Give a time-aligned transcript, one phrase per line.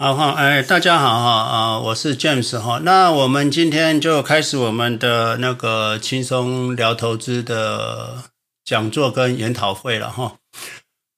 [0.00, 2.80] 好哈，哎，大家好哈啊，我是 James 哈。
[2.84, 8.24] 那我们今天就开始我们的那个轻松聊投资的
[8.64, 10.36] 讲座跟研讨会了哈。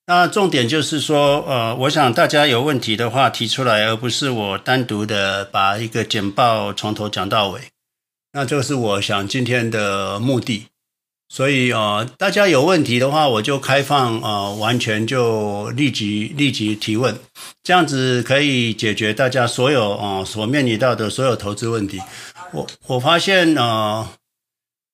[0.09, 7.61] 那重点就是说，呃，我想大家有问题的话提出来，而不是我单独的把一个简报从头讲到尾。
[8.33, 10.67] 那这个是我想今天的目的。
[11.35, 17.19] 所以呃，大家有问题的话，我就开放呃，完全就立即立即提问，
[17.63, 21.99] 这样子可以解决大家所有啊、所面临到的所有投资问题。
[22.53, 24.07] 我我发现呃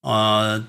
[0.03, 0.65] 呃，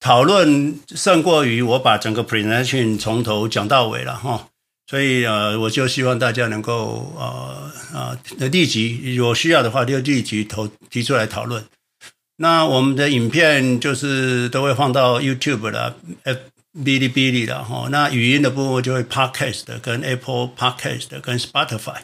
[0.00, 4.48] 讨论胜过于我把整个 presentation 从头讲到尾了哈。
[4.86, 11.64] 所以呃，我就希望大家能够呃呃立即有需要的话就立即投提出来讨论。
[12.42, 15.94] 那我们的影片就是都会放到 YouTube 的、
[16.74, 17.88] 哔哩哔哩的哈。
[17.90, 21.98] 那语音的部分就会 Podcast 跟 Apple Podcast 跟 Spotify。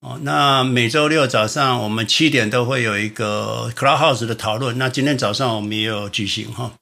[0.00, 4.76] 哦，那每周六早上我们七点都会有一个 Clubhouse 的讨论。
[4.78, 6.72] 那今天早上我们也有举行哈。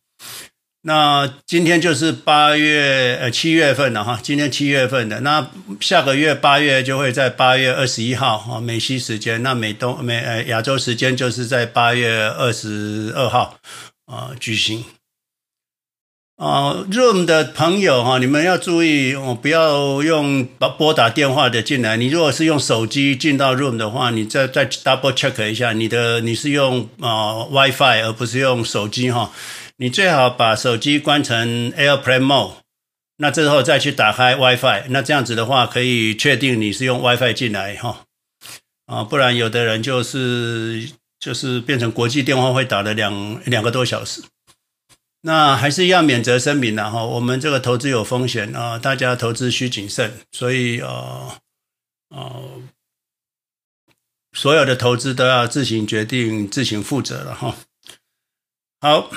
[0.87, 13.57] 那今天就是八月呃七月份了哈，今天七月份的，那下个月八月就会在八月二十一号哈美西时间，那美东美呃亚洲时间就是在八月二十二号
[14.05, 14.85] 啊举行。
[16.37, 21.97] 啊，Room 的朋友哈，你们要注意我，不要用拨拨打电话的进来。
[21.97, 29.31] 你如果是用手机进到 Room 的话，你再再 double check 一下你的你是用啊 WiFi 而不是用手机哈。
[29.77, 32.55] 你最好把手机关成 Airplane Mode，
[33.17, 38.05] 那之后再去打开 WiFi，那这样子的话可以确定你是用 WiFi 进来哈，
[38.87, 44.23] 啊，不然有的人就是就是变成国际电话会打了两两个多小时，
[45.23, 51.37] 那还是要免责声明的哈，我们这个投资有风险啊，大家投资需谨慎，所以呃
[52.11, 52.63] 呃，
[54.33, 57.57] 所有的投资都要自行决定、自行负责了哈，
[58.81, 59.11] 好。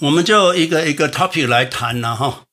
[0.00, 2.44] 我们就一个一个 topic 来谈了哈，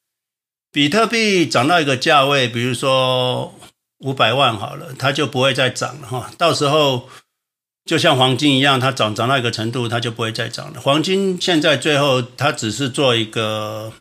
[0.72, 3.54] 比特币涨到一个价位，比如说
[4.00, 6.32] 五百万好了，它就不会再涨了哈。
[6.38, 7.10] 到时候
[7.86, 10.80] 就像黄金一样，它涨涨到一个程度，它就不会再涨了。
[10.80, 13.94] 黄金现在最后它只是做一个。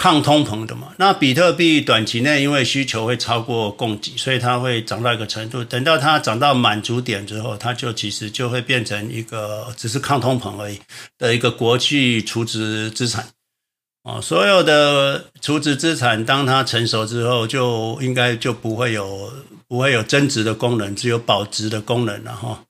[0.00, 5.62] 抗通膨的嘛，那比特币短期内因为需求会超过供给，所以它会涨到一个程度。
[5.62, 10.80] 等到它涨到满足点之后，它就其实就会变成一个只是抗通膨而已
[11.18, 13.28] 的一个国际储值资产。
[14.02, 19.30] 哦，所有的储值资产当它成熟之后，就应该就不会有
[19.68, 22.64] 不会有增值的功能，只有保值的功能了哈。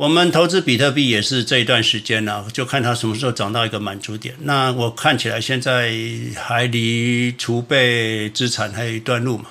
[0.00, 4.34] 我们投资比特币也是这一段时间呢，就看它什么时候涨到一个满足点。
[4.40, 5.92] 那我看起来现在
[6.34, 9.50] 还离储备资产还有一段路嘛，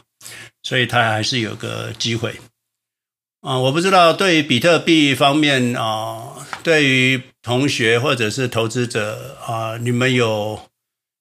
[0.63, 2.35] 所以它还是有个机会
[3.41, 3.59] 啊。
[3.59, 6.33] 我不知道对于比特币方面啊，
[6.63, 10.59] 对于同学或者是投资者啊，你们有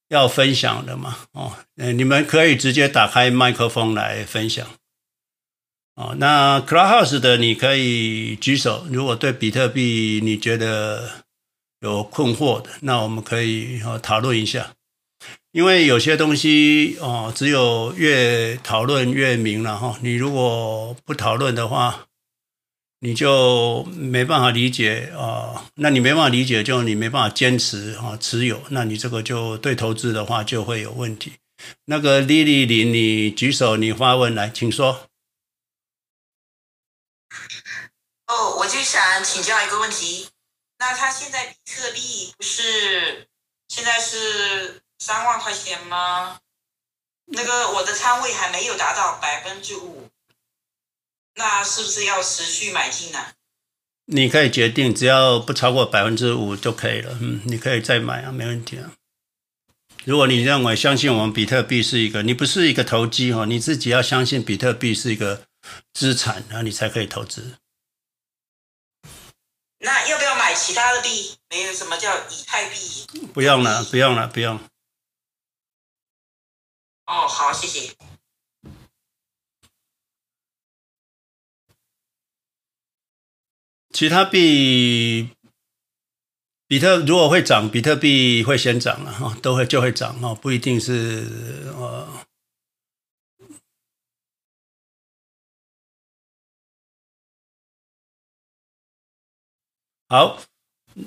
[0.08, 1.18] 要分享的吗？
[1.32, 4.66] 哦，你们可以直接打开麦克风来分享。
[5.98, 8.86] 哦，那 Clubhouse 的你可以举手。
[8.88, 11.24] 如果对比特币你觉得
[11.80, 14.74] 有困惑的，那我们可以讨论一下。
[15.50, 19.98] 因为有些东西哦，只有越讨论越明了哈。
[20.00, 22.06] 你如果不讨论的话，
[23.00, 25.64] 你就没办法理解啊。
[25.74, 28.62] 那你没办法理解，就你没办法坚持啊持有。
[28.68, 31.32] 那你这个就对投资的话就会有问题。
[31.86, 35.07] 那个莉莉林，你举手，你发问来，请说。
[38.28, 40.28] 哦，我就想请教一个问题，
[40.78, 43.26] 那他现在比特币不是
[43.68, 46.38] 现在是三万块钱吗？
[47.26, 50.08] 那个我的仓位还没有达到百分之五，
[51.34, 53.18] 那是不是要持续买进呢？
[54.06, 57.18] 你可以决定，只要不超过百分之五就可以了。
[57.20, 58.92] 嗯，你可以再买啊，没问题啊。
[60.04, 65.46] 如果你认为相信我们比特币是一个，你不是一个投机哈，你自己要相信比特币是一个
[65.92, 67.58] 资产，然后你才可以投资。
[69.80, 71.36] 那要不要买其他的币？
[71.50, 73.06] 没有什么叫以太币？
[73.32, 74.58] 不用了，不用了，不用。
[77.06, 77.94] 哦，好，谢谢。
[83.92, 85.30] 其他币，
[86.66, 92.27] 比特如果会涨，比特币会先涨了哈，都会就会涨哈，不一定是呃。
[100.10, 100.38] 好，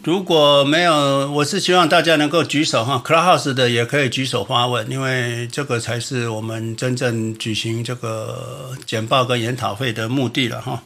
[0.03, 10.83] 如果没有，我是希望大家能够举手哈，Clubhouse 的也可以举手发问，因为这个才是我们真正举行这个简报跟研讨会的目的了哈。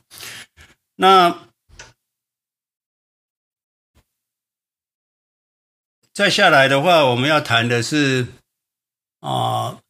[0.95, 1.39] 那
[6.13, 8.27] 再下来的话，我们要谈的是
[9.19, 9.29] 啊。
[9.29, 9.84] 呃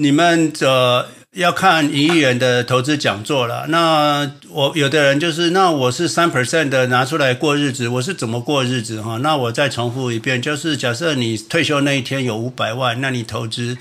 [0.00, 3.66] 你们这要看营业员的投资讲座了。
[3.66, 9.16] 那我有的人就是，那我是三 percent 的拿出来过日子，我是怎么过日子哈？
[9.18, 13.76] 那我再重复一遍，就是假设你退休那一天有五百万，那你投资，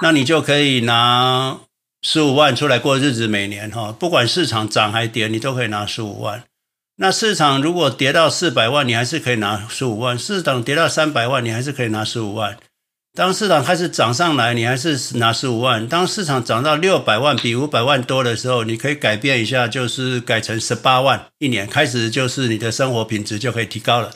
[0.00, 1.58] 那你就可以拿
[2.00, 6.42] 十五万出来过日子，每年哈，不管市场涨还跌，你都可以拿十五万。
[6.96, 12.56] 那市场如果跌到四百万，你还是可以拿十五万；市场跌到三百万，你还是可以拿十五万。
[13.16, 24.10] 当市场开始涨上来，你还是拿十五万；当市场涨到六百万，比五百万多的时候，你可以改变一下，就是改成十八万一年，开始就是你的生活品质就可以提高了。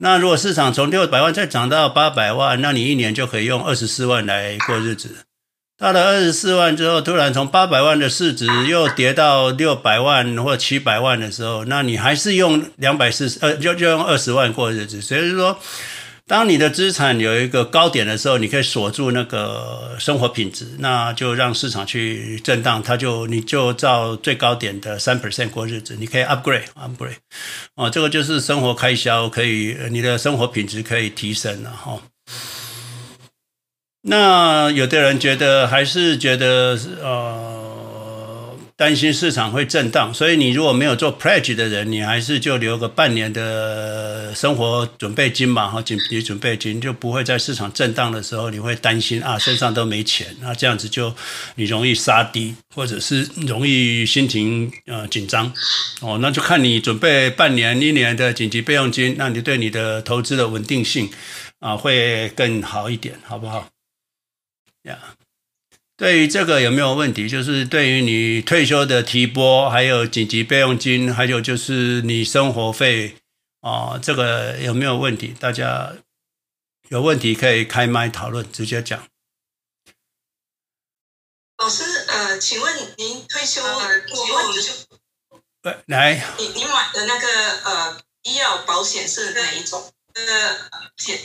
[0.00, 5.24] 那如果市场从六百万再涨到八百万，那你一年就可以用二十四万来过日子。
[5.78, 15.00] 到了二十四万之后，突然从八百万的市值又跌到六百万或七百万的时候，那你还是用两百四十呃，就就用二十万过日子。
[15.00, 15.58] 所以说。
[16.28, 27.14] 当你的资产有一个高点的时候，你可以锁住那个生活品质，那就让市场去震荡，它就你就照最高点的三 percent 过日子，你可以 upgrade upgrade，
[27.76, 32.02] 哦，这个就是生活开销可以，你的生活品质可以提升了哈。
[34.02, 37.55] 那有的人觉得还是觉得呃。
[38.76, 51.14] 担心市场会震荡，所以你如果没有做 pledge 的人，你还是就留个半年的生活准备金嘛，哈，紧急准备金就不会在市场震荡的时候，你会担心啊，身上都没钱，那这样子就
[51.54, 55.50] 你容易杀低，或者是容易心情呃紧张，
[56.02, 61.08] 哦，那就看你准备半年、一年的紧急备用金，那你对你的投资的稳定性
[61.60, 63.70] 啊会更好一点，好不好？
[64.82, 65.25] 呀、yeah.。
[65.96, 67.26] 对于这个有没有问题？
[67.26, 73.16] 就是对于你退休的提拨，还有紧急备用金，还有就是你生活费
[73.60, 75.34] 啊、哦，这个有没有问题？
[75.40, 75.94] 大家
[76.90, 79.02] 有问题可以开麦讨论，直接讲。
[81.56, 87.26] 老师，呃，请问您退休过后就，对，来，你你买的那个
[87.64, 89.90] 呃医药保险是哪一种？
[90.12, 90.58] 呃，
[90.98, 91.18] 险。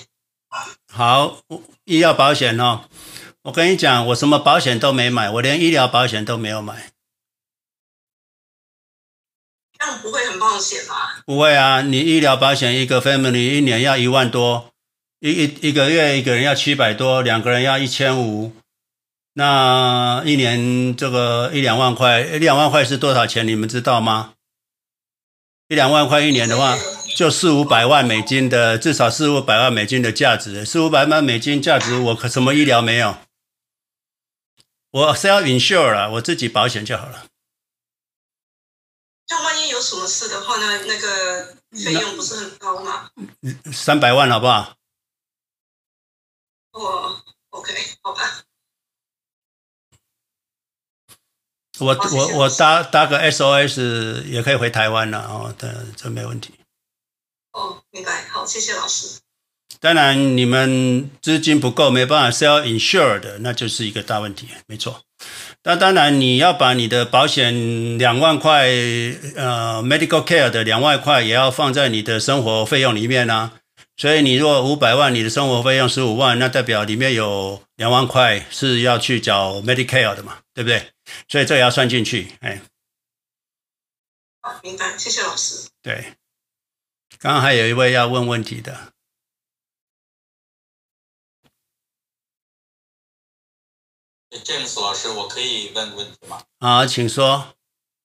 [0.88, 1.42] 好，
[1.84, 2.86] 医药保险哦。
[3.44, 6.92] 我跟你讲，我什么保险都没买，我连医疗保险都没有买。
[9.80, 10.96] 这样不会很冒险吗？
[11.26, 14.72] 不会啊，你医疗保险一个 family 一年要一万多，
[15.22, 18.54] 一一一个月一个人要七百多，两个人要一千五，
[19.34, 23.48] 那一年这个一两万块，一两万块是多少钱？
[23.48, 24.34] 你们知道吗？
[25.68, 26.78] 一两万块一年的话，
[27.18, 33.18] 就四五百万美金的，至少四五百万美金的价值，四五百万美金价值，我可什么医疗没有？
[34.92, 37.28] 我是要 insure 了，我自己保险就好了。
[39.30, 40.86] 那万一有什么事的话呢？
[40.86, 43.10] 那个费用不是很高吗？
[43.72, 44.76] 三百万好不好？
[46.72, 48.44] 哦，OK，好吧。
[51.80, 56.54] 我我我搭搭个 SOS 也可以回台湾了哦，这这没问题。
[57.54, 58.28] 哦，明白。
[58.28, 59.22] 好，谢谢老师。
[59.82, 65.02] 当然，你们资金不够，没办法 sell insured 的，那就是一个大问题，没错。
[65.64, 68.68] 那当然，你要把你的保险两万块，
[69.36, 73.54] 呃，medical care 的两万块也要放在你的生活费用里面啊。
[73.98, 80.92] 所以，你如果五百万，你的生活费用十五万，那代表里面有两万块是要去缴 Medicare 的嘛，对不对？
[81.28, 82.62] 所以这也要算进去，哎。
[84.42, 85.70] 好，明白，谢谢老师。
[85.82, 86.14] 对，
[87.20, 88.94] 刚刚还有一位要问问题的。
[94.40, 96.42] James 老师，我可以问问题吗？
[96.60, 97.54] 啊，请说。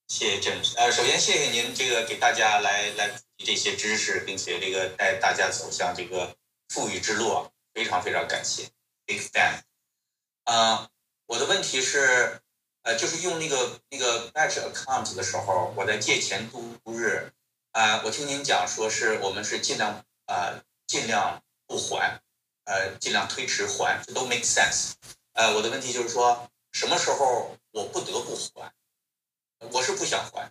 [0.08, 0.76] 谢谢 James。
[0.76, 6.36] 呃，首先谢谢您这个给大家来来普及这些知识，并且这个带大家走向这个
[6.68, 8.68] 富裕之路啊，非常非常感谢
[9.06, 9.60] ，big fan。
[10.44, 10.88] 啊，
[11.26, 12.40] 我的问题是，
[12.82, 17.32] 呃，就是用那个那个 batch account 的时候，我在借钱度日，
[17.70, 22.20] 啊、呃，我听您讲说是我们是尽量啊、呃、尽量不还，
[22.64, 24.94] 呃，尽量推迟还，这都 make sense。
[25.36, 28.72] 呃，我的问题就是说，什么时候我不得不还？
[29.70, 30.50] 我是不想还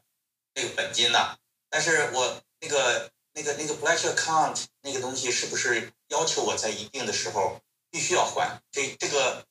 [0.54, 1.38] 那个本金呐，
[1.70, 8.62] 但是我那个那个那个 pledge account 那个东西是不是要求我在一定的时候必须要还？
[8.72, 9.46] 这这个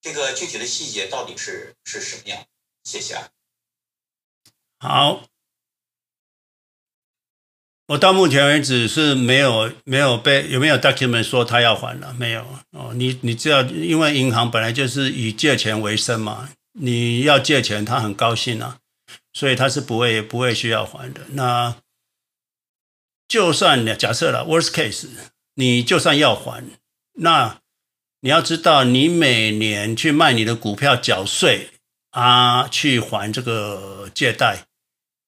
[0.00, 2.44] 这个具体的细节到底是是什么样？
[2.82, 3.28] 谢谢啊。
[4.80, 5.22] 好，
[7.88, 12.92] 我到目前为止是没有没有被有没有 document 说他要还了没有哦？
[12.94, 18.76] 你你知道，因为银行本来就是以借钱为生嘛，你要借钱，他很高兴啊，
[19.32, 21.22] 所以他是不会不会需要还的。
[21.30, 21.76] 那
[23.26, 25.08] 就算假设了 worst case，
[25.54, 26.62] 你就算要还，
[27.14, 27.58] 那
[28.20, 31.70] 你要知道，你每年去卖你的股票缴税
[32.10, 34.67] 啊，去还这个借贷。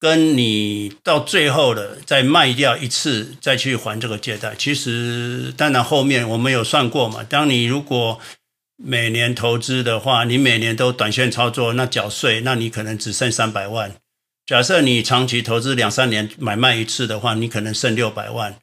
[0.00, 7.22] 跟你到最后的再卖掉一次，再去还这个借贷，其实当然后面我们有算过嘛。
[7.22, 8.18] 当你如果
[8.82, 13.94] 每年投资的话，你每年都短线操作，那缴税，那你可能只剩三百万。
[14.46, 18.56] 假设你长期投资两三年买卖一次的话，你可能剩六百万。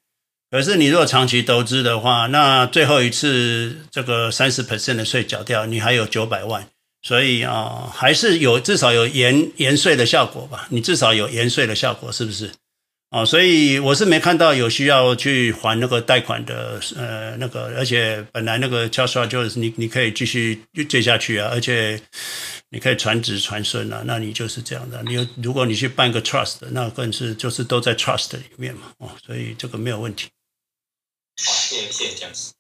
[0.50, 6.68] 可是你如果长期投资的话，那最后一次这个三十 percent 的税缴掉，你还有九百万。
[7.08, 10.68] 所以啊，还是有至少有延延税的效果吧？
[10.70, 12.52] 你至少有延税的效果，是不是？
[13.12, 21.98] 啊，所以我是没看到有需要去还那个贷款的，呃，那个，而且本来那个 Charles 就是你，你可以继续借下去啊，而且
[22.72, 25.02] 你可以传子传孙啊，那你就是这样的。
[25.04, 30.28] 你如果你去办个 trust，那更是就是都在 trust 里面嘛，哦，所以这个没有问题。
[31.42, 32.57] 好，谢谢谢谢。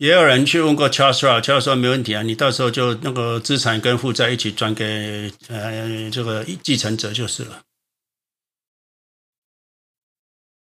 [0.00, 7.62] 也有人去问过 Charles r a c h a r l e s 说没问题啊，你到时候就那个资产跟负债一起转给呃这个继承者就是了。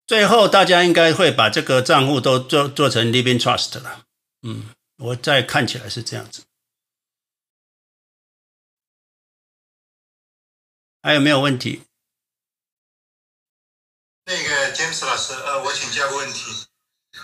[0.08, 4.06] 最后大家应该会把这个账户都做做成 Living Trust 了，
[4.42, 6.42] 嗯，我再看起来是这样子。
[11.04, 11.84] 还有没有问题？
[14.26, 16.42] 那个 James 老师，呃，我请教个问题，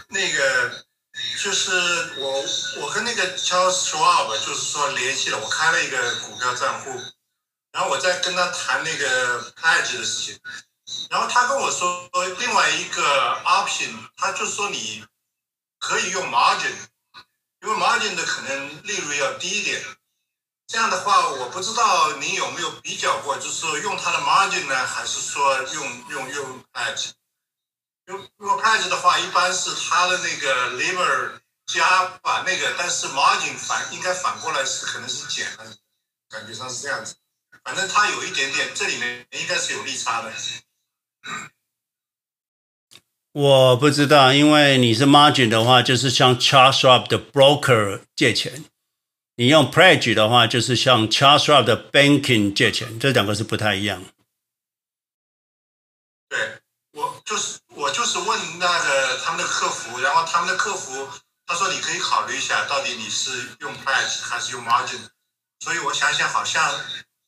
[0.10, 0.86] 那个。
[1.42, 1.72] 就是
[2.18, 2.44] 我，
[2.82, 6.90] 我跟那个 Charles Schwab 就是说联系了，我开了一个股票账户，
[7.72, 10.40] 然后我在跟他谈那个 pledge 的事情，
[11.10, 13.04] 然后他跟我说另外一个
[13.46, 15.06] option，他就说你
[15.80, 16.74] 可以用 margin，
[17.62, 19.84] 因为 margin 的可能利润要低一点，
[20.68, 26.64] 这样的话我不知道你有没有比较过，就是说用他的 margin 呢，还是说用用用
[28.08, 35.76] 如果 pledge 的话，一般是它的那个 lever 加把那个，但是 margin 反应该反过来是可能是减了，
[36.30, 37.16] 感觉上是这样子。
[37.66, 40.32] 反正它有一点点，这里面应该是有利差的。
[43.34, 48.64] 我不知道，因为你是 margin 的话，就是向 Charles Schwab 的 broker 借钱；
[49.36, 54.02] 你用 pledge 的话，就是向 Charles Schwab 的 banking 借钱，这两个是不太一样。
[56.30, 56.62] 对，
[56.94, 57.60] 我就是。
[57.78, 61.08] 我就是问那个他们的客服，然后他们的客服
[61.46, 63.30] 他说，你可以考虑一下，到底你是
[63.60, 65.00] 用 pledge 还是用 margin。
[65.64, 66.74] 所以我想想，好像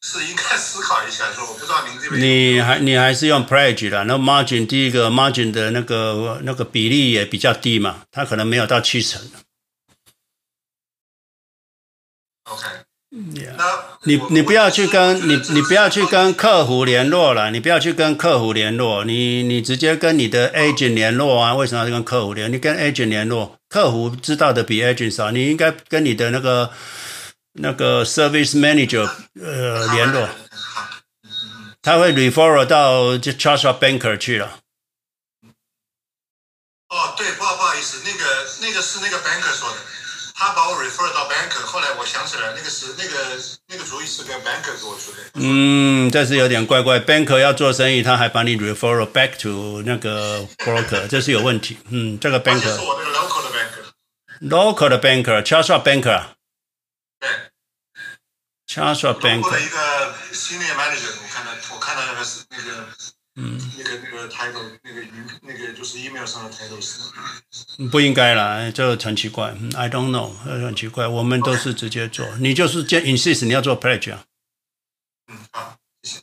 [0.01, 1.31] 是应该思考一下。
[1.31, 9.21] 说我不知道您这边你还你还是用 pledge 的，那 margin 第一个 margin 的那个那个比例也比较低嘛，它可能没有到七成。
[14.03, 21.53] 你你不要去跟你你不要去跟客服联络了，你不要去跟客服联络，你你直接跟你的 agent 联络啊。
[21.53, 22.51] 为什么要跟客服联？
[22.51, 26.71] 你跟 agent 联络，客服知道的比 agent 少，你应该跟你的那个
[27.53, 29.09] 那个 service manager
[29.41, 30.29] 呃联络，
[31.81, 34.59] 他会 refer 到就 Charles Schwab banker 去了。
[36.87, 39.77] 哦，对，不好不好意思，那个那个是那个 banker 说的。
[40.39, 45.17] 他把我 refer 到 banker，后来我想起来，那个是那个那个主意是个 banker 给我出的。
[45.33, 46.97] 嗯，这是有点怪怪。
[46.97, 51.77] banker 要做生意，他还把你 refer back to 那个 broker，这是有问题。
[51.89, 53.83] 嗯，这个 banker 是我那个 local 的 banker。
[54.47, 56.23] local 的 banker，Charles Schwab banker。
[57.19, 57.29] 对
[58.65, 59.43] ，Charles Schwab banker。
[59.43, 62.87] 我的一个 senior manager，我看到我看到那个是那个。
[63.41, 65.01] 嗯，那个那个 title，那个
[65.43, 67.87] 那个就是 email 上的 title 是。
[67.87, 69.55] 不应该啦，这很奇怪。
[69.77, 71.07] I don't know，很奇怪。
[71.07, 74.25] 我们都是直接做你就是接 insist 你要做 pledge 啊。
[75.27, 76.21] 嗯，好，谢谢。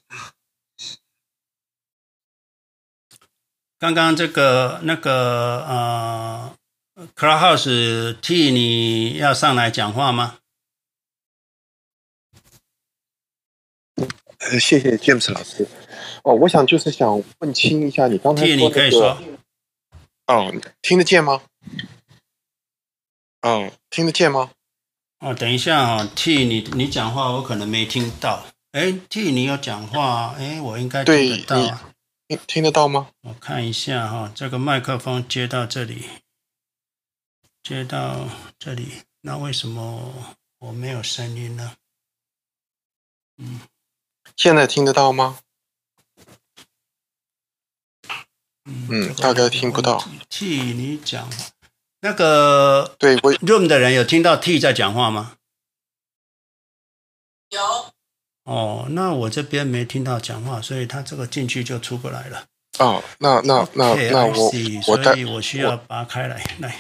[3.79, 6.55] 刚刚这个那个呃
[7.15, 10.37] ，Clubhouse T，你要上来讲话吗？
[14.51, 15.67] 呃，谢谢 James 老师。
[16.23, 19.19] 哦，我想就是想问清一下你刚才说的、那个、可以说
[20.27, 21.43] 哦，听得见吗？
[23.43, 24.51] 哦，听得见吗？
[25.21, 28.45] 哦，等一下啊、哦、，T，你你讲话我可能没听到。
[28.73, 30.35] 哎，T，你有讲话？
[30.39, 31.79] 哎，我应该听得到。
[32.29, 33.09] 听听得到吗？
[33.23, 36.05] 我看一下哈、哦，这个麦克风接到这里，
[37.63, 40.13] 接到这里，那为什么
[40.59, 41.77] 我没有声音呢？
[43.39, 43.61] 嗯，
[44.37, 45.39] 现在听得到吗？
[48.67, 50.05] 嗯，大概听不到。
[50.29, 51.37] 替你讲话，
[52.01, 55.37] 那个对我 room 的人有听到 T 在讲话吗？
[57.51, 57.93] 有。
[58.45, 62.47] 哦，那我这边没听到讲话，所以他这个进去就出不来了。
[62.79, 64.51] 哦，那那那 okay, 那我
[64.89, 66.77] 我所以我需要拔开来来。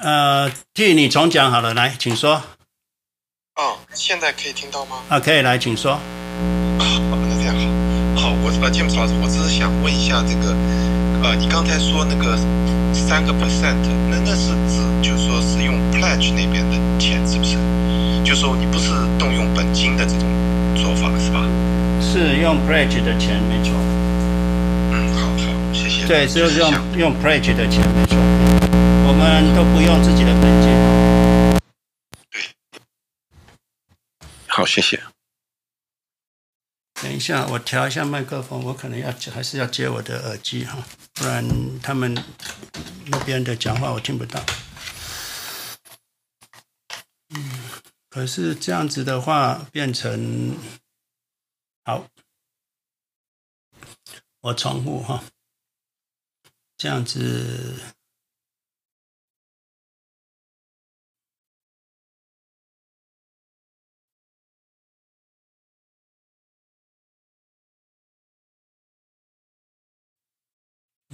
[0.00, 2.42] 呃，替你重讲好了，来，请说。
[3.56, 4.96] 哦，现在可以听到吗？
[5.08, 5.92] 啊，可以，来，请说。
[5.94, 6.00] 好，
[6.76, 7.56] 那这样
[8.14, 8.28] 好。
[8.28, 10.52] 好，我呃，James 老师，我只是想问一下这个，
[11.24, 12.36] 呃，你刚才说那个
[12.92, 13.80] 三个 percent，
[14.12, 17.56] 那那是指就是说是用 pledge 那边的钱，是不是？
[18.22, 20.28] 就说你不是动用本金的这种
[20.76, 21.40] 做法，是吧？
[22.04, 23.72] 是用 pledge 的钱，没错。
[24.92, 26.04] 嗯，好好，谢谢。
[26.04, 28.20] 对，是用用 pledge 的钱，没错。
[29.08, 30.68] 我们都不用自己的本金。
[34.45, 34.45] 对。
[34.56, 35.04] 好，谢谢。
[37.02, 40.82] 等一下，我调一下麦克风，我可能要还是要接我的耳机哈，
[41.12, 41.46] 不然
[41.82, 42.14] 他们
[43.08, 44.42] 那边的讲话我听不到。
[47.34, 47.68] 嗯，
[48.08, 50.56] 可是这样子的话变成。
[51.84, 52.08] 好，
[54.40, 55.22] 我重复哈，
[56.78, 57.78] 这样子，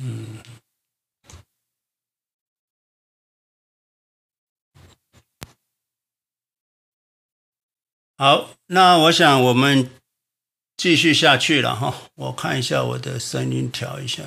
[0.03, 0.43] 嗯，
[8.19, 9.91] 好，那我想我们。
[10.75, 14.25] 继续下去了哈，我看一下我的声音，调一下。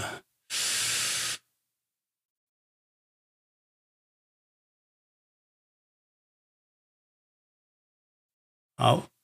[8.78, 9.15] 好。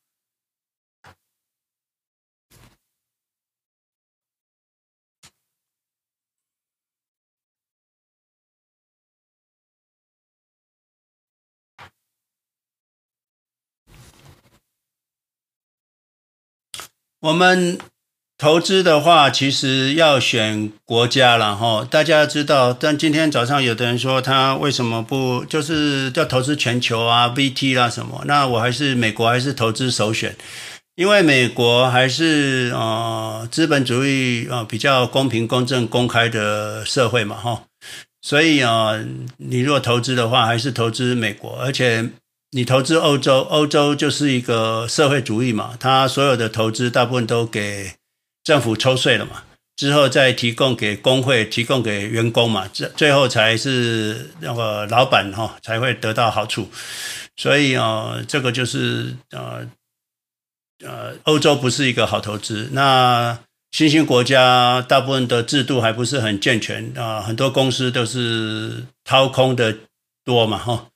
[17.21, 17.77] 我们
[18.35, 21.87] 投资的话，其实要选国家了哈。
[21.87, 28.23] 大家知道，但今天早上有的人说他为什么不就是要投资全球啊，VT 啦什么？
[28.25, 30.35] 那我还是美国还是投资首选，
[30.95, 37.65] 因为美国还是呃资本主义啊比较公平、公正、公开的社会嘛哈。
[38.23, 38.99] 所以啊，
[39.37, 42.09] 你如果投资的话，还是投资美国，而且。
[42.53, 47.93] 你投资欧洲，欧洲就是一个社会主义嘛，它所有的投资大部分都给
[48.43, 49.43] 政府抽税了嘛，
[49.77, 56.69] 之后再提供给工会，提供给员工嘛，最最后才是那个老板哈才会得到好处，
[57.37, 59.65] 所以啊，这个就是呃
[60.83, 62.67] 呃，欧洲不是一个好投资。
[62.73, 63.39] 那
[63.71, 69.77] 新兴国家大部分的制度还不是很健全啊，很多公司都是掏空的
[70.25, 70.87] 多嘛哈。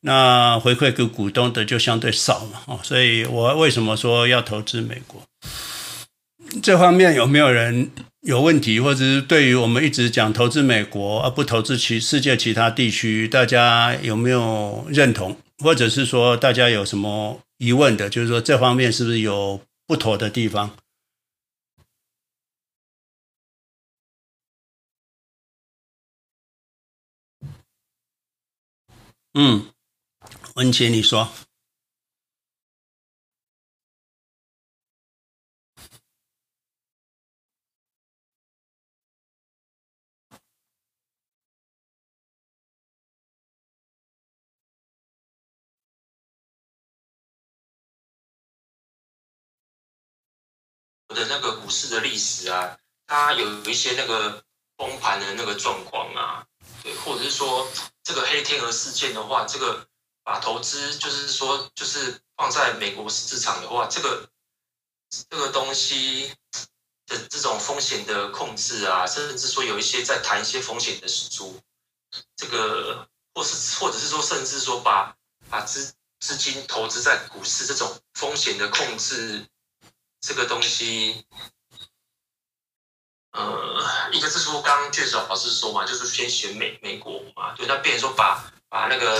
[0.00, 5.22] 那回馈给股东的就相对少嘛，哦，所以我为什么说要投资美国？
[6.62, 7.90] 这方面有没有人
[8.22, 18.08] 有问题，或者是对于我们一直讲投资美国而不投资其世界其他地区，大家有没有认同，或者是说大家有什么疑问的？
[18.08, 20.70] 就是说这方面是不是有不妥的地方？
[29.40, 29.72] 嗯，
[30.56, 31.30] 文杰，你说。
[51.06, 54.42] 我的那个股市的历史啊，它有一些那个
[54.74, 56.44] 崩盘的那个状况啊，
[56.82, 57.70] 对，或者是说。
[58.08, 59.86] 这个黑天鹅事件的话，这个
[60.24, 64.30] 把投资就是说，就是放在美国市场的话，这个
[65.28, 66.32] 这个东西
[67.06, 71.60] 的这种风险的控制啊，甚至说有一些在谈一些风险的输出，
[72.34, 75.14] 这个或是或者是说，甚至说把
[75.50, 79.46] 把资资金投资在股市这种风险的控制，
[80.22, 81.26] 这个东西。
[83.38, 89.16] 呃，一个是说，刚刚卷老师说嘛，就是先选美美国嘛，对，那变成说把把那个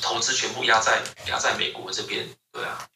[0.00, 2.86] 投资全部压在压在美国这边，对啊。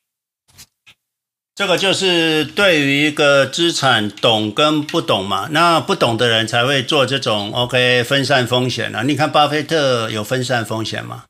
[1.55, 9.03] 这个就是对于一个资产懂跟不懂嘛，那不懂的人才会做这种 OK 分散风险啊。
[9.03, 11.25] 你看巴菲特有分散风险吗？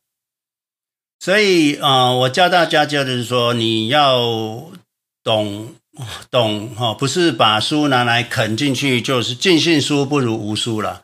[1.19, 4.71] 所以啊、呃，我教大家就是说，你要
[5.25, 5.75] 懂
[6.31, 11.03] 懂哈，不是把书拿来啃进去，就是尽信书不如无书了。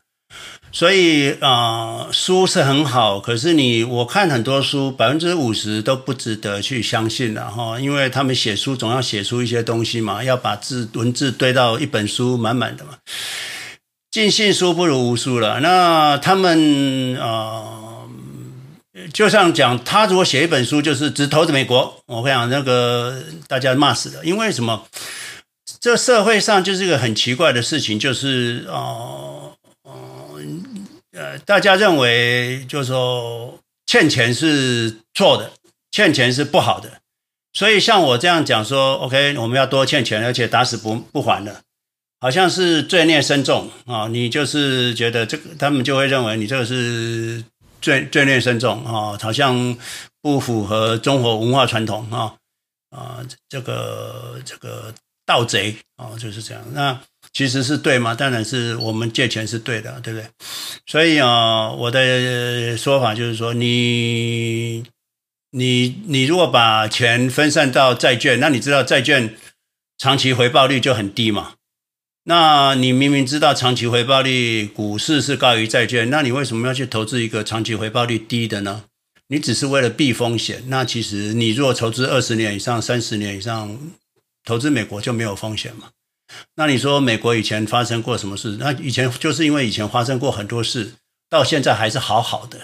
[0.72, 12.92] 所以啊、书是很好，可是你我看很多书，百分之五十都不值得去相信了哈，因为他们写书总要写出一些东西嘛，要把字文字堆到一本书满满的嘛。
[14.11, 15.61] 尽信书不如无书了。
[15.61, 17.76] 那他们啊、
[19.12, 24.87] 就像讲，他如果写一本书，就是只投资美国，我会讲那个大家骂死的，因为什么？
[25.81, 29.53] 这社会上就是一个很奇怪的事情，就是哦。
[29.83, 29.92] 呃
[31.12, 35.51] 呃，大家认为就是说欠钱是错的，
[35.90, 37.01] 欠钱是不好的，
[37.55, 41.62] 所以像我这样讲说，OK，我们要多欠钱，而且打死不不还的，
[42.21, 44.09] 好像是罪孽深重啊！
[44.09, 47.42] 你就是觉得这个，他们就会认为你这个是
[47.81, 49.77] 罪罪孽深重啊，好像
[50.21, 52.35] 不符合中国文化传统啊
[52.91, 54.93] 啊，这个这个
[55.25, 57.01] 盗贼啊，就是这样那。
[57.33, 58.15] 其实是对吗？
[58.15, 60.27] 当然是我们借钱是对的，对不对？
[60.87, 64.83] 所以啊，我的说法就是说，你
[65.51, 69.37] 你你如果把钱分散到债券，那你知道债券
[69.99, 71.56] 长期回报率就很低嘛？
[72.29, 78.83] 那你明明知道长期回报率股市是高于债券，那你为什么要去投资一个长期回报率低的呢？
[79.29, 80.65] 你只是为了避风险。
[80.67, 83.79] 那其实你如果投资二十年以上、三十年以上，
[84.45, 85.91] 投资美国就没有风险嘛？
[86.57, 88.57] 那你说美国以前发生过什么事？
[88.59, 90.95] 那以前就是因为以前发生过很多事，
[91.31, 92.59] 到现在还是好好的。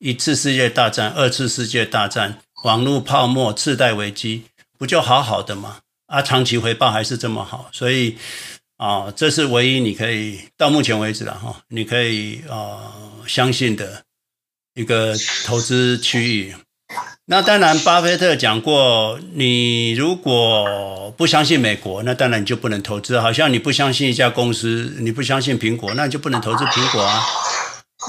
[0.00, 4.42] 一次世界大战、二次世界大战、网络泡沫、次贷危机，
[4.76, 5.78] 不就好好的吗？
[6.06, 8.16] 啊，长期回报还是这么好，所以
[8.78, 12.94] 啊，这是唯一你可以到目前为止了哈，你可以啊
[13.26, 14.04] 相信的
[14.74, 15.14] 一个
[15.44, 16.54] 投资区域。
[17.26, 23.20] 那当然，巴菲特讲过，你如果不相信美国，那当然你就不能投资。
[23.20, 27.22] 好像你不相信一家公司，你不相信苹果，那你就不能投资苹果啊。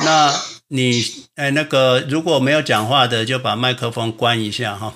[0.05, 0.33] 那
[0.69, 1.03] 你
[1.35, 4.93] 哎，那个如果没有讲话的，就把麦克风关一下哈。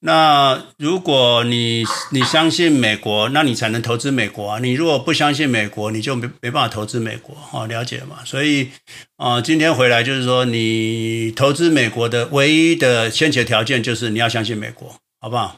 [0.00, 1.82] 那如果你
[2.12, 4.58] 你相信美国，那你才能投资美国啊。
[4.58, 8.18] 你如果不相信美国，你就没没办法投资美国，哦，了解吗？
[8.24, 8.68] 所以
[9.16, 15.56] 啊、呃，今天回来就是说，你投资美国的唯一的先决条件就是你要相信美国，好不好？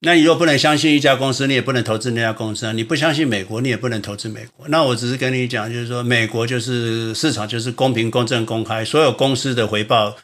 [0.00, 2.72] 那你若不能相信一家公司，你也不能投资那家公司啊。
[2.72, 4.68] 你不相信美国，你也不能投资美国。
[4.68, 10.14] 那我只是跟你讲，就是说，美国就是市场就是公平、公正、公开，所有公司的回报。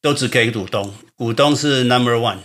[0.00, 2.38] 都只给股东，股东是 number one。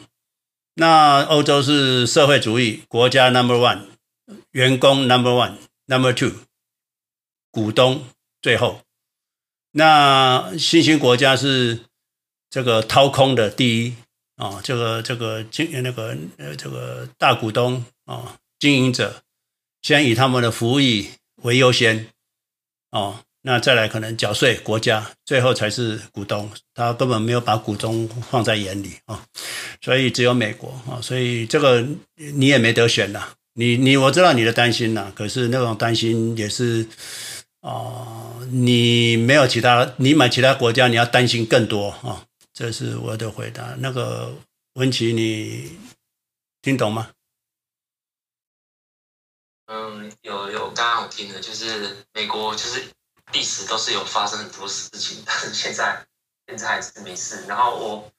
[0.75, 3.85] 那欧洲是社会主义国家 number one，
[4.51, 6.31] 员工 number one，number two，
[7.51, 8.05] 股东
[8.41, 8.81] 最后。
[9.71, 11.85] 那新兴国家是
[12.49, 13.95] 这个掏空的第一
[14.35, 19.23] 啊，这个这个经那个呃这个大股东啊，经营者
[19.81, 21.11] 先以他们的福利
[21.43, 22.07] 为优先
[22.89, 23.24] 啊。
[23.47, 29.23] 那再来可能缴税，国家最后才是股东，他根本没有把股东放在眼里啊，
[29.81, 36.87] 所以只有美国啊，所以这个你也没得选呐，你你我知道你的担心呐，可是那种担心也是
[37.61, 43.75] 啊，你没有其他，你买其他国家你要担心更多啊，这是我的回答。
[43.77, 44.33] 那个
[44.73, 45.77] 文琪，你
[46.63, 47.11] 听懂吗？
[49.67, 52.83] 嗯，有有，刚刚我听的，就是美国就是。
[53.33, 56.05] 历史都是有发生很多事情，但 是现在
[56.47, 57.45] 现在还是没事。
[57.47, 58.11] 然后我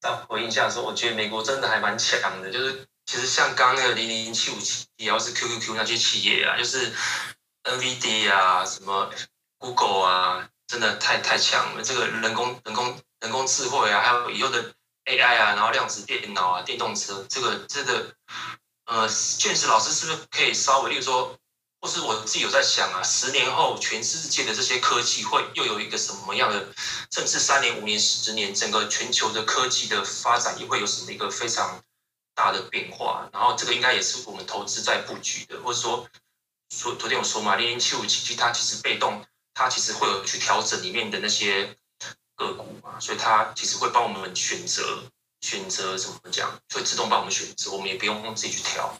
[0.00, 6.92] 在回应一下说，我觉得美国真的还蛮强的，就是其实像刚刚那个零零七五七，也要是 QQQ 那些企业啊，就是
[7.64, 9.10] NVD 啊，什么
[9.58, 11.82] Google 啊，真的太太强了。
[11.82, 14.72] 这个人工人工人工智慧啊，还有以后的
[15.04, 18.14] AI 啊，然后量子电脑啊，电动车，这个这个
[18.86, 21.38] 呃，卷子老师是不是可以稍微，例如说。
[21.86, 26.66] 或是我自己有在想啊，十年后全世界的这些科技会又有一个什么样的，
[27.12, 31.80] 甚至三年、五年、十年，整个全球的科技的发展也会有什么一个非常
[32.34, 33.30] 大的变化。
[33.32, 36.08] 然后这个应该也是我们投资在布局的，或者说
[36.74, 41.76] 说昨天我说嘛，零零七五七七它其实被动，它其实会有去调整里面的那些
[42.34, 45.04] 个股嘛，所以它其实会帮我们选择
[45.40, 48.98] 选择怎么讲，会自动帮我们选择，我们也不用自己去调。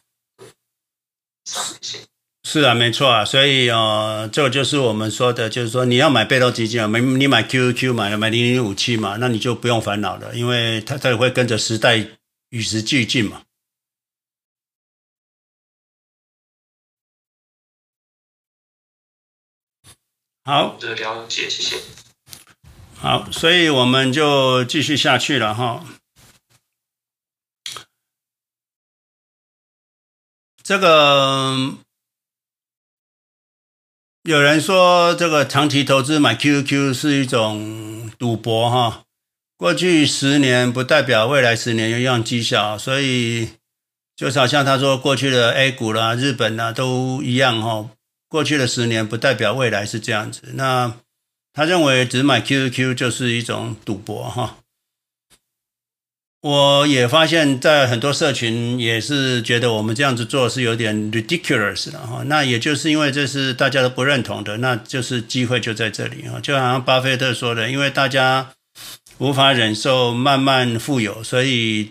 [1.47, 2.16] 上谢谢。
[2.49, 12.07] 是啊，没错啊，所以呃，这个就是我们说的，就是说你要买被动基金啊，没你买 QQQ 买买零零五七嘛，那你就不用烦恼了，因为它它也会跟着时代
[12.51, 13.43] 与时俱进嘛。
[20.45, 21.77] 好，的了解，谢谢。
[22.95, 25.85] 好，所以我们就继续下去了哈。
[30.63, 31.75] 这个
[34.27, 39.05] 有人说这个长期投资买 QQ 是一种赌博哈。
[39.57, 43.51] 过去十年不代表未来十年一样绩效，所以
[44.17, 47.89] 就好像他说过去的 A 股啦、日本啦都一样哈。
[48.29, 50.43] 过去的十年不代表未来是这样子。
[50.55, 50.93] 那
[51.53, 54.57] 他认为只买 QQ 就是一种赌博哈。
[56.47, 62.23] 我也发现，在很多社群也是觉得我们这样子做是有点 ridiculous 的哈。
[62.27, 66.39] 那也就是因为这是大家都不认同的，那就是机会就在这里啊。
[66.41, 68.51] 就好像巴菲特说的，因为大家。
[69.19, 71.91] 无法忍受慢慢富有，所以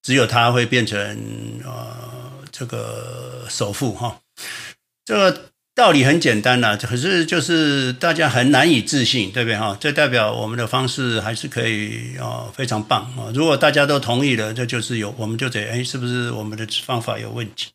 [0.00, 0.96] 只有他会变成
[1.64, 4.20] 呃这个首富哈。
[5.04, 5.49] 这个
[5.80, 9.74] 道理很简单呐，可是就是大家很难以置信，对不对哈？
[9.80, 13.32] 这代表我们的方式还是可以啊，非常棒啊。
[13.34, 17.70] 如果大家都同意了，这就是有我们就得哎，是不是我们的方法有问题？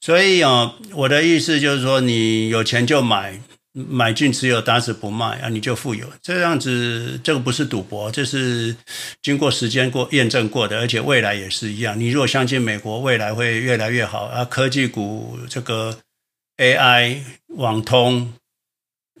[0.00, 3.40] 所以啊，我的意思就是说，你有钱就买。
[3.76, 6.06] 买进持有，打死不卖啊，你就富有。
[6.22, 8.76] 这样子，这个不是赌博，这是
[9.20, 11.98] 经过时间过验证过的，而且未来也是一样。
[11.98, 15.92] 你如果相信美国未来会越来越好啊，科技股这个
[16.58, 18.32] AI、网通、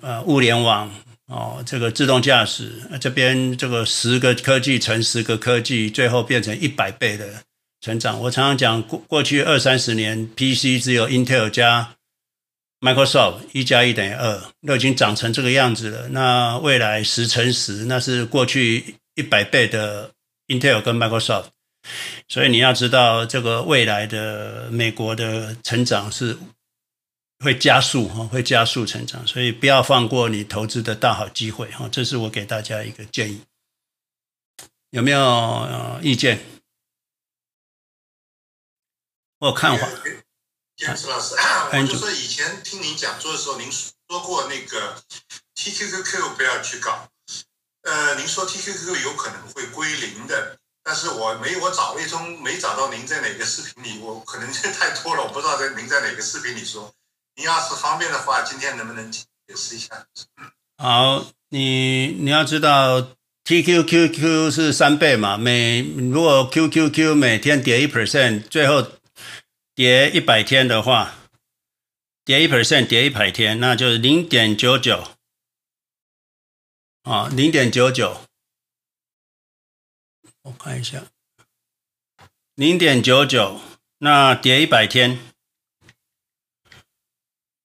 [0.00, 0.90] 呃物联网
[1.26, 7.42] 哦，这个自动驾驶，这边这个十个科技乘十个科技，最后变成一百倍的
[7.80, 8.20] 成长。
[8.20, 11.90] 我常常讲，过过去二三十年，PC 只有 Intel 加。
[12.80, 16.08] Microsoft 一加一等于二，都已经长成这个样子了。
[16.10, 20.10] 那未来十乘十，那是过去一百倍的
[20.48, 21.46] Intel 跟 Microsoft。
[22.28, 26.36] 所以你要知道，这个未来的美国的成长是
[27.44, 29.24] 会加速哈，会加速成长。
[29.26, 33.44] 所以不要放过你投资的大好机会哈，这是我给大家一个建议。
[34.90, 36.44] 有没有意见
[39.38, 39.86] 或看法？
[40.76, 45.00] 坚持老师，我就说以前听您讲座的时候，您说过那个
[45.54, 47.08] TQQQ 不要去搞。
[47.82, 56.92] 呃，您说 TQQQ 有可能会归零的，但是我没我找了一通，没找到您在哪个视频里，我可能这太多了，我不知道在您在哪个视频里说。
[57.36, 59.24] 你要是方便的话，今天能不能解
[59.56, 60.06] 释一下？
[60.78, 68.86] 好，你你要知道 TQQQ 是三倍嘛，每如果 QQQ 每天跌一 percent，最后。
[69.76, 71.16] 跌一百天的话，
[72.24, 75.16] 跌一 percent，跌一百天，那就是零点九九
[77.02, 78.20] 啊，零点九九。
[80.42, 81.02] 我看一下，
[82.54, 83.60] 零点九九，
[83.98, 85.18] 那跌一百天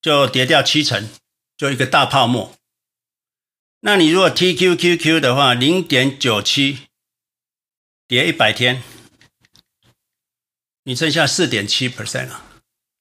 [0.02, 1.10] 就跌掉七成，
[1.58, 2.56] 就一个大泡沫。
[3.82, 6.88] 那你如果 TQQQ 的话，零点九七，
[8.08, 8.84] 跌一百天。
[10.84, 12.44] 你剩下四点七 percent 了，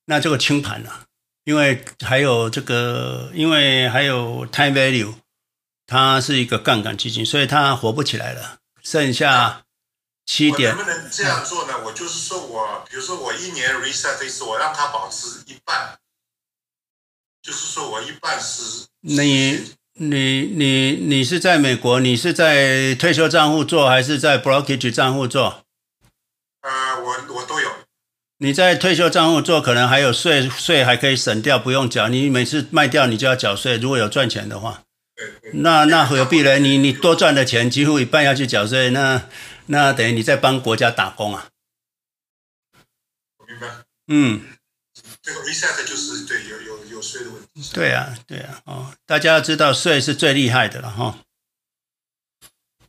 [0.05, 1.07] 那这个清盘了，
[1.45, 5.15] 因为还有这个，因为还有 time value，
[5.87, 8.59] 它是一个杠杆基金，所以它活不起来了。
[8.83, 9.65] 剩下
[10.27, 10.77] 七点。
[10.77, 11.83] 能不能这样做呢？
[11.85, 15.99] 我就是说我，比如说我一年 reset 一次，我让它保持一半，
[17.42, 18.87] 就是说我一半是。
[19.01, 22.01] 你你你你是在美国？
[22.01, 25.64] 你是在退休账户做，还是在 brokerage 账户做？
[26.62, 27.68] 呃，我我都有。
[28.38, 32.09] 你在退休账户做，可能还有税税还可以省掉，不用缴。
[32.09, 33.77] 你每次卖掉，你就要缴税。
[33.77, 34.83] 如果有赚钱的话，
[35.55, 36.59] 那那何必呢？
[36.59, 39.29] 你你多赚的钱，几乎一半要去缴税，那
[39.66, 41.48] 那等于你在帮国家打工啊。
[43.38, 43.66] 我明白。
[44.09, 44.42] 嗯。
[45.29, 47.71] 这个 reset 就是对有有有税的问题。
[47.75, 51.05] 对啊，对啊，哦，大家要知道税是最厉害的了哈。
[51.05, 51.19] 哦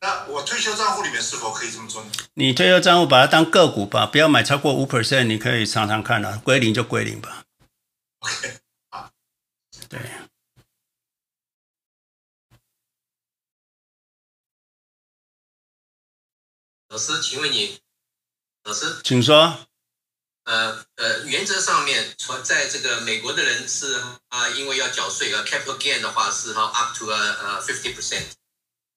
[0.02, 2.10] 那我退休账户里面是否可以这么做呢？
[2.36, 7.44] 你退休账户把它当个股吧，不要买超过五 percent，你可以尝尝看啊，归零就归零吧。
[8.20, 9.12] OK，好，
[9.90, 10.00] 对。
[16.88, 17.82] 老师，请问你，
[18.64, 19.68] 老师，请说。
[20.50, 28.26] 呃呃，原则上面，在这个美国的人是啊，因为要缴税啊，capital gain 的话是哈 up to 呃 fifty percent。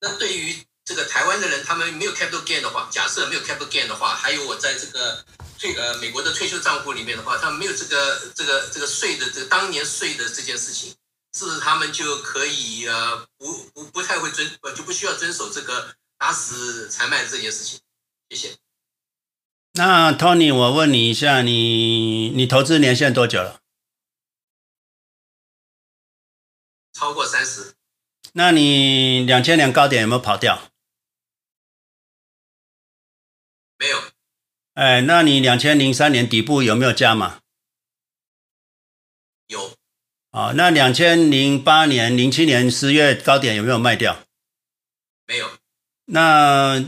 [0.00, 5.22] 那对于这个台湾的人，他们没有 capital gain 的话，假设没有 capital gain 的话，还有我在这个
[5.58, 10.96] 退呃美国的退休账户里面的话，他们没有这个这个这个税的这个当年税的这件事情，
[11.36, 17.78] 是不是他们就可以呃不不不太会遵就不需要遵守这个打死才卖的这件事情？
[18.30, 18.56] 谢谢。
[19.74, 23.60] 那 Tony，我问你一下，你你投资年限多久了？
[26.92, 27.74] 超过三十。
[28.34, 30.70] 那你两千年高点有没有跑掉？
[33.78, 33.98] 没有，
[34.74, 37.40] 哎，那你两千零三年底部有没有加码？
[40.30, 44.24] 啊，那两千零八年、零七年十月高点有没有卖掉？
[45.26, 45.50] 没有。
[46.06, 46.78] 那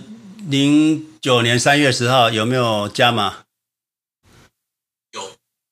[0.49, 3.47] 零九年三月十号有没有加码？
[5.13, 5.23] 有。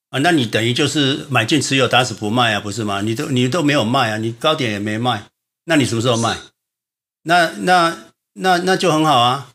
[0.09, 3.01] 啊，那你等于就是买进持有打死不卖啊，不是吗？
[3.01, 5.29] 你都你都没有卖啊，你高点也没卖，
[5.65, 6.39] 那你什么时候卖？
[7.21, 7.95] 那那
[8.33, 9.51] 那那就很好啊。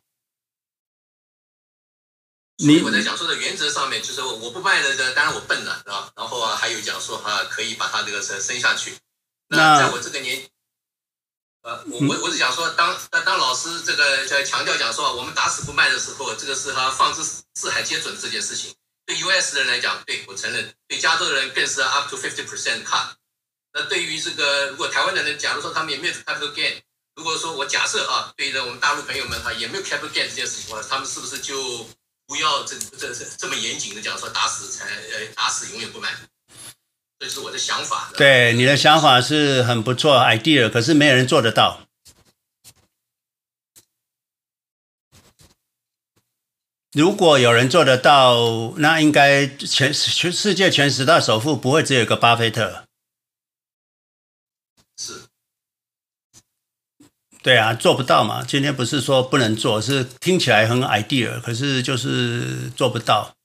[2.58, 6.12] 你我在讲说的原则上面，就是我不卖的，当然我笨了，是吧？
[6.14, 8.94] 然后啊，还有讲说啊，可以把它这个生生下去。
[9.48, 10.48] 那在我这个年，
[11.62, 17.22] 呃，我我我是想说，当当当老师这个在强调讲说，我们打死不卖的时候，这个是他放之
[17.54, 18.74] 四海皆准这件事情。
[19.04, 23.12] 对 US 的人来讲，对我承认；对加州的人更是 up to fifty percent cut。
[23.72, 26.80] 那对于这个如果台湾的人，假如说他们也没有 capital gain，
[27.16, 31.88] 如果说我假设啊，对于我们大陆朋友们哈，也没有 capital gain 这件事情的话，他们是不是就？
[32.28, 36.14] 不要这这这这么严谨的讲说打死才呃打死永远不卖，
[37.18, 38.12] 这是我的想法。
[38.16, 41.80] 对，你的想法是很不错 idea，可是没有人做得到。
[46.92, 52.84] 如果有人做得到，那应该全全世界全十大首富不会只有一个巴菲特。
[57.42, 58.42] 对啊，做不到嘛。
[58.42, 63.37] 今天不是说不能做，是听起来很 idea，可是就是做不到。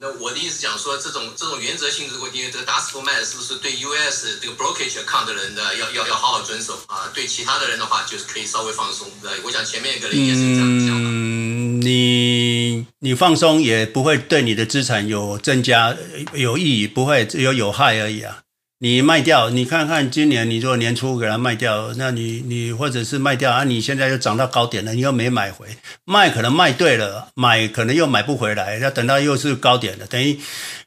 [0.00, 7.08] 那我的意思讲说，这种这种原则性的问题，这个 Dust for Man，是不是对 US 这个 brokerage account 的人呢，要要要好好遵守啊？
[7.14, 9.08] 对其他的人的话，就是可以稍微放松。
[9.44, 10.88] 我想前面一个人也是这样讲。
[11.00, 15.96] 嗯，你你放松也不会对你的资产有增加
[16.32, 18.43] 有意义，不会只有有害而已啊。
[18.84, 30.38] 你卖掉，你看看今年你如果年初给它卖掉，那你你或者是卖掉啊，你现在又涨到高点了，你又没买回，卖可能卖对了，买可能又买不回来，要等到又是高点了，等于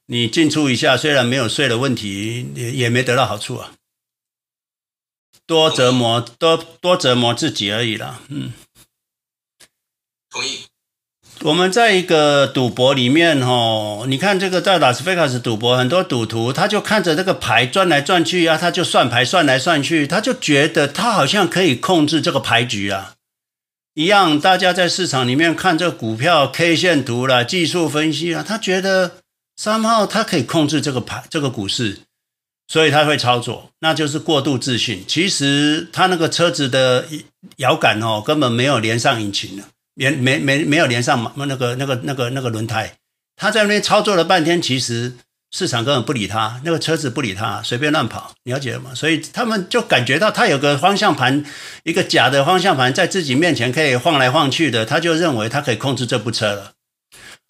[0.06, 3.72] 你进出一下，虽然没有税的问题，也也没得到好处啊，
[5.48, 8.54] 多折磨多多折磨自己而已啦，嗯，
[10.30, 10.68] 同意。
[11.44, 23.14] 我们在一个赌博里面，哦，你看这个在拉斯维加斯赌博，很多赌徒他就看着这个牌转来转去啊，他就算牌算来算去，他就觉得他好像可以控制这个牌局啊，
[23.94, 24.40] 一样。
[24.40, 29.18] 大家在市场里面看这个股票 K 线图啦、技术分析啊，他觉得
[29.56, 32.00] 三号他可以控制这个牌、这个股市，
[32.68, 35.04] 所以他会操作，那就是过度自信。
[35.08, 37.06] 其实他那个车子的
[37.58, 39.66] 摇杆哦，根本没有连上引擎了。
[39.98, 42.94] 连没没没有连上嘛那个那个那个那个轮胎，
[43.36, 45.14] 他在那边操作了半天，其实
[45.52, 48.92] 市场根本不理他，那个车子不理他，随便乱跑，了解了吗？
[48.94, 51.44] 所以他们就感觉到他有个方向盘，
[51.84, 56.74] 一个假的方向盘在自己面前可以晃来晃去的，他就认为他可以控制这部车了。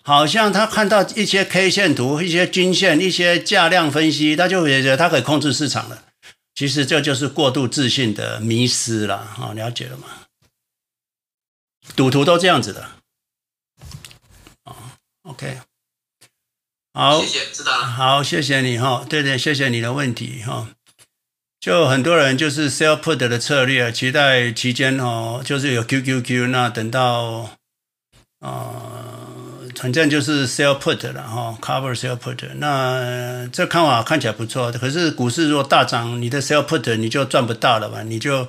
[0.04, 6.04] 好像他看到一些 K 线图、一些均线、一些价量分析，他就觉得他可以控制市场了。
[6.56, 10.06] 其实这就是过度自信的迷失了啊，了解了吗？
[11.96, 12.90] 赌徒都这样子的，
[14.66, 14.76] 哦
[15.24, 15.60] ，OK，
[16.94, 20.68] 好，谢谢，知道了，好，谢谢你哈，对对，谢谢你的问题哈。
[21.60, 27.58] 就很多人就是 sell put 的策略，期待期间哦，就是有 QQQ，那等到，
[28.42, 38.04] 呃，反正就是 sell put 了哈，cover sell put，那这看法看起来不错，可是股市如果大涨，你的 sell put 你就赚不到了吧？
[38.04, 38.48] 你就。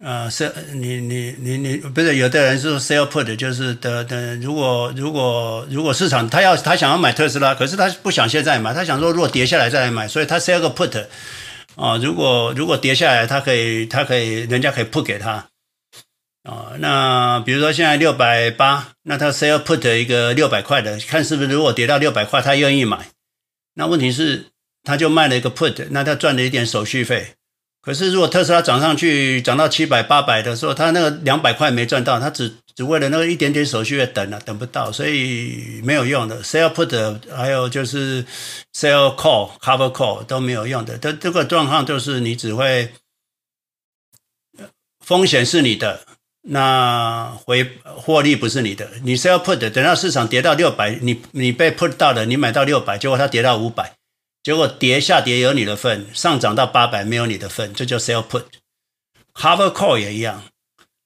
[0.00, 11.06] 呃，是，你你你你不是有的人是 sell put，就是的的，如果如果如果市场他要他想要买特斯拉，可是他不想现在买，他想说如果跌下来再来买，所以他 sell 个 put，
[11.74, 15.48] 啊、如果如果跌下来，他可以他可以人家可以 put 给他，
[16.44, 23.08] 啊、那比如说现在六百八，那他 sell put 一个六百块的，看是不是如果跌到六百块，他愿意买，
[23.74, 24.46] 那问题是
[24.84, 27.34] 他就卖了一个 put，那他赚了一点手续费。
[27.88, 36.42] 可是，如果特斯拉涨上去，涨到七百、八百的时候，他那个两百块没赚到，他只只为了那个一点点手续费等了，等不到，所以没有用的。
[36.42, 38.26] Sell put 还有就是
[38.74, 40.98] Sell call、Cover call 都没有用的。
[40.98, 42.90] 这这个状况就是你只会
[45.00, 46.02] 风险是你的，
[46.42, 48.86] 那回获利不是你的。
[49.02, 53.94] 你 Sell put 等到市场跌到六百，你你被 put 到了，你买到六百，结果它跌到五百。
[54.48, 60.42] 结果跌下跌有你的份，上涨到八百没有你的份，这叫 sell put，cover call 也一样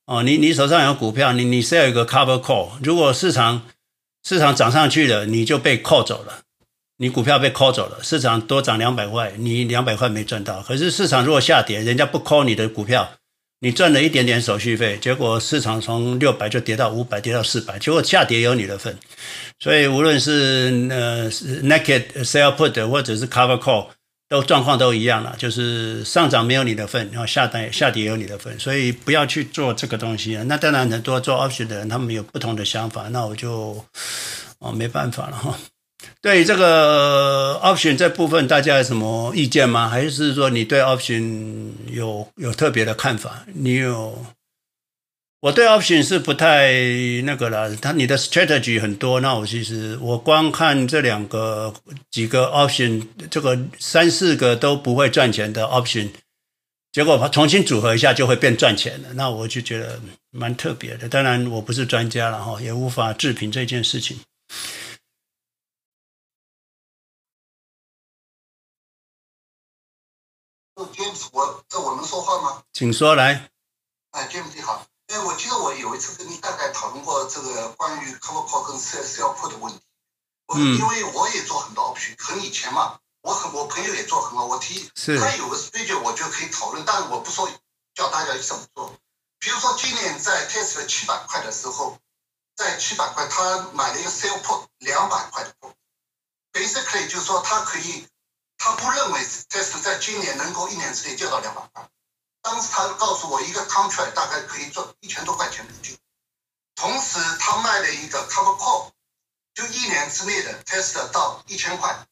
[0.07, 0.23] 哦。
[0.23, 3.67] 你你手上有股票，你你 sell 一个 cover call，如果市场
[4.23, 6.43] 市场涨上去了，你就被扣走了，
[6.99, 10.63] 你股票被扣走了，市场多涨两百块，你两百块没赚到。
[10.63, 13.15] 可是市场如果下跌，人家不扣你的股票，
[13.65, 18.99] 你赚了一点点手续费，结果市场从六百就跌到五百，跌到四百，结果下跌有你的份。
[19.61, 23.87] 所以无论是呃 naked sell put 或者是 cover call，
[24.29, 30.37] 都状况都一样了，就是上涨没有你的份，然后下跌下跌有你的份，所以不要去做这个东西。
[30.49, 33.85] 那当然很多做 option 的人他们有不同的想法，那我就
[34.59, 35.57] 哦没办法了哈。
[36.21, 39.89] 对这个 option 这部分，大家有什么意见吗？
[39.89, 43.45] 还是说你对 option 有有特别的看法？
[43.55, 44.25] 你有？
[45.41, 46.73] 我对 option 是不太
[47.25, 47.75] 那个了。
[47.75, 51.75] 他你的 strategy 很多，那我其实我光看这两个
[52.13, 56.11] 几个 option，这个三四个都不会赚钱的 option，
[56.93, 59.09] 结果重新组合一下就会变赚钱了。
[59.15, 59.99] 那我就觉得
[60.31, 61.09] 蛮特别的。
[61.09, 64.17] 当然我不是专家了哈，也无法置评这件事情。
[71.43, 72.63] 我这我能说话吗？
[72.73, 73.51] 请说来。
[74.13, 74.87] 哎，James 你好。
[75.09, 79.81] 哎，我记得我有一次跟你大概讨论过这个关于 cover call 跟 sell put 的问题。
[80.47, 87.49] 我因为我也做很多 option，很以前嘛，我很我朋友也做很多，我提他有个 strategy 我就可以讨论，但是我不说
[87.95, 88.95] 教大家怎么做。
[89.39, 91.99] 比如说今年在 Tesla 七百块的时候，
[92.55, 98.07] 在七百块他买了一个 sell put 两百块的 put，basically 就是说他可以。
[98.65, 101.89] 他不认为 Tesla 在今年能够一年之内掉到两百块。
[102.43, 105.99] 当时他告诉我，一个 contract 大概可以赚一千多块钱美金。
[106.77, 108.93] 同时，他卖了一个 cover call，
[109.53, 112.07] 就一年之内的 Tesla 到一千块。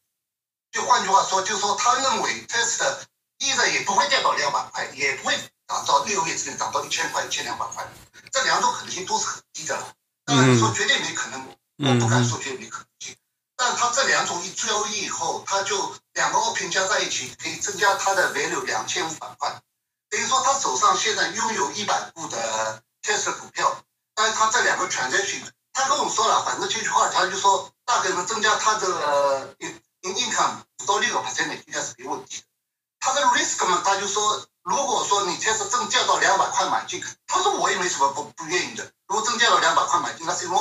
[0.73, 2.99] 就换句话说，就是说他认为 Tesla
[3.37, 5.37] 一日也不会掉到两百块，也不会
[5.69, 7.87] 涨到六个月之内涨到一千块、一千两百块。
[8.29, 9.93] 这两种可能性都是很低的了。
[10.25, 11.47] 当然，说绝对没可能，
[11.77, 12.90] 我不敢说绝对没可能性。
[13.63, 19.61] 但他这两种一交易以后，他就两个 option 加在一起，可以增加他的 value 两千五百块。
[20.09, 23.83] 等于说他手上现在拥有一百股的 Tesla 股票，
[24.15, 25.43] 但是他这两个 transaction，
[25.73, 29.79] 他跟我说了，反正这句话他就说大概能增加他的 in
[30.15, 32.43] income 到六个 percent 应该是没问题。
[32.99, 38.91] 他的 risk 嘛，他就说，如果说你 Tesla 增加到两百块买进，他说我也没什么不不愿意的。
[39.07, 40.59] 如果增加到两百块买进，那是因为。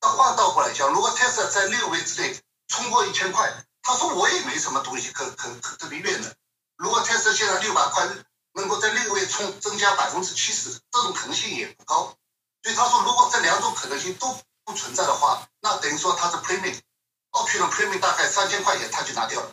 [0.00, 6.36] 那话倒过来讲，如果 Tesla 在六个月之内冲过一千块，他说我也没什么东西可可可特别怨的。
[6.76, 8.08] 如果 Tesla 现在六百块
[8.52, 12.14] 能够在六个月冲增加百分之七十，这种可能性也不高。
[12.62, 19.52] 所以他说，如果这两种可能性都不存在的话，那等于说他是 premium，option premium 大概三千块钱他就拿掉了。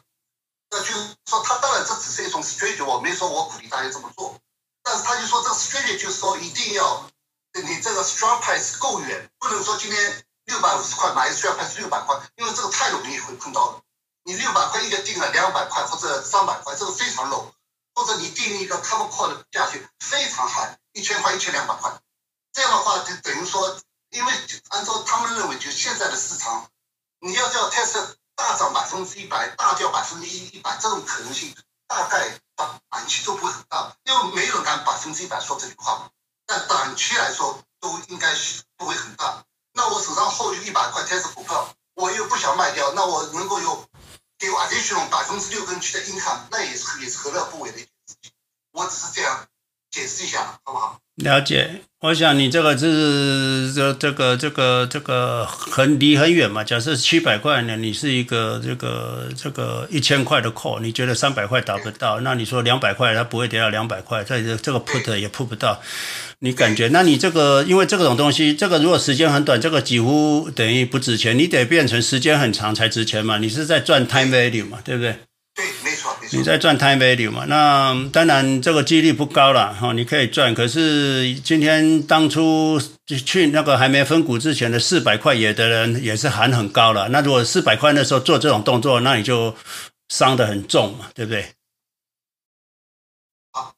[0.69, 4.39] 那就是说，他当然这只是一种 strategy，我没说我鼓励大家这么做，
[4.83, 7.09] 但是他就说这个 strategy 就是说一定要
[7.53, 10.24] 你这个 strike price 够远，不能说今天。
[10.45, 13.81] 六百五十块买一个 strike price 六百块，因为这个太容易会碰到了。
[14.23, 17.51] 你六百块一个定了两百块或者三百块，这个非常 low。
[17.93, 21.97] 或者你定一个 cover call 的价钱非常 high，一千块、一千两百块。
[22.51, 23.79] 这样的话就等于说，
[24.09, 24.33] 因为
[24.69, 26.69] 按照他们认为，就现在的市场，
[27.19, 31.55] 你要叫泰森大涨百分之一百，大掉百分之一一百，这种可能性
[31.87, 36.09] 大概短期都不会很大，因为没有人敢百分之一百说这句话。
[36.45, 39.45] 但短期来说，都应该是不会很大。
[39.75, 43.85] 那我手上后有一百块 Tesla 股票，我又不想卖掉，那我能够有
[44.39, 48.31] 给我 additional 百分之六跟七的 income，那也是也是何乐不为的一件事情。
[48.71, 49.47] 我只是这样
[49.95, 50.99] 解释一下，好不好？
[51.23, 56.61] 了解，我想你这个是这这个这个这个很离很远嘛。
[56.65, 65.81] 假设七百块呢，你是一个这个这个一千块的 call，你觉得三百块达不到，那你说两百块它不会跌到两百块，在这这个 put 也 put 不到。
[66.39, 73.37] 你感觉，那你这个，因为这种东西，这个如果时间很短，这个几乎等于不值钱，你得变成时间很长才值钱嘛。
[73.37, 75.15] 你是在赚 time value 嘛，对不对？
[75.55, 75.94] 对。
[76.35, 77.45] 你在赚 time value 嘛？
[77.47, 80.53] 那当然这个几率不高了哈，你可以赚。
[80.53, 87.09] 可是今天当初去那个还没分股之前的四百块也的人也是喊很高了。
[87.09, 89.55] 那如果四百块那时候做这种动作，那你就
[90.09, 91.45] 伤得很重嘛，对不对？
[93.51, 93.73] 好，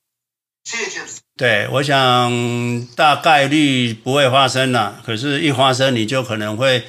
[0.63, 1.01] 谢谢。
[1.37, 6.83] 对，我想大概率不会发生了，可是，一发生你就可能会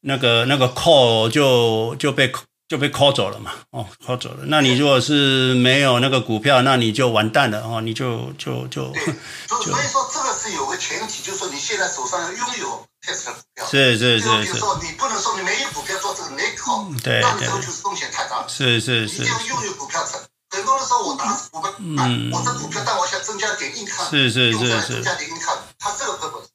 [0.00, 2.32] 那个那个 call 就就被
[2.70, 4.44] 就被 call 走了嘛，哦，call 走了。
[4.46, 8.86] 那你如果是没有那个股票，那你就完蛋了哦，你就就就。
[8.92, 9.02] 对，
[9.50, 13.66] 所以说这个是有个前提，就是说你现在手上要拥有 Tesla 股票。
[13.66, 14.44] 是是是是。
[14.44, 16.30] 比如说你不能说你没有股票做这个
[17.02, 18.46] 对，那你这个就是风险太大了。
[18.48, 19.16] 是是是。
[19.16, 20.20] 一定要拥有股票才。
[20.50, 26.48] 很多人说我拿我们、嗯、我这股票，但我想增加点 income，是是是是，增加点 income，它这个根本是。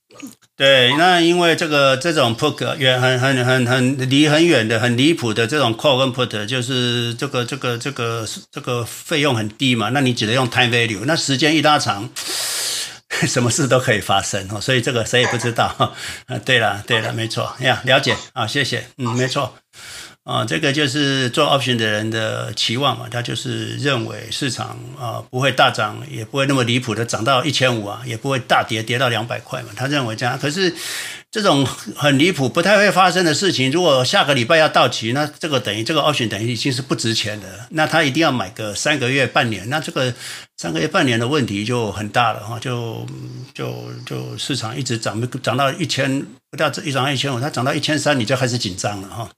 [0.58, 12.10] 对，那因为这个这种 put 远很很很很离很远的很离谱的这种 call 跟 put，就是这个这个这个这个费用很低嘛，那你只能用 time value，那时间一拉长，
[13.28, 15.66] 什么事都可以发生哦，所以这个谁也不知道。
[16.28, 19.54] 啊，对了，对了，没错呀，了解啊，谢谢，嗯，没错。
[20.26, 30.38] 啊，这个就是做 option 的人的期望嘛，他就是认为市场啊不会大涨，也不会那么离谱的涨到一千五啊，也不会大跌跌到两百块嘛，他认为这样。
[30.40, 30.74] 可是
[31.32, 40.14] 这种很离谱、不太会发生的事情，如果下个礼拜要到期，那这个等于这个 option 等于已经是不值钱的，那他一定要买个三个月、半年，那这个
[40.56, 43.06] 三个月、半年的问题就很大了哈，就
[43.54, 49.30] 就就市场一直涨，涨到一千，不到一涨到一千五，它涨到一千三，你就开始紧张了哈。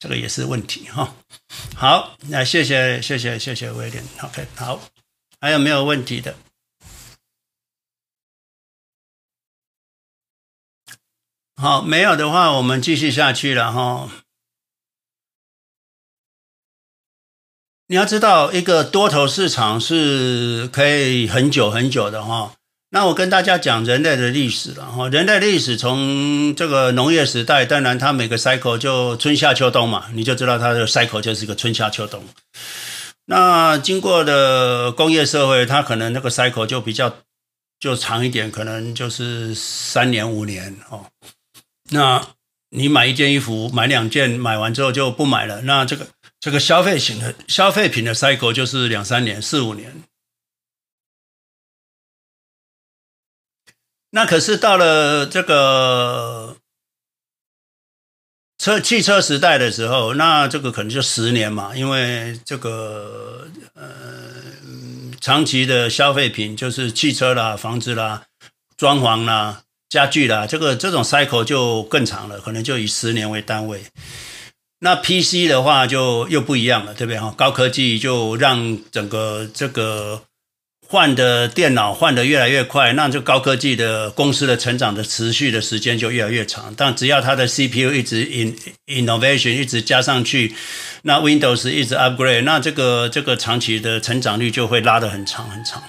[0.00, 1.14] 这个也是问题哈。
[1.76, 4.02] 好，那谢谢谢谢谢谢威廉。
[4.22, 4.80] OK，好，
[5.40, 6.34] 还有没有问题的？
[11.60, 14.08] 好，没有的话，我们继续下去了哈。
[17.88, 22.52] 你要知道，一个多头市场是可以很久很久的哈。
[22.90, 32.22] 那我跟大家讲人类的历史了哈，人类历史从这个农业时代，当然它每个 cycle 就春夏秋冬嘛，你就知道它的 cycle 就是一个春夏秋冬。
[33.24, 37.16] 那经过的工业社会，它可能那个 cycle 就比较
[37.80, 41.06] 就长一点，可能就是三年五年哦。
[41.90, 42.34] 那
[42.70, 45.62] 你买一件衣服，买两件，买完之后就不买了。
[45.62, 46.08] 那这个
[46.38, 50.02] 这个消费型的消费品的 cycle 就是两三年、四五年。
[54.10, 56.56] 那可是到了这个
[58.56, 63.90] 车汽车时代的时候，那这个可能就十年嘛，因为这个呃
[65.20, 68.26] 长期的消费品就是汽车啦、房子啦、
[68.76, 73.82] 装潢啦、家具啦，这个这种 cycle 就更长了，可能就以十年为单位。
[74.80, 77.34] 那 PC 的话就又不一样了，对不对哈？
[77.36, 80.22] 高科技就让整个这个。
[80.90, 86.72] 换的电脑换的越来越快，那就高科技的公司的成长的持续的时间就越来越长。
[86.74, 90.54] 但只要它的 CPU 一直 in innovation 一直加上去，
[91.02, 95.82] 那 Windows 一直 upgrade，那这个这个长期的成长率就会拉得很长很长。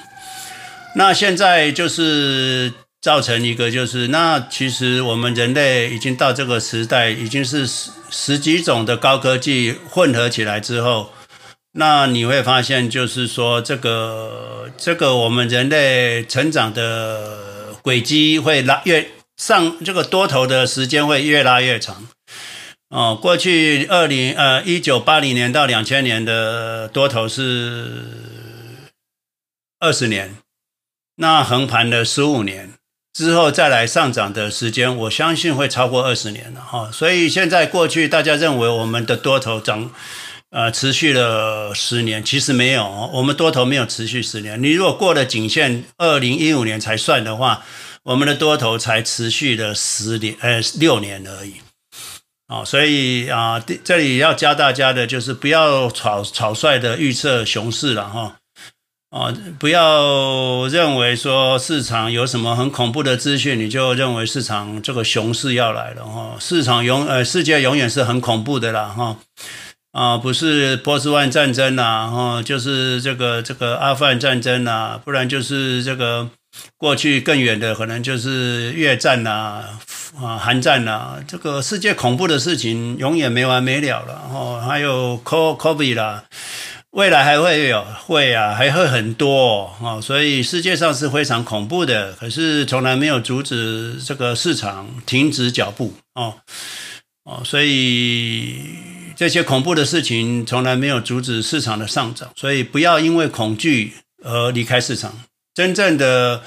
[0.95, 11.11] 那现在就是造成一个就是，那其实我们人类已经到这个时代，已经是十十几种的高科技混合起来之后。
[11.73, 22.07] 那你会发现，就是说，这个这个我们人类成长的轨迹会拉越上，这个多头的时间会越拉越长。
[22.89, 27.87] 哦，过去二零呃一九八零年到两千年的多头是
[29.79, 30.35] 二十年，
[31.17, 32.73] 那横盘了十五年
[33.19, 36.89] 之后再来上涨的时间，我相信会超过二十年了哈。
[36.89, 39.91] 所以现在过去大家认为我们的多头涨。
[40.51, 44.59] 呃，持续了十年，其实没有，我们多头没有持续十年。
[44.63, 47.63] 你如果过了颈线，二零一五年才算的话，
[48.01, 51.57] 我们的多头才持续了十年，呃，六年而已。
[52.47, 58.38] 哦，所以啊，这里要教大家的就是不要草草率的预测熊市了哈。
[59.11, 66.35] 哦，不要认为说市场有什么很恐怖的资讯，你就认为市场这个熊市要来了哈。
[66.39, 69.17] 市场永呃，世界永远是很恐怖的啦哈。
[69.91, 76.29] 啊，不是波斯湾战争呐，哦，就是这个这个阿富汗战争呐，不然就是这个
[76.77, 79.63] 过去更远的，可能就是越战呐，
[80.21, 84.21] 啊，韩战呐，这个世界恐怖的事情永远没完没了了。
[84.31, 86.25] 哦，还有 COVID 啦，
[86.91, 96.35] 未来还会有，会啊，还会很多哦，所以世界上是非常恐怖的，可是从来没有阻止这个市场停止脚步哦，
[97.23, 98.99] 哦，所以。
[99.19, 105.13] 这些恐怖的事情从来没有阻止市场的上涨，所以不要因为恐惧而离开市场。
[105.53, 106.41] 真正的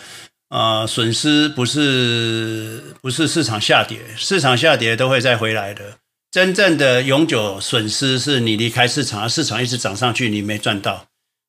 [0.48, 5.98] 呃损失不是不是市场下跌，市场下跌都会再回来的。
[6.32, 11.04] 真正的永久损失是你离开市场，市场一直涨上去，你没赚到。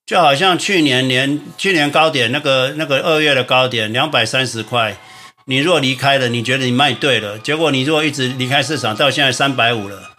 [0.05, 4.97] 就好像去年年去年高点那个那个二月的高点两百三十块，
[5.45, 10.11] 你若离开了，你觉得你卖对了，结果你若一直离开市场，到现在三百五了。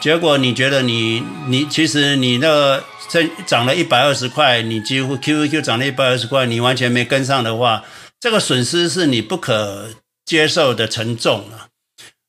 [0.00, 7.84] 结果你觉得你你其实你那个这涨了一百二十块，你几乎 QQQ 涨了一百二十块，你完全没跟上的话，
[8.18, 9.90] 这个损失是你不可
[10.24, 11.68] 接受的沉重了。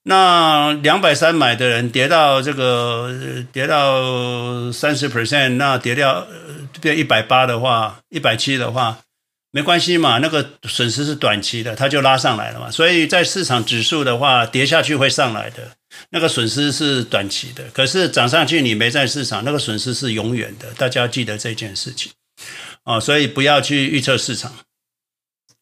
[0.04, 6.28] 那两百三买的人跌到这个跌到三十 percent，那跌掉
[6.82, 9.00] 变一百八的话，一百七的话，
[9.52, 12.72] 没关系嘛，那个损失是短期的，它就拉上来了嘛。
[12.72, 15.72] 所以在市场指数的话，跌下去会上来的。
[16.10, 20.74] 那个损失是短期的，可是涨上去你没在市场，那个损失是永远的。
[20.76, 22.14] 大家要记得这件事情，
[22.86, 24.54] 哦，所以不要去预测市场，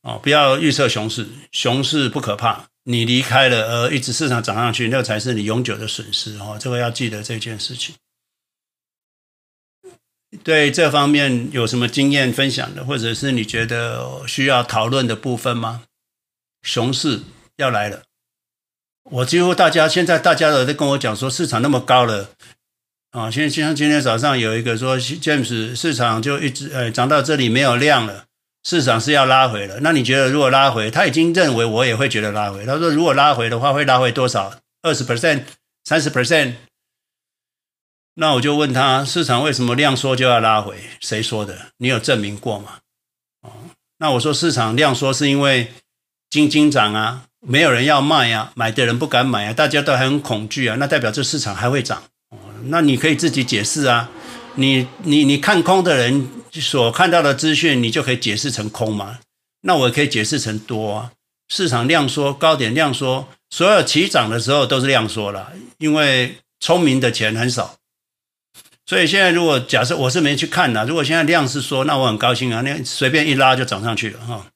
[0.04, 7.96] 哦，不要预测熊市，熊市不可怕，你离开了而一直市场涨上去，那才是你永久的损失哦，这个要记得这件事情。
[10.44, 15.84] 对这方面有什么经验分享的，或者是你觉得需要讨论的部分吗？
[16.62, 17.22] 熊市
[17.58, 18.04] 要来了，
[19.04, 22.30] 我几乎大家现在大家都在跟我讲说市场那么高了
[23.12, 28.26] 啊，现在就像今天早上有一个说 James 市场就一直呃涨到这里没有量了，
[28.64, 29.80] 市场是要拉回了。
[29.82, 32.66] 那你觉得如果拉回，他已经认为我也会觉得拉回。
[32.66, 34.54] 他说如果拉回的话，会拉回多少？
[34.82, 35.44] 二十 percent、
[35.84, 36.54] 三十 percent？
[38.16, 40.78] 那我就问他，市场为什么量缩就要拉回？
[41.00, 41.68] 谁说的？
[41.78, 42.80] 你有证明过吗？
[43.42, 43.52] 哦，
[43.98, 45.72] 那我说市场量缩是因为
[46.30, 52.04] 金金涨啊，没有人要卖啊，买的人不敢买啊，大家都很恐惧啊，那代表这市场还会涨。
[52.30, 54.10] 哦，那你可以自己解释啊，
[54.56, 59.20] 你你你看空的人所看到的资讯，你就可以解释成空嘛？
[59.62, 61.12] 那我可以解释成多啊，
[61.50, 67.76] 市场量缩，高点量缩，所有起涨的时候都是量缩了，因为聪明的钱很少。
[68.86, 74.48] 所以现在如果假设我是没去看的，如果现在量是说，那我很高兴啊，那随便一拉就涨上去了哈。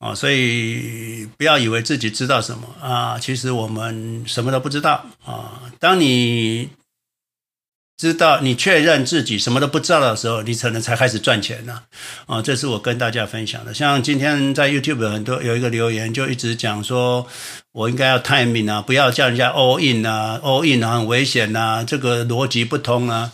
[0.00, 5.62] 哦，所以不要以为自己知道什么啊，其实我们什么都不知道啊。
[5.78, 6.68] 当你
[8.00, 11.82] 知道，你确认自己什么都不知道的时候，你可能才开始赚钱呢。
[12.24, 13.74] 啊，这是我跟大家分享的。
[13.74, 17.26] 像今天在 YouTube 很多有一个留言，就一直讲说，
[17.72, 23.32] 我应该要 timing 啊，不要叫人家 all in 啊，all in 啊很危险啊，这个逻辑不通啊。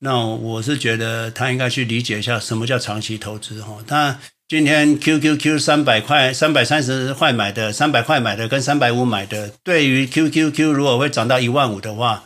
[0.00, 3.78] 那我是觉得他应该去理解一下什么叫长期投资哈。
[3.86, 12.24] 他今天 QQQ 三百块、三百三十块买的，三百块买的跟三百五买的，对于 QQQ 如果会涨到一万五的话。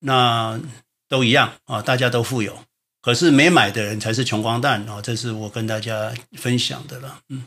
[0.00, 0.60] 那
[1.08, 2.64] 都一样啊，大家都富有，
[3.00, 5.00] 可是没买的人才是穷光蛋啊！
[5.00, 7.20] 这是我跟大家分享的了。
[7.28, 7.46] 嗯，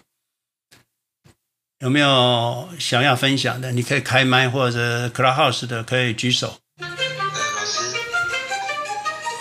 [1.79, 3.71] 有没有想要分享的？
[3.71, 6.59] 你可以开麦或者 Clubhouse 的可以举手。
[6.77, 7.95] 呃，老师，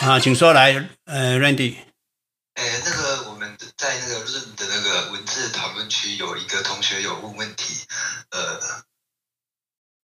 [0.04, 0.88] 啊，请说来。
[1.06, 1.76] 呃，Randy，
[2.54, 7.86] 呃，那个我们在那个 Room 的那个文字讨论区有一个同学有问问题，
[8.30, 8.60] 呃，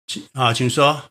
[0.07, 1.11] 请啊，请说。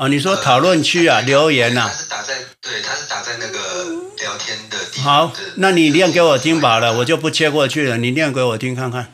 [0.00, 1.88] 哦，你说讨论区啊，呃、留言呐、啊？
[1.88, 3.84] 他是打在对，他是打在那个
[4.16, 5.28] 聊天的地方。
[5.28, 7.98] 好，那你念给我听吧了，我就不切过去了。
[7.98, 9.12] 你念给我听看看。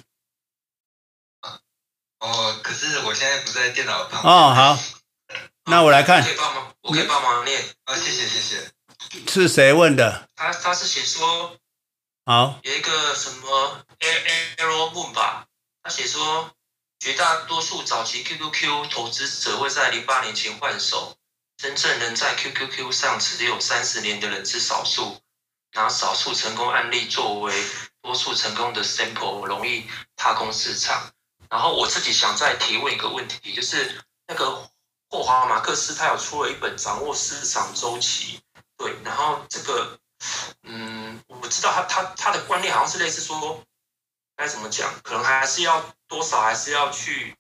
[2.21, 4.23] 哦，可是我现在不在电脑旁。
[4.23, 4.79] 哦，好，
[5.65, 6.23] 那我来看。
[6.23, 7.61] 可以帮忙，我可以帮忙念。
[7.87, 8.71] 啊，谢谢谢谢。
[9.27, 10.29] 是谁问的？
[10.37, 11.57] 他他是写说，
[12.25, 13.85] 好，有一个什么
[14.57, 15.47] Arrow Moon 吧，
[15.83, 16.53] 他写说。
[16.99, 21.17] 绝大多数早期 QQQ 投资者会在零八年前换手，
[21.57, 25.21] 真正能在 QQQ 上持有三十年的人是少数。
[25.73, 27.53] 拿少数成功案例作为
[28.01, 29.87] 多数成功的 sample，容易
[30.17, 31.13] 踏空市场。
[31.51, 34.71] 然后我自己想再提问一个问题，就是那个
[35.11, 38.39] 霍华马克斯他有出了一本《掌握市场周期》，
[38.79, 39.99] 对，然后这个，
[40.63, 43.63] 嗯，我知道他他他的观念好像是类似说。
[44.37, 44.93] 该怎么讲？
[45.03, 47.35] 可能还是要多少，还是要去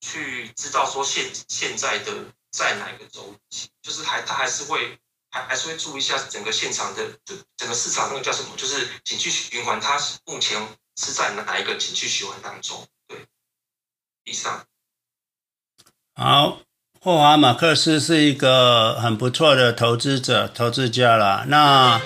[0.00, 2.12] 去知道说现现在的
[2.50, 4.98] 在哪个周期，就是还他还是会
[5.30, 8.56] 还还是会注意一下整个现场的整整个市场那个叫什么？
[8.56, 10.60] 就是景气循环，它目前
[10.96, 12.84] 是在哪一个景气循环当中？
[13.06, 13.24] 对，
[14.24, 14.66] 以上。
[16.16, 16.58] 好，
[17.00, 21.44] 霍华马克斯是一个很不错的投资者、投资家啦。
[21.46, 22.00] 那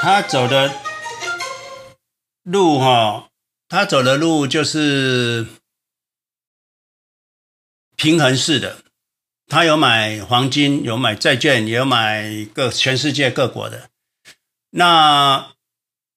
[0.00, 0.85] 他走的。
[2.46, 3.28] 路哈，
[3.68, 5.44] 他走的路就是
[7.96, 8.84] 平衡式的。
[9.48, 13.90] 他有买黄金，有买债券，也有买各全世界各国的。
[14.70, 15.54] 那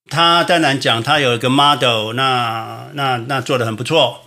[0.06, 4.26] 他当然讲，他有一个 model，那那那做的很不错。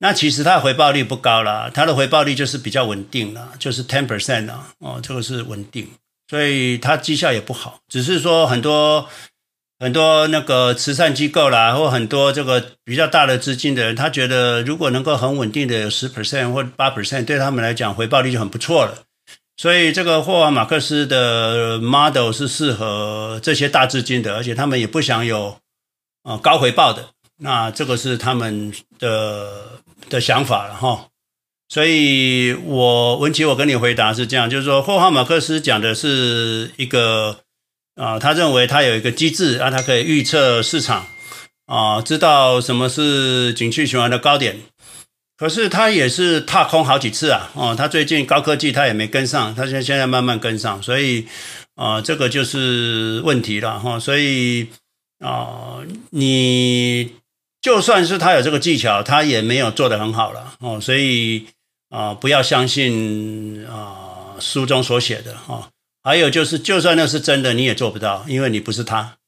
[0.00, 5.90] 那其实他的回报率不高了，他的回报率就是比较稳定了，就是 ten percent 啊，哦，这个是稳定，
[6.28, 9.08] 所以他绩效也不好，只是说很多。
[9.82, 19.02] 很多那个慈善机构啦，或很多这个比较大的资金的人，他觉得如果能够很稳定的有十 percent 或八 percent，对他们来讲回报率就很不错了。
[19.56, 25.56] 所以这个霍华马克思的 model 是适合这些大资金的，而且他们也不想有
[26.22, 27.06] 啊高回报的。
[27.40, 31.08] 那这个是他们的的想法了哈。
[31.68, 37.38] 所以我文琪，我跟你回答是这样，就是说霍华马克思讲的是一个。
[37.96, 41.06] 啊，他认为他有一个机制，让他可以预测市场，
[41.66, 44.60] 啊，知道什么是景气循环的高点。
[45.36, 51.26] 可是他也是踏空好几次啊，哦，他最近高科技他也没跟上，他现在现在慢慢跟上，所以
[51.74, 53.98] 啊，这个就是问题了哈。
[53.98, 54.68] 所以
[55.18, 55.80] 啊，
[56.10, 57.14] 你
[57.60, 61.46] 就算是他有这个技巧，他也没有做得很好了哦，所以
[61.90, 65.68] 啊、不要相信啊、书中所写的哦。
[66.02, 69.18] 还有就是，就算那是真的，你也做不到，因为你不是他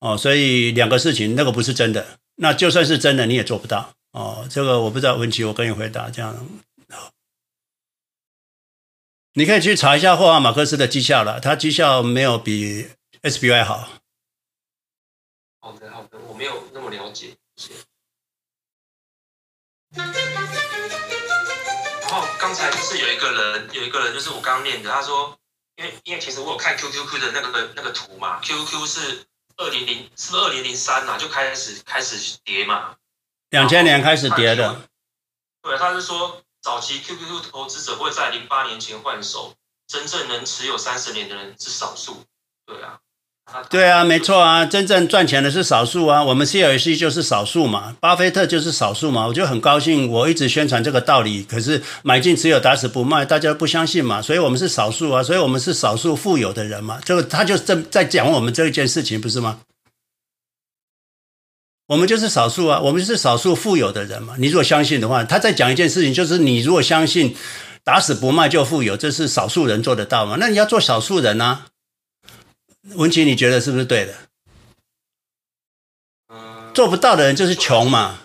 [0.00, 0.16] 哦。
[0.16, 4.46] 所以两个事情，那个不是真的，那就算是真的，你也做不到哦。
[4.50, 6.46] 这个我不知道，文琪，我跟你回答这样。
[9.36, 12.86] 你可以去查一下霍华马克斯的绩效了，他绩效没有比
[13.22, 13.88] SBY 好。
[15.58, 17.36] 好的，好的，我没有那么了解。
[19.96, 20.06] 然
[22.10, 25.36] 后刚才就是有一个人，有一个人就是我刚念的，他说，
[25.76, 29.24] 因为因为其实我有看 QQQ 的那个那个图嘛，QQQ 是
[29.56, 31.18] 二零零，是二零零三呐？
[31.18, 32.96] 就开始开始跌嘛，
[33.50, 34.88] 两千年开始跌的。
[35.62, 39.54] 对，他是说早期 QQQ 投资者会在零八年前换手，
[39.86, 42.24] 真正能持有三十年的人是少数。
[42.66, 43.00] 对啊。
[43.68, 59.60] 对啊，没错啊，真正赚钱的是少数啊，我们 CLS 就是少数嘛，巴菲特就是少数嘛，我就很高兴，我一直宣传这个道理，可是买进持有打死不卖，大家不相信嘛，所以我们是少数啊，所以我们是少数富有的人嘛，就他就在在讲我们这一件事情，不是吗？
[61.88, 67.36] 我们就是少数啊，我们是少数富有的人嘛，你如果相信的话，他在讲一件事情，就是你如果相信
[67.84, 70.38] 打死不卖就富有，这是少数人做得到吗？
[70.40, 71.66] 那你要做少数人啊。
[72.92, 74.14] 文琪，你觉得是不是对的？
[76.28, 78.20] 嗯，做不到的人就是穷嘛。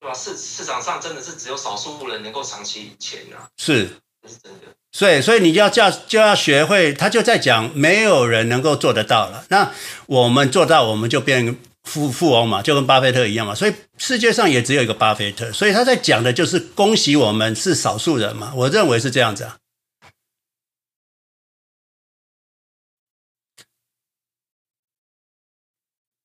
[0.00, 0.14] 对吧？
[0.14, 3.48] 市市场上真的是只有少数人能够长期赢钱啊。
[3.56, 3.88] 是，
[4.22, 4.60] 这是真的。
[4.92, 6.94] 所以，所以你就要叫，就要学会。
[6.94, 9.44] 他就在讲，没有人能够做得到了。
[9.50, 9.70] 那
[10.06, 13.54] 我们做到，我们就变富富翁嘛，就跟巴菲特一样嘛。
[13.54, 15.52] 所以世界上也只有一个巴菲特。
[15.52, 18.52] 所以他在讲的就是恭喜我们是少数人嘛。
[18.56, 19.58] 我认为是这样子啊。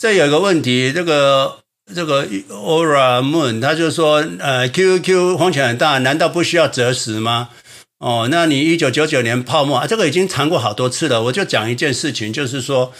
[0.03, 1.59] 这有一个问题，这个
[1.95, 7.51] 这个 Aura Moon 他就说，呃，QQQ 风险很大，难道不需要择时吗？
[7.99, 11.23] 哦，那你一九九九年泡沫啊，这个已经谈过好多次了。
[11.23, 12.91] 我就讲一件事情，就是说，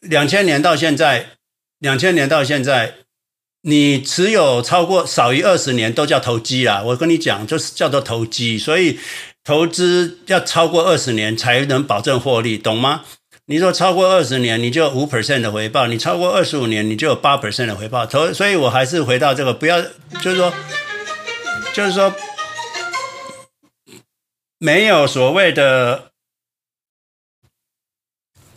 [0.00, 1.30] 两千年到现在，
[1.80, 2.94] 两千年到现在，
[3.62, 6.84] 你持有超过少于二十年都叫投机啦。
[6.86, 9.00] 我跟你讲，就是叫做投机，所以
[9.42, 13.02] 投资要超过二十年才能保证获利，懂吗？
[13.50, 18.06] 你说超过二十年，你就有五 percent 的回报；你超过二十五年，你就有八 percent 的回报。
[18.06, 19.80] 所所以，我还是回到这个，不要
[20.20, 20.52] 就是说，
[21.72, 22.14] 就是说，
[24.58, 26.10] 没有所谓的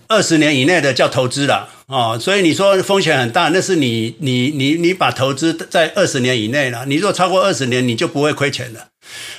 [0.09, 2.19] 二十年以内的叫投资了哦。
[2.19, 6.85] 所以你说风险很大，那是你你你你把投资在二十年以内了。
[6.85, 8.89] 你如果超过二十年，你就不会亏钱了。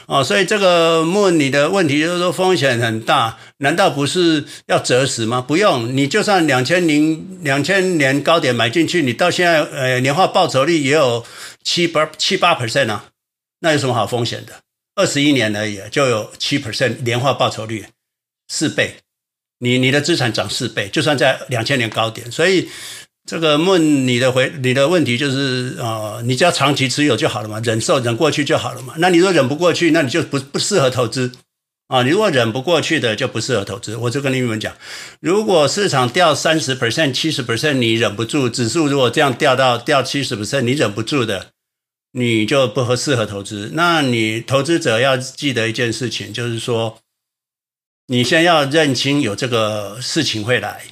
[0.07, 5.41] 哦，所以这个问你的问题就是说风险很大，难道不是要择时吗？
[5.41, 11.25] 不用，你就算两千零两千年高点买进去，你到现在呃年化报酬率也有
[11.63, 13.07] 七八七八 percent 啊，
[13.61, 14.53] 那有什么好风险的？
[14.95, 17.87] 二十一年而已，就有七 percent 年化报酬率，
[18.49, 18.97] 四倍，
[19.59, 22.69] 你你的资产涨四倍，就算在两千年高点，所以。
[23.25, 28.95] 这个问你的回你的问题就是啊、呃，你只要长期持有就好了嘛，忍受忍过去就好了嘛。
[28.99, 31.31] 那你如果忍不过去，那你就不不适合投资
[31.87, 32.03] 啊。
[32.03, 33.97] 你如果忍不过去的就不适合投资。
[33.97, 34.75] 我就跟你们讲，
[35.21, 41.53] 如果市场掉三十 percent、七十 percent，你忍不住；指数如果这样掉到掉七十 percent，你忍不住的，
[42.13, 43.71] 你就不合适合投资。
[43.75, 46.99] 那你投资者要记得一件事情，就是说，
[48.09, 50.83] 你先要认清有这个事情会来。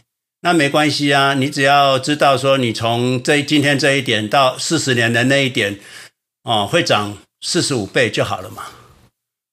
[0.42, 5.78] 那没关系啊，你只要知道说，你从这今天这一点到四十年的那一点，
[6.44, 8.64] 哦，会涨四十五倍就好了嘛，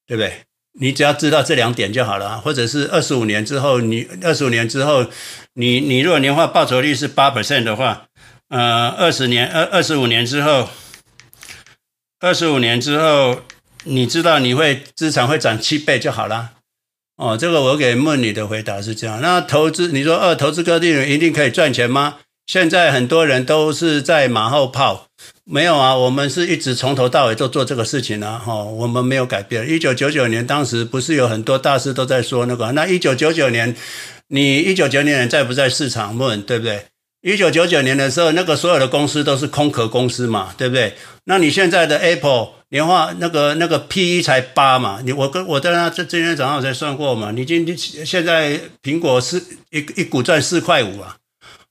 [0.06, 0.44] 对不对？
[0.80, 5.06] 你只要知道这两点就好了，或者是二十五年之后，你二十五年之后，
[5.54, 8.06] 你你如果年化报酬率是八 percent 的话，
[8.48, 10.70] 呃，二十年二二十五年之后，
[12.20, 13.42] 二十五年之后，
[13.84, 16.52] 你知道你会资产会涨七倍就好了。
[17.18, 19.20] 哦，这个我给问你的回答是这样。
[19.20, 22.18] 那投资，你说呃，投资个人一定可以赚钱吗？
[22.46, 25.08] 现在很多人都是在马后炮，
[25.44, 29.68] 没有啊，我们是一直从头到尾都做这个事情啊，哈、我们没有改变。
[29.68, 32.70] 一九九九年当时不是有很多大师都在说那个？
[32.70, 33.74] 那一九九九年，
[34.28, 36.84] 你一九九九年在不在市场问，对不对？
[37.22, 40.94] 一九九九年的时候，那个所有的公司都是空壳公司嘛，对不对？
[41.24, 42.57] 那你现在的 Apple。
[42.70, 51.16] 年化那个那个 P E 才八嘛，你我跟我在那这今天早上我才算过嘛，你今天现在苹果是一一股赚四块五啊，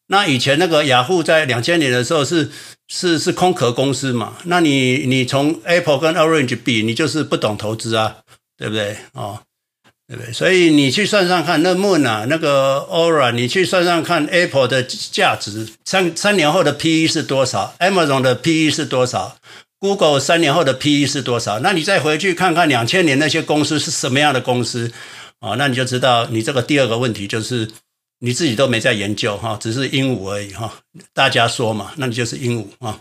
[0.07, 2.49] 那以前那个雅虎在两千年的时候是
[2.87, 8.17] 是是空壳公司嘛，那你你从 Apple 跟 Orange 比，你就是不懂投资啊，
[8.57, 8.97] 对不对？
[9.13, 9.39] 哦，
[10.07, 10.33] 对不对？
[10.33, 19.37] 所以你去算算看，那 Moon 啊，那个 Aura，你去算算看 Apple 的价值，三三年后的 PE 是多少？Amazon 的 PE 是多少
[19.79, 21.59] ？Google 三年后的 PE 是多少？
[21.59, 24.91] 那你再回去看看两千年那些公司是什么样的公司
[25.39, 25.55] 啊？
[25.57, 27.69] 那你就知道，你这个第二个问题就是
[28.19, 30.73] 你自己都没在研究哈，只是鹦鹉而已哈。
[31.13, 32.99] 大家说嘛，那你就是鹦鹉啊。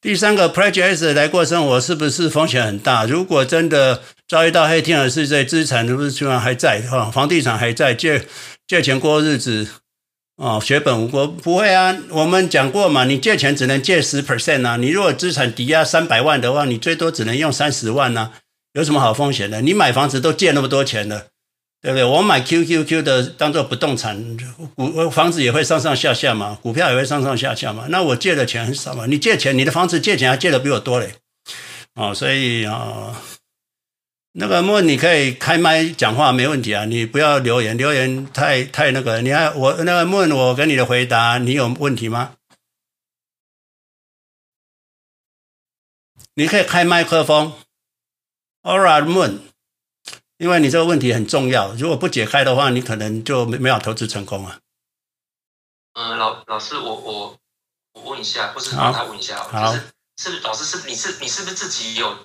[0.00, 3.04] 第三个 Pledge S 来过生活是不是风险很大？
[3.06, 6.82] 如果真的遭遇到黑天鹅事件，资产是不是居然还在？
[6.82, 8.24] 哈，房地产还在，借
[8.68, 9.66] 借钱过日子，
[10.36, 11.26] 哦，血本无归？
[11.26, 14.76] 不会啊，我们讲过嘛，你借钱只能借十 percent 啊。
[14.76, 18.32] 你如果资产抵押三百万的话，你最多只能用三十万呐、啊，
[18.74, 19.60] 有什么好风险的？
[19.60, 21.26] 你买房子都借那么多钱了。
[21.82, 22.04] 对不对？
[22.04, 24.36] 我买 QQQ 的当做不动产，
[24.74, 27.84] 股房子也会上上下下嘛，股票也会上上下下嘛。
[27.90, 31.12] 那我借的钱很少嘛，你借钱，你的房子借钱还借的比我多嘞，
[31.94, 33.14] 哦，所以啊、哦，
[34.38, 42.36] 那个莫你可以开麦讲话没问题啊，你不要留言，留言太太那个，你还我那个莫我给你的回答，你有问题吗？
[46.34, 47.54] 你可以开麦克风
[48.62, 49.38] ，All right。
[50.36, 54.60] 因为你这个问题很重要，如果不解开的话，你可能就没没有投资成功啊。
[55.94, 57.38] 嗯，老老师，我我
[57.94, 62.18] 我问一下，或是帮他问一下，好就是是老师是你是你是不是自己有？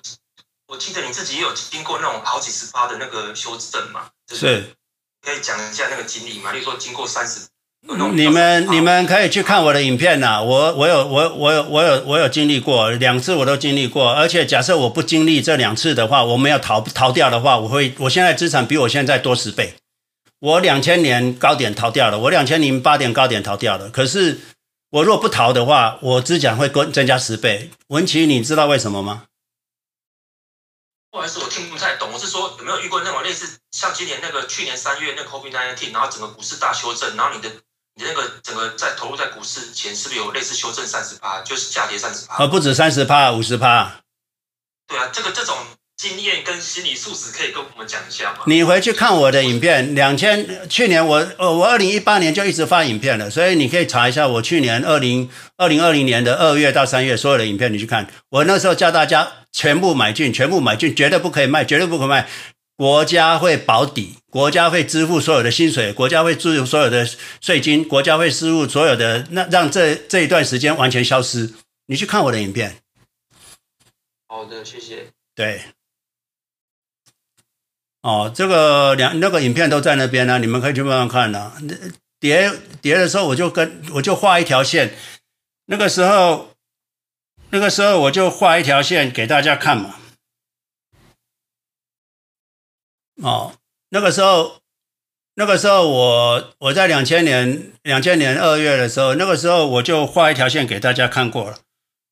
[0.72, 4.06] 我记得你自己也有经过那种好几十趴的那个修正嘛？
[4.34, 4.64] 是，
[5.20, 6.50] 可以讲一下那个经历嘛？
[6.50, 7.40] 例如说经过三十。
[8.14, 14.10] 你们你们可以去看我的影片呐，我我有我我有我有我有经历过两次，我都经历过。
[14.10, 19.74] 而且假设我不经历这两次的话，我没有逃逃掉的话，我会我现在资产比我现在多十倍。
[20.40, 23.90] 我两千年高点逃掉了，我两千零八点高点逃掉了。
[23.90, 24.40] 可是
[24.88, 27.70] 我若不逃的话，我资产会增增加十倍。
[27.88, 29.24] 文琪，你知道为什么吗？
[31.12, 32.10] 不好意思，我听不太懂。
[32.10, 37.48] 我是说有没有遇过那种类似像今年那个去年三月那个 COVID-19，然后整个股市大修正，然后你的。
[37.94, 42.38] 你那个整个在投入在股市前，是不是有类似修正三十趴，就是下跌三十趴？
[42.38, 44.00] 呃，不止三十趴，五十趴。
[44.86, 45.54] 对啊，这个这种
[46.02, 48.38] 经验跟心理素质可以跟我们讲一下吗？
[48.46, 58.08] 你回去看我的影片，两千去年我呃我二零一八年就一直发影片了，所以你可以查一下我去年二零二零二零年的二月到三月所有的影片，你去看。
[58.30, 62.28] 我那时候叫大家全部买进，全部买进，绝对不可以卖，绝对不可以卖。
[62.76, 67.08] 国家会保底，国家会支付所有的薪水，国家会支付所有的
[67.40, 71.52] 税金，国家会支付所有的，那让这这一段时间完全消失。
[71.86, 72.78] 你去看我的影片。
[74.26, 75.06] 好的，谢谢。
[75.36, 75.60] 对。
[78.02, 81.52] 哦，这个两那个影片都在那边呢，你们可以去慢慢看呢。
[82.18, 84.94] 叠叠的时候，我就跟我就画一条线，
[85.66, 86.50] 那个时候
[87.50, 89.96] 那个时候我就画一条线给大家看嘛。
[93.22, 93.54] 哦，
[93.90, 94.58] 那个时候，
[95.34, 101.58] 那个时候我我在两千年两千年二月的时候，那个时候我就画一条线给大家看过了。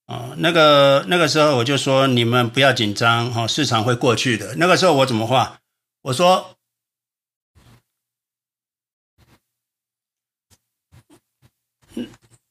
[0.06, 4.54] 哦，那个那个时候我就说你们不要紧张，哈、哦，市场会过去的。
[4.56, 5.59] 那个时候我怎么画？
[6.02, 6.56] 我说，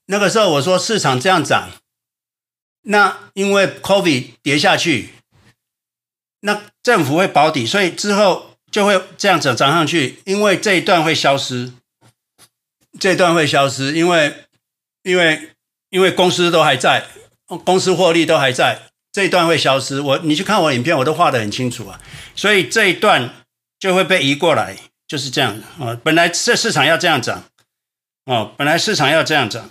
[0.06, 1.72] 那个时候我说市场这样涨，
[2.82, 5.14] 那因为 COVID 跌下去。
[6.42, 11.74] 那政府会保底，所以之后就会这样子涨上去，因为这一段会消失，
[13.00, 14.48] 这一段会消失，因为
[15.04, 15.56] 因为
[15.90, 17.10] 因为公司都还在，
[17.66, 20.02] 公司获利都还在，这一段会消失。
[20.02, 22.00] 我你去看我影片，我都画得很清楚啊，
[22.36, 23.34] 所以这一段
[23.80, 26.00] 就会被移过来，就是这样啊。
[26.04, 27.44] 本来这市场要这样涨，
[28.26, 29.70] 哦，本来市场要这样涨。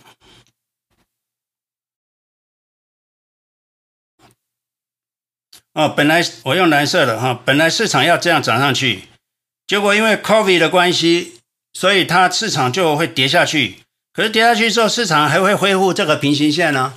[5.74, 9.04] 哦，本来我用蓝色的哈，本来市场要这样涨上去，
[9.64, 11.40] 结果因为 COVID 的关系，
[11.72, 13.84] 所以它市场就会跌下去。
[14.12, 16.94] 可是跌下去之后，市场还会恢复这个平行线呢？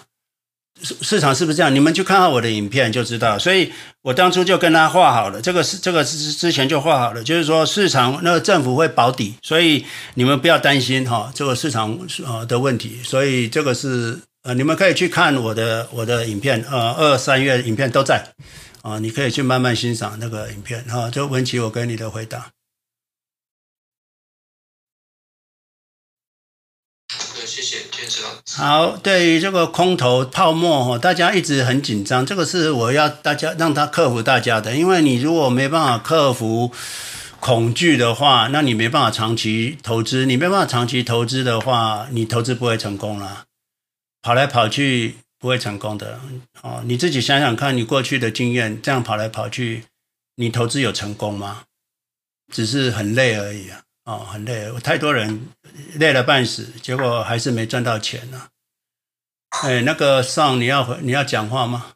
[0.84, 1.74] 市场是不是这样？
[1.74, 3.38] 你们去看看我的影片就知道。
[3.38, 3.72] 所以
[4.02, 13.00] 我当初就跟他画好了，这个是这个之之前就画好了，就是说市场那个政府会保底，所以你们不要担心哈，这个市场呃的问题。
[13.04, 18.26] 所以这个是呃，你们可以去看我的我的影片，呃，二三月影片都在。
[18.82, 21.08] 啊，你可以去慢慢欣赏那个影片哈。
[21.12, 22.48] 就文琪，我给你的回答。
[28.56, 36.72] 好，对于这个空头泡沫哈，大家一直很紧张，这个是我要大家让他克服大家的，因为你如果没办法克服
[37.40, 43.46] 恐惧的话，那你没办法长期投资，你没办法长期投资的话，你投资不会成功了，
[44.22, 45.18] 跑来跑去。
[45.42, 46.20] 不会成功的
[46.62, 49.86] 哦，你自己想想看，你过去的经验，这样跑来跑去，
[50.36, 51.64] 你投资有成功吗？
[52.54, 55.50] 只是很累而已啊，哦，很累，太多人
[55.96, 58.50] 累了半死，结果还是没赚到钱呢、
[59.50, 59.64] 啊。
[59.64, 61.94] 哎，那个上你要你要讲话吗？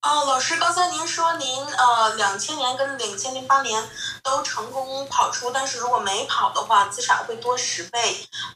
[0.00, 3.82] 哦，老师，刚才您说您呃两千年跟两千零八年
[4.22, 7.98] 都成功跑出，但是如果没跑的话，资产会多十倍。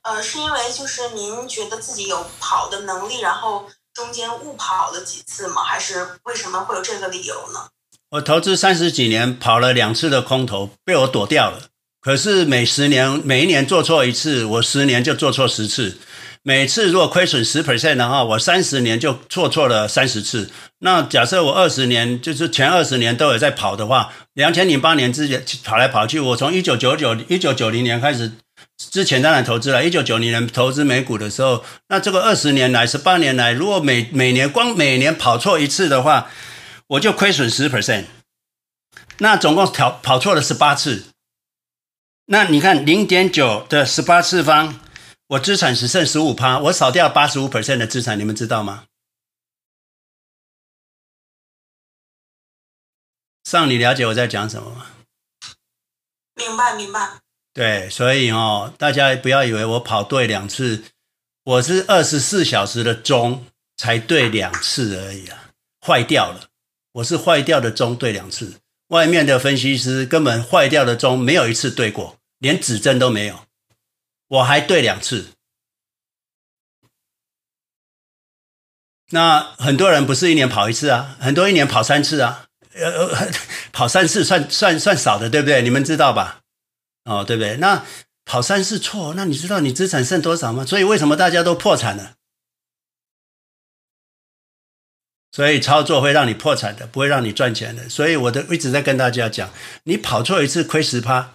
[0.02, 5.62] 呃，是因为就是您觉得自己有跑的能力，然后中间误跑了几次吗？
[5.64, 7.68] 还是为什么会有这个理由呢？
[8.10, 11.71] 我投资三十几年，跑了两次的空头，被我躲掉了。
[12.02, 15.98] 可是每十年每一年做错一次，我十年就做错十次。
[16.42, 20.50] 每次如果亏损十 percent 的话，我三十年就做错了三十次。
[20.80, 28.32] 那假设我二十年，就是前二十年都有在跑的话，两千零八年之前跑来跑去，我从一九九九、一九九零年开始
[28.90, 36.28] 之前当然投资了，一九九零年投资美股的时候，那这个二十年来、十八年来，如果每每年光每年跑错一次的话，
[36.88, 38.06] 我就亏损十 percent。
[39.18, 41.04] 那总共跑跑错了十八次。
[42.26, 44.80] 那你看零点九的十八次方。
[45.28, 48.84] 我资产只剩十五趴，我少掉八十五 percent 的资产，你们知道吗？
[53.44, 54.88] 上，你了解我在讲什么吗？
[56.34, 57.20] 明白，明白。
[57.54, 60.84] 对，所以哦，大家不要以为我跑对两次，
[61.44, 63.46] 我是二十四小时的钟
[63.78, 65.50] 才对两次而已啊，
[65.80, 66.50] 坏掉了。
[66.92, 68.60] 我是坏掉的钟对两次，
[68.92, 73.46] 外面的分析师根本坏掉的钟没有一次对过，连指针都没有。
[74.28, 75.28] 我还对两次，
[79.10, 83.30] 那很多人不是一年跑一次啊，很多一年跑三次啊，呃，
[83.72, 85.62] 跑三次算算算少的，对不对？
[85.62, 86.40] 你们知道吧？
[87.04, 87.56] 哦，对不对？
[87.56, 87.86] 那
[88.26, 90.66] 跑三次错，那你知道你资产剩多少吗？
[90.66, 92.16] 所以为什么大家都破产了？
[95.32, 97.88] 所以操作会让你破产的，不会让你赚钱的。
[97.88, 99.50] 所以我的一直在跟大家讲，
[99.84, 101.34] 你跑错一次亏十趴，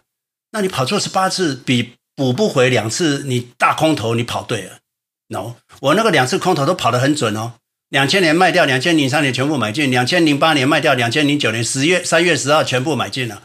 [0.52, 1.94] 那你跑错十八次比。
[2.18, 4.80] 补不回两次，你大空头你跑对了
[5.28, 7.54] ，no，我那个两次空头都跑得很准哦。
[7.90, 13.44] 两千年卖掉，两千零三年全部买进，两千零八年卖掉，两千零九年十月三月十号全部买进了，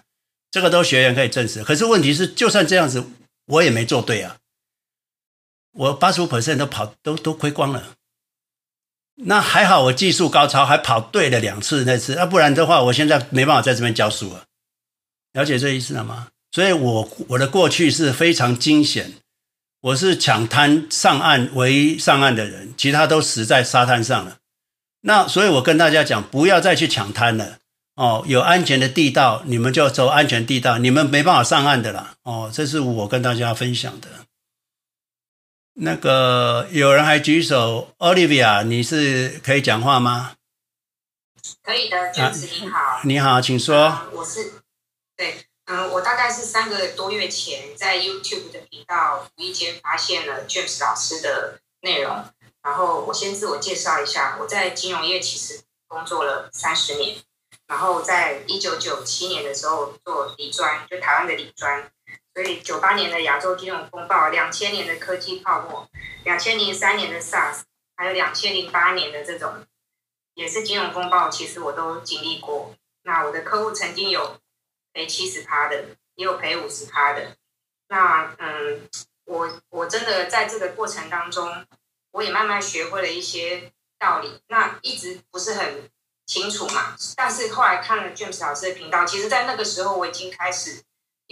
[0.50, 1.62] 这个都学员可以证实。
[1.62, 3.05] 可是问题是，就算这样子，
[3.44, 4.38] 我也没做对啊，
[5.72, 7.90] 我八十五 percent 都跑都都亏光了。
[9.16, 14.44] 那还好，我技术高超，还跑对了两次那次，要不然的话，我现在没办法在这边教书了。
[15.32, 16.28] 了解这意思了吗？
[16.50, 19.12] 所以我我的过去是非常惊险，
[19.80, 24.38] 我是抢滩上岸唯一上岸的人，其他都死在沙滩上了。
[25.02, 27.58] 那所以我跟大家讲，不要再去抢滩了
[27.96, 34.08] 哦，有安全的地道，你们就走安全地道，你们没办法上岸的啦哦，这是我跟大家分享的。
[35.75, 40.35] 那个有人还举手，Olivia，你是可以讲话吗？
[41.62, 42.79] 可以的，James，你好。
[42.79, 43.85] 啊，你好，请说。
[43.85, 44.62] 啊，我是
[45.16, 45.47] 对。
[45.66, 52.25] 嗯，我大概是三个多月前在 YouTube 的频道无意间发现了 James 老师的内容，
[52.62, 57.16] 然后我先自我介绍一下，我在金融业其实工作了三十年，
[57.68, 61.91] 然后在一九九七年的时候做理专，就台湾的理专，
[62.35, 65.89] 所以九八年的亚洲金融风暴，两千年的科技泡沫，
[66.24, 67.62] 两千零三年的 SARS，
[67.97, 69.66] 还有两千零八年的这种
[70.35, 72.74] 也是金融风暴，其实我都经历过。
[73.03, 74.39] 那我的客户曾经有。
[74.95, 77.35] 赔七十趴的，也有赔五十趴的。
[77.89, 78.87] 那嗯，
[79.24, 81.64] 我我真的在这个过程当中，
[82.11, 84.43] 我也慢慢学会了一些道理。
[84.49, 85.91] 那一直不是很
[86.26, 90.83] 清楚嘛，但是后来看了 James 老师的频道，其实，在那个时候我已经开始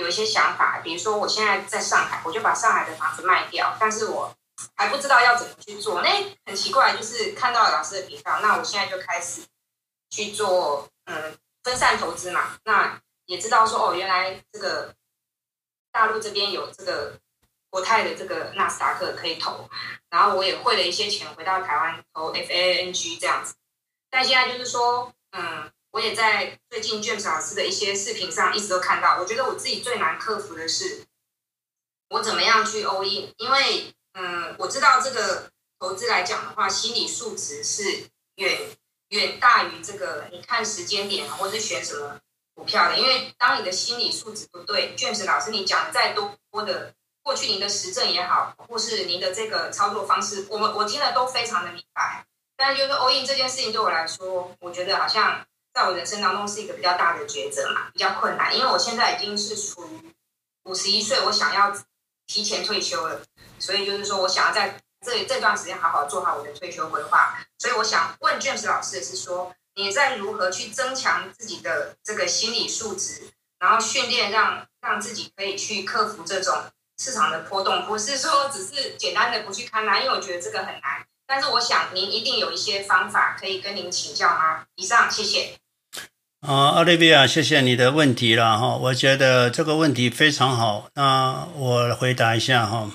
[0.01, 0.81] 有一些想法。
[0.83, 4.35] 比如说，我现在在上海，我就把上海的房子卖掉，但是我
[4.75, 6.03] 还不知道要怎么去做。
[6.03, 6.11] 那
[6.47, 9.43] 很奇怪，就是看到老师的频道，那我现在就开始
[10.11, 12.59] 去做嗯分散投资嘛。
[12.65, 14.95] 那也知道说哦，原来这个
[15.93, 17.19] 大陆这边有这个
[17.69, 19.69] 国泰的这个纳斯达克可以投，
[20.09, 23.55] 然后我也汇了一些钱回到台湾投 FANG 这样子。
[24.11, 31.05] 但现在就是说，嗯，我也在最近 James 老师的一些视频上一直都看到，我觉得我自己最难克服的是
[32.11, 38.59] 我怎么样去 all in，因为嗯，我知道这个投资来讲的话，心理素质是远
[39.09, 42.21] 远大于这个你看时间点或者选什么。
[42.53, 52.27] 股票的，因为当你的心理素质不对，James 老师你讲再多的过去您的实证也好，或是您的这个操作方式，我们我听了都非常的明白。
[52.59, 58.57] 但就是 all in 这件事情对我来说，我觉得好像在我人生当中是一个比较大的抉择嘛，比较困难。
[58.57, 60.15] 因为我现在已经是处于
[60.65, 61.77] 五十一岁，我想要
[62.27, 63.23] 提前退休了，
[63.59, 67.39] 所以就是说我想要在这这段时间好好做好我的退休规划。
[67.59, 69.55] 所以我想问 James 老师的是说。
[69.77, 76.65] 你在如何去增强自己的这个心理素质，然后训练让让自己可以去克服这种
[76.99, 81.07] 市场的波动，不是说只是简单的不去看它，因为我觉得这个很难。
[81.25, 84.67] 但是我想您一定有一些方法可以跟您请教吗？
[84.75, 85.60] 以上，谢谢。
[86.41, 90.91] 啊，奥利维亚，谢谢你的问题了哈，我觉得这个问题非常好。
[90.95, 92.91] 那我回答一下哈，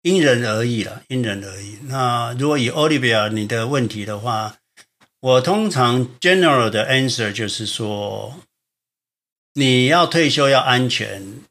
[0.00, 1.78] 因人而异了，因人而异。
[1.82, 4.56] 那如果以奥利维亚你的问题的话，
[5.20, 8.40] 我通常 general 的 answer 就是说，
[9.52, 11.42] 你要退休要安全，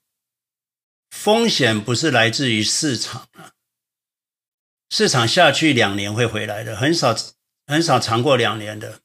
[1.11, 3.51] 风险不是来自于市场啊。
[4.89, 7.15] 市场下去两年会回来的，很少
[7.67, 8.99] 很少长过两年的，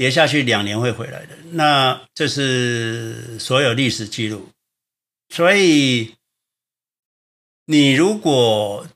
[0.00, 1.36] 跌下去两年会回来的。
[1.50, 4.48] 那这是所有历史记录。
[5.28, 6.14] 所以
[7.66, 8.88] 你如果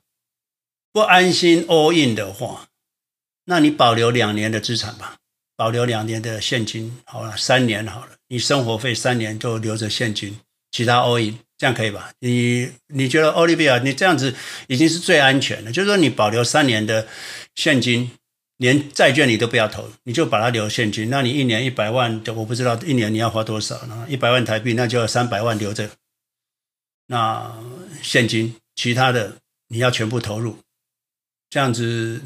[0.91, 2.69] 不安心 all in 的话，
[3.43, 5.17] 那你保留两年的资产吧，
[5.55, 10.39] 保留两年的现金好了，三年好了，你生活费三年就留着现金，
[10.71, 11.37] 其他 all in。
[11.59, 12.11] 这样可以吧？
[12.17, 14.33] 你你觉得奥利维亚，你这样子
[14.67, 17.07] 已经是最安全的，就是说你保留三年的
[17.53, 18.09] 现金，
[18.57, 21.09] 连债券你都不要投，你就把它留现金。
[21.09, 24.05] 那你一年一百万，我不知道一年你要花多少呢？
[24.09, 25.89] 一百万台币，那就要三百万留着。
[27.07, 27.57] 那
[28.01, 29.37] 现金，其他的
[29.67, 30.57] 你要全部投入。
[31.49, 32.21] 这样子，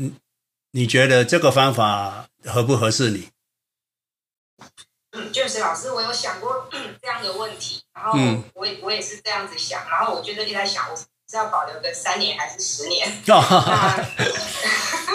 [0.72, 3.30] 你觉得这个方法合不合适你？
[5.12, 6.70] 嗯，James 老师，我有想过
[7.02, 8.18] 这样的问题，然后
[8.54, 10.96] 我也我也是这样子想，然后我就一直在想，我
[11.30, 13.08] 是要保留个三年还是十年？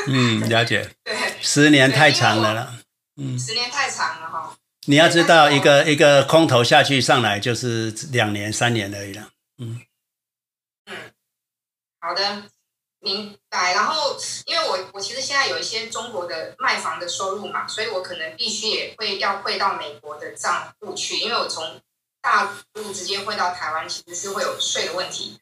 [0.07, 0.89] 嗯，了解。
[1.03, 2.75] 对，十年太长了了。
[3.17, 4.57] 嗯，十年太长了哈。
[4.87, 9.29] 你要知道，一个一个空头下去上来就是两年三年而已了。
[9.59, 9.81] 嗯。
[10.87, 10.97] 嗯，
[12.01, 12.43] 好的。
[13.01, 21.83] 明白，然后因为我我其实现在有一些中国的卖房的收入嘛，所以我可能必须也会要汇到美国的账户去，因为我从
[22.23, 25.39] 大陆直接汇到台湾其实是会有税的问题，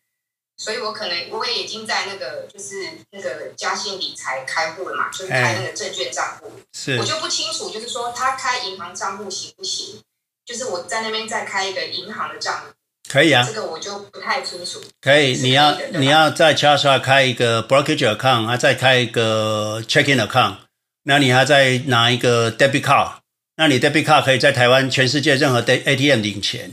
[0.62, 10.00] 所以我可能我也已经在那个就是那个嘉信理财开户了嘛，就是开那个证券账户，是我就不清楚，就是说他开银行账户行不行？
[10.44, 12.66] 就是我在那边再开一个银行的账户。
[13.08, 14.80] 可以啊，这个我就不太清楚。
[15.00, 20.58] 可以，你要你要在 Charles 开一个 brokerage account，还再开一个 checking account，
[21.02, 23.14] 那你还再拿一个 debit card，
[23.56, 26.70] 那你 debit card 可以在台湾全世界任何的 ATM 领钱。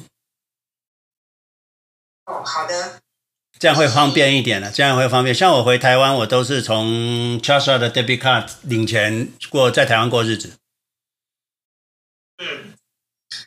[2.25, 2.98] 哦，好的。
[3.59, 5.35] 这样会方便一点了，这样会方便。
[5.35, 10.53] 像我回台湾，我都是从 Chase 的 debit card 领钱过，在台湾过日子。
[12.37, 12.73] 嗯。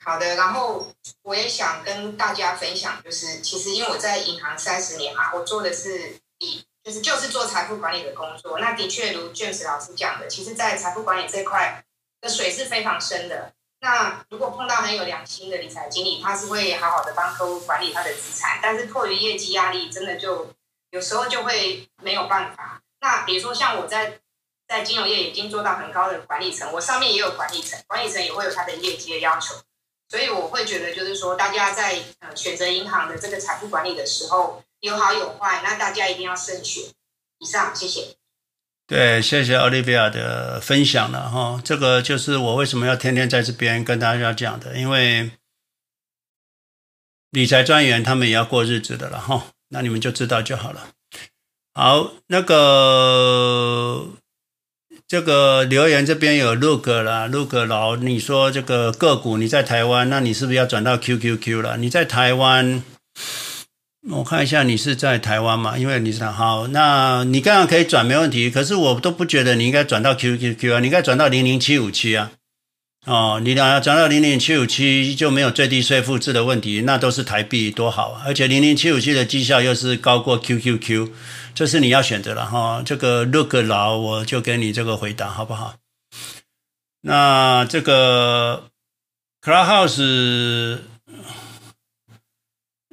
[0.05, 0.93] 好的，然后
[1.23, 8.59] 我也想跟大家分享，就是其实因为我在银行三十年嘛，我做的是以就是就是做财富管理的工作。
[8.59, 11.85] 那的确如 James 老师讲的，其实，在财富管理这块
[12.21, 13.55] 的水是非常深的。
[13.83, 20.55] 那如果碰到很有良心的理财经理，他是会好好的帮客户管理他的资产，但是迫于业绩压力，真的就
[20.91, 22.81] 有时候就会没有办法。
[23.01, 24.21] 那比如说像我在
[24.69, 29.57] 在金融业已经做到很高的管理层，我上面也有管理层，管理层也会有他的业绩的要求。
[30.09, 36.85] 所以我会觉得，就是说，大家在呃选择银行的这个财富管理的时候，有好有坏，那大家一定要慎选。
[37.39, 38.15] 以上，谢谢。
[38.93, 41.59] 对，谢谢奥利维亚的分享了哈。
[41.65, 45.31] 这个就是我为什么要天天在这边跟大家讲的，因为
[47.31, 49.47] 理财专员他们也要过日子的了哈。
[49.71, 50.91] 那你们就知道就好了。
[51.73, 54.11] 好，那个。
[55.09, 61.79] 这个留言这边有 Look 啦，Look 老，你说这个个股你在台湾，那你是不是要转到 QQQ 了？
[61.79, 62.83] 你在台湾，
[64.11, 65.79] 我看一下你是在台湾嘛？
[65.79, 72.33] 因为你是好，那你刚刚可以转没问题，可是我都不觉得你应该转到 QQQ 啊，你应该转到零零七五七啊。
[73.07, 78.23] 哦，你俩要转到零零七五七就没有最低税负制的问题，那都是台币多好啊！
[78.27, 81.11] 而且零零七五七的绩效又是高过 QQQ。
[81.55, 85.75] 这是你要选择了哈，这个 look 老我就给你这个回答好不好？
[87.03, 88.69] 那这个
[89.43, 90.79] Clubhouse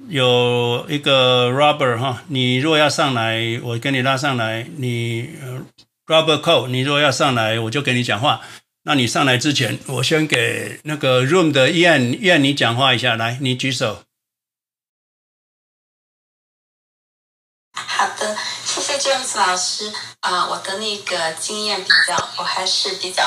[0.09, 4.65] 有一个 rubber 哈，你如果要上来，我给你拉上来。
[4.77, 5.29] 你
[6.07, 8.41] rubber Cole，你如果要上来，我就给你讲话。
[8.83, 14.03] 那你上来之前，我先给那个 Room 的燕燕你讲话一下，来，你举手。
[18.99, 19.91] James 老师。
[20.21, 23.23] 啊、我的那个经验比较，我还是比较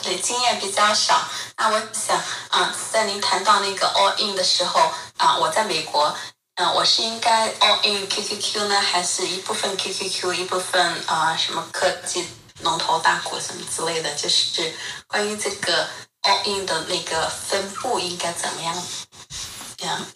[0.00, 1.20] 对经验比较少。
[1.56, 2.16] 那我想，
[2.50, 4.80] 啊、在您谈到那个 all in 的时候，
[5.16, 6.14] 啊、我在美国，
[6.54, 12.24] 嗯、我是应该 all in QQQ 呢，还是一部分 QQQ，一部分啊、什么科技
[12.62, 14.14] 龙头大股什么之类的？
[14.14, 14.72] 就是
[15.08, 15.88] 关于这个
[16.22, 18.86] all in 的那个分布应该怎么样？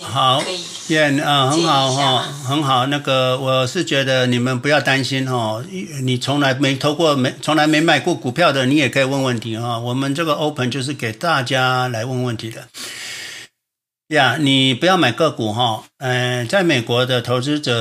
[0.02, 0.42] 好，
[0.88, 2.86] 耶，嗯，很好哈，很好。
[2.86, 5.62] 那个我是觉得你们不要担心哈，
[6.02, 9.78] 你从来没投过没，从来没买过股票的，你也可以问问题哈。
[9.78, 12.66] 我们这个 open 就是给大家来问问题的。
[14.08, 17.72] 呀，你不要买个股哈，嗯，在美国的投资者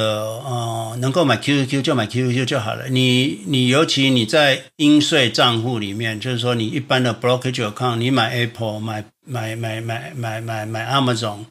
[0.45, 2.88] 呃，能够买 QQQ 就买 QQQ 就好了。
[2.90, 11.45] 你你尤其你在应税账户里面，就是说你一般的 brokerage account，你买 Apple 买买买买买买买 Amazon。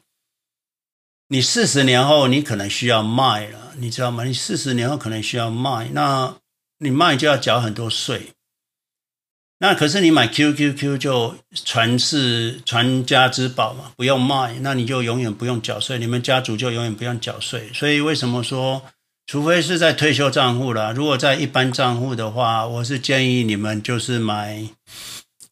[1.31, 4.23] 你四十年后，你可能需要卖了，你知道吗？
[4.23, 6.35] 你四十年后可能需要卖，那
[6.79, 8.31] 你卖就要缴很多税。
[9.59, 17.69] 那可是你买 QQQ 就传世传家之宝嘛，不用卖，那你就永远不用缴税，你们家族就永远不用缴税。
[17.75, 18.81] 所以为什么说，
[19.27, 24.67] 除非是在退休账户啦，如果在一般账户的话，我是建议你们就是买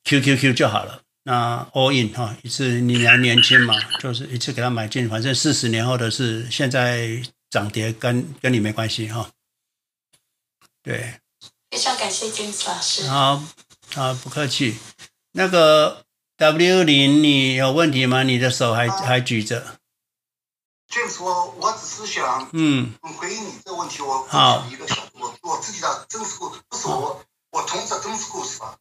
[0.05, 1.01] QQQ 就好了。
[1.27, 9.29] 那 all in 哈，一次你还年轻嘛，就是一次给他买进，反正四十年后的事，现在涨跌跟跟你没关系哈。
[10.81, 11.19] 对，
[11.69, 13.05] 非常感谢金子老师。
[13.09, 13.43] 好，
[13.93, 14.77] 好，不客气。
[15.33, 16.05] 那个
[16.37, 18.23] W 零，你有问题吗？
[18.23, 19.77] 你的手还、啊、还举着。
[20.89, 27.21] James，我我只是想嗯回应你这个问题，我好一个小我我自己的真实故事，不是我
[27.51, 28.77] 我同事的真实故事吧。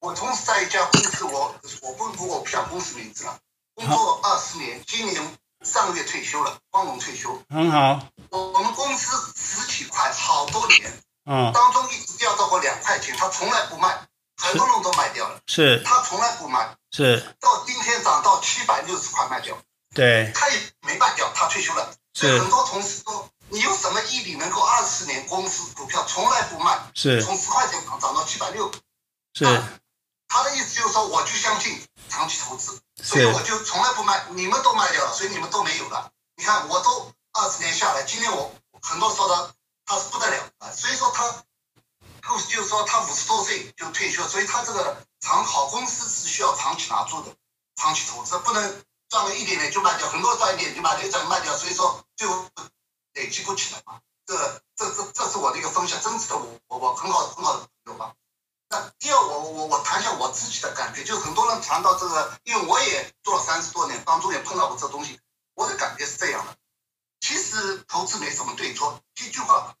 [0.00, 3.38] 我同时在一家公司，我我不不我不讲公司名字了，
[3.74, 7.42] 工作二十年，今年上个月退休了，光荣退休。
[7.50, 8.00] 很好。
[8.30, 14.06] 我我们公司十几块，好多年，嗯，当中一直掉到过两块钱，他从来不卖，
[14.36, 15.40] 很多人都卖掉了。
[15.46, 15.82] 是。
[15.84, 16.76] 他从来不卖。
[16.92, 17.34] 是。
[17.40, 19.58] 到今天涨到七百六十块卖掉。
[19.94, 20.30] 对。
[20.32, 21.92] 他也没卖掉，他退休了。
[22.14, 22.38] 所以。
[22.38, 26.78] 很多同事说，你有什么毅力能够二十年公司股票从来不卖？
[26.94, 27.20] 是。
[27.24, 28.70] 从十块钱涨涨到七百六。
[29.34, 29.44] 是。
[30.28, 36.12] 他的意思就是说，我就相信长期投资，所以我就从来不卖，你们都卖掉了，所以你们都没有了。
[36.36, 41.42] 你看，我都二十年下来，今天我很多说的他是不得了啊，所以说他，
[42.48, 47.34] 就是说他五十多岁就退休，所以他这个长好公司是需要长期拿住的，
[47.76, 52.44] 长期投资不能赚了一点点就卖掉，很多赚一点就卖掉，再卖掉，所以说最后
[53.14, 54.00] 累积不起来嘛。
[54.26, 54.36] 这
[54.76, 58.12] 这这这是我的一个分享，真实的我我我很好很好的朋友吧。
[58.70, 65.18] 那第二，我我我谈一下我自己的感觉，就很多人谈到这个，因为我也做了三十多年，当中也碰到过这东西，
[65.54, 66.54] 我的感觉是这样的。
[67.20, 69.74] 其实投资没什么对错，一句话，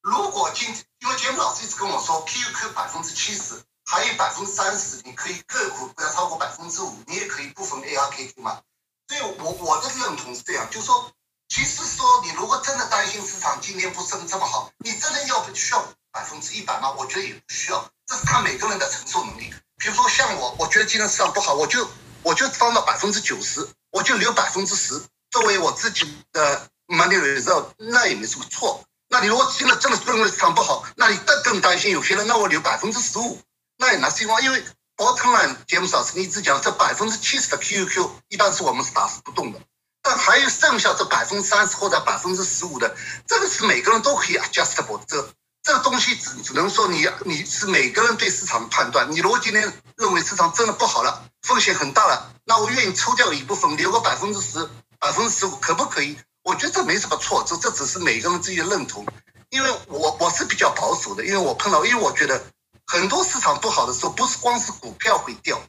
[0.00, 8.62] 如果今因为节目老师一直跟我说，QQ 百分之七十，还有百分之三十，你可以个股不要超过百分之五，你也可以部分 ARKK 嘛。
[9.06, 11.12] 所以我我的认同是这样，就是说，
[11.48, 16.90] 其实说你如果真的担心市场今天不升这么好，你真的要不需要百分之一百吗？
[16.92, 17.90] 我觉得也不需要。
[18.06, 19.54] 这是他每个人的承受能力。
[19.76, 21.88] 比如说像我，我觉得今天市场不好，我就
[22.22, 25.00] 我就放到百分之九十，我就留百分之十
[25.30, 28.84] 作为我自己的 money reserve，那也没什么错。
[29.08, 33.40] 那你如果真的真的认为市场不好，那你更更担心有些人，那我留百分之十五，
[33.78, 34.42] 那也拿希望。
[34.42, 34.64] 因为
[34.96, 39.60] bottom line 节目上是你一直讲，这百分之七十的 QQQ 一般是我们是打死不动的，
[40.02, 42.94] 但还有剩下这百分之三十或者百分之十五的，
[43.26, 45.32] 这个是每个人都可以 adjustable 这。
[45.62, 49.10] 这东西只只能说你你是每个人对市场的判断。
[49.10, 54.68] 你如果今天认为市场真的不好了，风险很大了，那我愿意抽掉一部分，留个百分之十、
[54.98, 56.18] 百分之十五，可不可以？
[56.42, 59.06] 我觉得这没什么错，这这只是每个人自己的认同。
[59.50, 62.42] 因为我我是比较保守的，因为我碰到，因为我觉得
[62.86, 65.60] 很多市场不好的时候，不是光是股票会掉，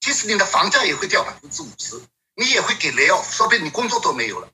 [0.00, 2.02] 即使你的房价也会掉百分之五十，
[2.34, 4.48] 你也会给 lay off，说不定你工作都没有了。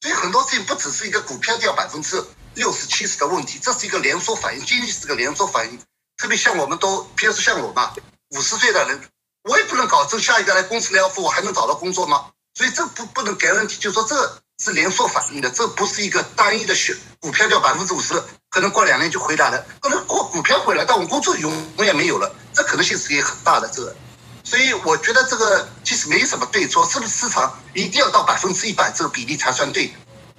[0.00, 2.24] 所以很多事情不只是一个股票掉百分之。
[2.58, 5.78] 六十七十的问题，这是一个连锁反应，经济是个连锁反应。
[6.16, 7.94] 特别像我们都，比如说像我嘛，
[8.30, 9.00] 五十岁的人，
[9.44, 12.26] 我也不能保证下一个来公司来要付我还能找到工作吗？
[12.54, 18.20] 所以这不不能给问题就说这是连锁反应的，这不是一个单一的选股票掉百分之五十，
[18.50, 23.68] 可能过两年就回来了，可能过股票回来，但我工作永远没有了，这可能性是也很大的。
[23.68, 23.94] 这个，
[24.42, 29.94] 所以我觉得这个其实没什么对错，是不是市场一定要到百分之一百这个比例才算对？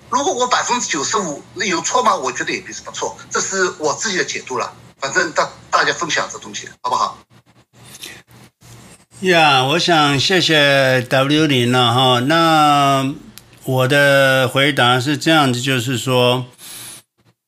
[0.10, 2.15] 如果我百分之九十五，那有错吗？
[2.15, 4.73] 我觉得也没什么错，这是我自己的解读了。
[4.99, 7.18] 反正大大家分享这东西，好不好？
[9.22, 12.19] 呀，我想谢谢 W 零了哈。
[12.22, 13.14] 那
[13.64, 16.45] 我的回答是这样子，就是说。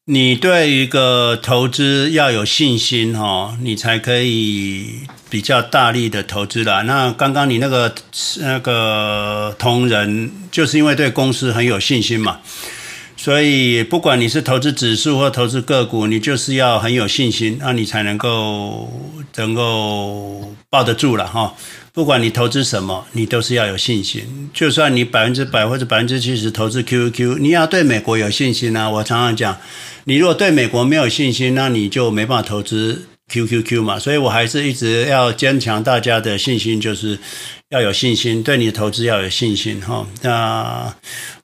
[0.06, 6.82] 你对一个投资要有信心哈，你才可以比较大力的投资啦。
[6.82, 7.96] 那刚刚你那个
[8.42, 12.42] 那个同仁，就是因为对公司很有信心嘛，
[13.16, 18.92] 所以，不管你是投资指数或投资个股，你就是要很有信心，那你才能够
[19.36, 21.56] 能够抱得住了哈。
[21.94, 24.50] 不管你投资什么，你都是要有信心。
[24.54, 28.90] 就算你百分之百或者百分之七十投资 QQQ，你要对美国有信心啊。
[28.90, 29.58] 我常常讲，
[30.06, 33.98] 你如果对美国没有信心，那你就没办法投资 QQQ 嘛。
[33.98, 37.18] 所以我还是一直要坚强大家的信心，就是
[37.70, 40.06] 要有信心，对你的投资要有信心哈。
[40.22, 40.94] 那。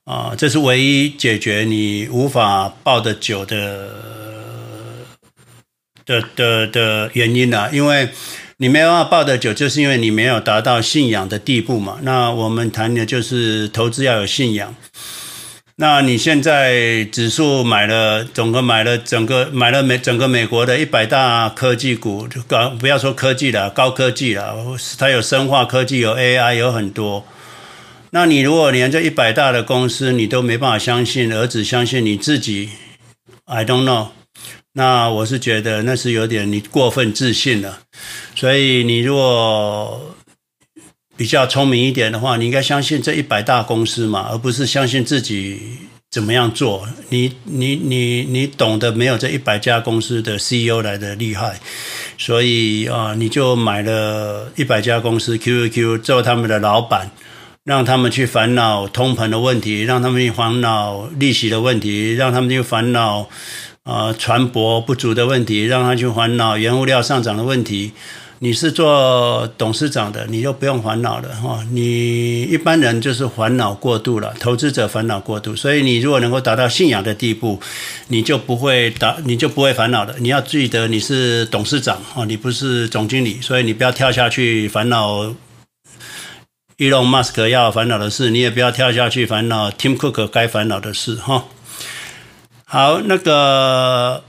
[0.07, 3.89] 啊，这是唯一解决你无法抱得久的
[6.05, 8.07] 的的的原因了，因为
[8.55, 11.97] 你没有办法抱得久，就是因为你没有达到信仰的地步嘛。
[12.03, 14.73] 那我们谈的就是投资要有信仰。
[15.79, 24.55] 那你现在指数买了，总共买了整个买了美整个美国的一百大科技股，就高不要说科技了，高科技了，
[24.97, 27.23] 它有生化科技，有 AI，有很多。
[28.09, 32.71] 那你如果连这一百大的公司你都没办法相信，而只相信你自己
[33.45, 34.07] ，I don't know。
[34.73, 37.81] 那我是觉得那是有点你过分自信了。
[38.33, 40.16] 所以你如果
[41.18, 45.60] 比较聪明一点的话，你应该相信这一百大公司嘛，而不是相信自己
[46.11, 46.88] 怎么样做。
[47.10, 51.60] 你你你你懂得没有这一百家公司的 CEO 来的厉害，
[52.18, 57.11] 所以啊，你就买了一百家公司 QQQ 做他们的老板。
[57.68, 63.27] 让他们去烦恼通膨的问题，让他们去烦恼利息的问题，让他们去烦恼
[63.84, 67.91] 呃船舶不足的问题，让他去烦恼原物料上涨的问题。
[68.39, 71.65] 你是做董事长的，你就不用烦恼了哈。
[71.72, 75.55] 你一般人就是烦恼过度了，投资者烦恼过度。
[75.55, 77.59] 所以你如果能够达到信仰的地步，
[78.09, 80.14] 你就不会打，你就不会烦恼了。
[80.19, 85.34] 你要记得你是董事长啊，你不是总经理，所以你不要跳下去烦恼。
[86.77, 89.72] 伊隆马斯克要烦恼的事，你也不要跳下去烦恼。
[89.72, 91.45] Tim Cook 该烦恼的事，哈。
[92.65, 94.23] 好，那个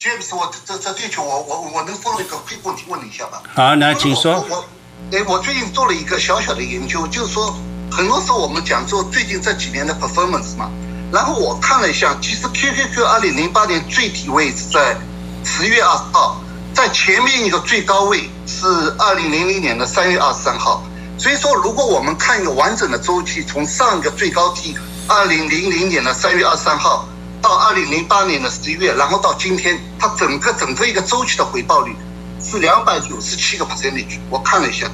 [0.00, 3.42] James，我这这地球，我我我能问一个 quick 问题问你一下吧？
[3.54, 4.44] 好，那请说。
[4.50, 4.64] 我
[5.12, 7.54] 哎，我最近做了一个小小的研究，就是说，
[7.90, 10.70] 很多时候我们讲说最近这几年的 performance 嘛，
[11.10, 14.96] 然后我看了一下，其实 QQQ 二零零八年最低位是在
[15.44, 16.40] 十月二十号，
[16.74, 18.66] 在前面一个最高位是
[18.98, 20.82] 二零零零年的三月二十三号。
[21.18, 24.74] 所以说，如果我们看一个完整的周期，从上一个最高点
[25.08, 27.08] 二零零零年的三月二十三号
[27.44, 31.94] 到二零零八年的十一月，然后到今天，它整个整个一个周期的回报率
[32.40, 34.18] 是两百九十七个 percentage。
[34.30, 34.90] 我看了一下，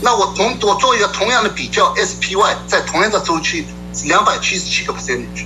[0.00, 5.44] 那我同我做一个同样的比较，SPY 在同样的周期是两百七十七个 percentage。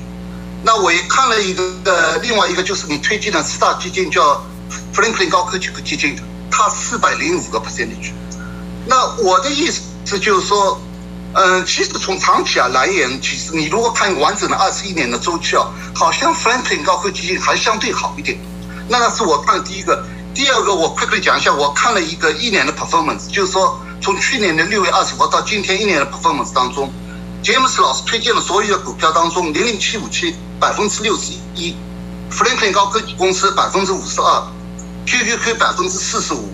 [0.62, 4.40] 那我也看了一个呃，另外一个就是你推荐的四大基金叫
[4.94, 6.16] Franklin 高科技基金，
[6.52, 8.12] 它四百零五个 percentage。
[8.86, 8.94] 那
[9.24, 9.82] 我的意思。
[10.06, 10.78] 这就是说，
[11.36, 18.38] 嗯，其实从长期啊来言，其实你如果看完整的二十一年的周期啊，好像 Franklin 高科技基金还相对好一点。
[18.88, 26.92] 那个是我看的第一个，第二个我 quickly 讲一下，我看了一个一年的 performance，就是说从去年的六月二十号到今天一年的 performance 当中
[27.42, 31.74] ，James 老师推荐的所有的股票当中，零零七五七百分之六十一
[32.30, 34.46] ，Franklin 高科技公司百分之五十二
[35.06, 36.48] ，QQQ 百分之四十五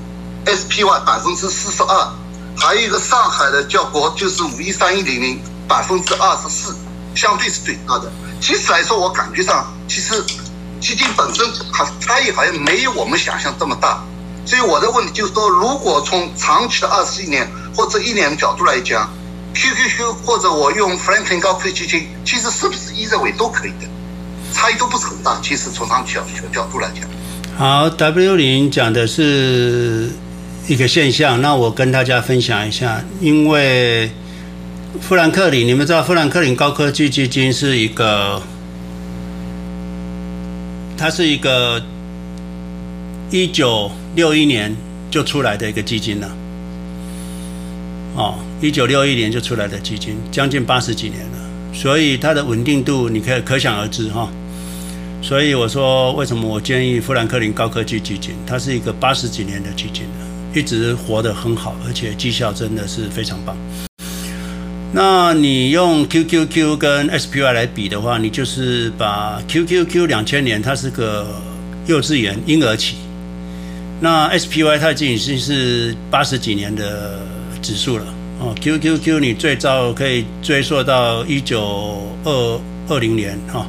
[0.47, 2.13] ，SPY 百分之四十二。
[2.57, 6.77] 还有一个上海的叫国，就是五一三一零零，百分之二十四，
[7.15, 8.13] 相对是最高的。
[8.41, 10.23] 其实来说，我感觉上其实
[10.81, 14.03] 基金本身它差异好像没有我们想象这么大。
[14.45, 19.09] 所以我的问题就是说，如果从长期的二十一年或者一年的角度来讲
[19.55, 23.89] ，QQQ 或者我用 Franklin 高科技基金，其实是不是一认为都可以的，
[24.53, 25.39] 差异都不是很大。
[25.43, 26.23] 其实从长期角
[26.53, 27.09] 角度来讲，
[27.57, 30.11] 好，W 零讲的是。
[30.69, 34.11] 一个现象，那我跟大家分享一下，因为
[35.01, 38.41] 富兰克林，你们知道富兰克林高科技基金是一个，
[40.97, 41.83] 它是一个
[43.31, 44.75] 一九六一年
[45.11, 46.31] 就出来的一个基金了，
[48.15, 51.39] 哦，一九六一年就出来的基金，将近八十几年了，
[51.73, 54.29] 所以它的稳定度你可以可想而知哈。
[55.21, 60.30] 所以我说，为什么我建议富兰克林高科技基金，它是一个八十几年的基金呢？
[60.53, 63.57] 一直活得很好，而且绩效真的是非常棒。
[64.93, 71.41] 那你用 QQQ 跟 SPY 来比的话，你就是把 QQQ 两千年它是个
[71.87, 72.97] 幼稚园婴儿期，
[74.01, 77.21] 那 SPY 它已经是八十几年的
[77.63, 78.05] 指数了
[78.41, 78.53] 哦。
[78.61, 83.65] QQQ 你最早可以追溯到一九二二零年哈，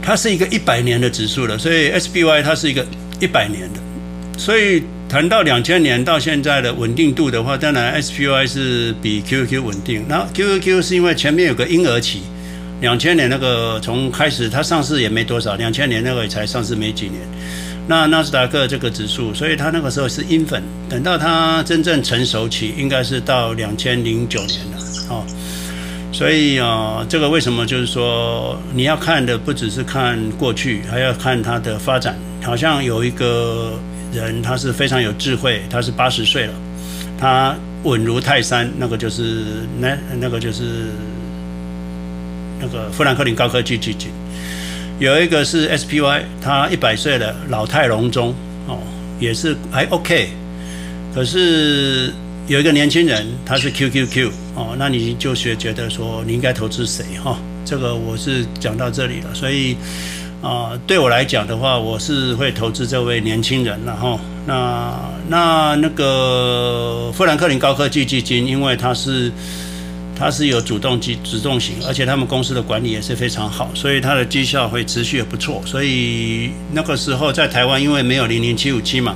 [0.00, 2.86] 它是一个一百年的指数了，所以 SPY 它是一个
[3.18, 3.80] 一百年的，
[4.38, 4.84] 所以。
[5.08, 10.04] 谈到两千年到现在的稳定度的话，当然 SPY 是比 Q Q 稳定。
[10.08, 12.22] 那 Q Q 是因为前面有个婴儿期，
[12.80, 17.20] 两千年那个从开始它上市也没多少，两千年那个才上市没几年。
[17.86, 24.78] 那纳斯达克这个指数，所以它那个时候是婴儿等到它真正成熟起，应该是到两千零九年了，
[25.08, 25.24] 哦。
[26.12, 32.18] 所以啊，这个为什么就是说你要看的不只是看过去，还要看它的发展。
[32.42, 33.78] 好像有一个
[34.16, 36.52] 人，他是非常有智慧，他是八十岁了，
[37.18, 39.44] 他稳如泰山，那个就是
[39.78, 40.86] 那那个就是
[42.60, 44.10] 那个富兰克林高科技基金。
[44.98, 48.34] 有一个是 SPY，他一百岁了，老态龙钟
[48.66, 48.78] 哦，
[49.20, 50.30] 也是还 OK，
[51.14, 52.12] 可是。
[52.48, 57.38] 有一个年轻人，他是 QQQ 哦，那你就学觉得说你应该投资谁哈、哦？
[57.64, 59.76] 这个我是讲到这里了，所以
[60.42, 64.94] 啊、呃，对我来讲的话，我是会投资这位年轻人然后、那
[65.28, 69.32] 那那个富兰克林高科技基金，因为它是
[70.16, 75.60] 它是有主动机主动型，而且他们公司的管理也是非常好，所以它的绩效会持续也不错。
[75.66, 79.14] 所以那个时候在台湾，因为没有零零七五七嘛。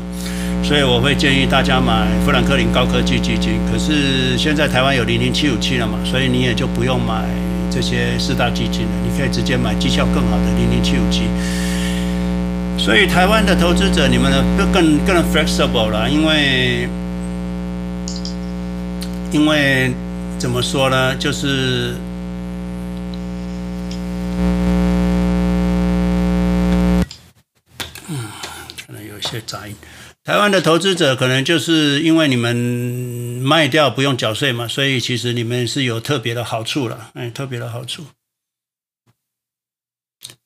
[0.63, 3.59] 所以我会建议大家买富兰克林高科技基金。
[3.73, 7.25] 可是现在台湾有零零七五七了嘛，所以你也就不用买
[7.71, 11.23] 这些四大基金了，你可以直接买绩效更好的零零七五七。
[12.77, 14.43] 所以台湾的投资者，你们呢
[14.73, 16.89] 更更 flexible 了，因为
[19.31, 19.93] 因为
[20.39, 21.95] 怎么说呢，就是
[28.09, 28.17] 嗯，
[28.87, 29.77] 可能有一些杂音。
[30.25, 32.55] 台湾的投资者可能就是因为你们
[33.41, 38.07] 卖掉不用缴税嘛，所以其实你们是有特别的好处了，哎，特别的好处。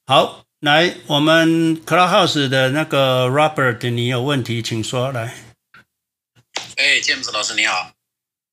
[0.06, 5.34] 好，来，我们 Clubhouse 的那个 Robert，你有问题请说来。
[6.76, 7.92] 哎，，James 老师你好，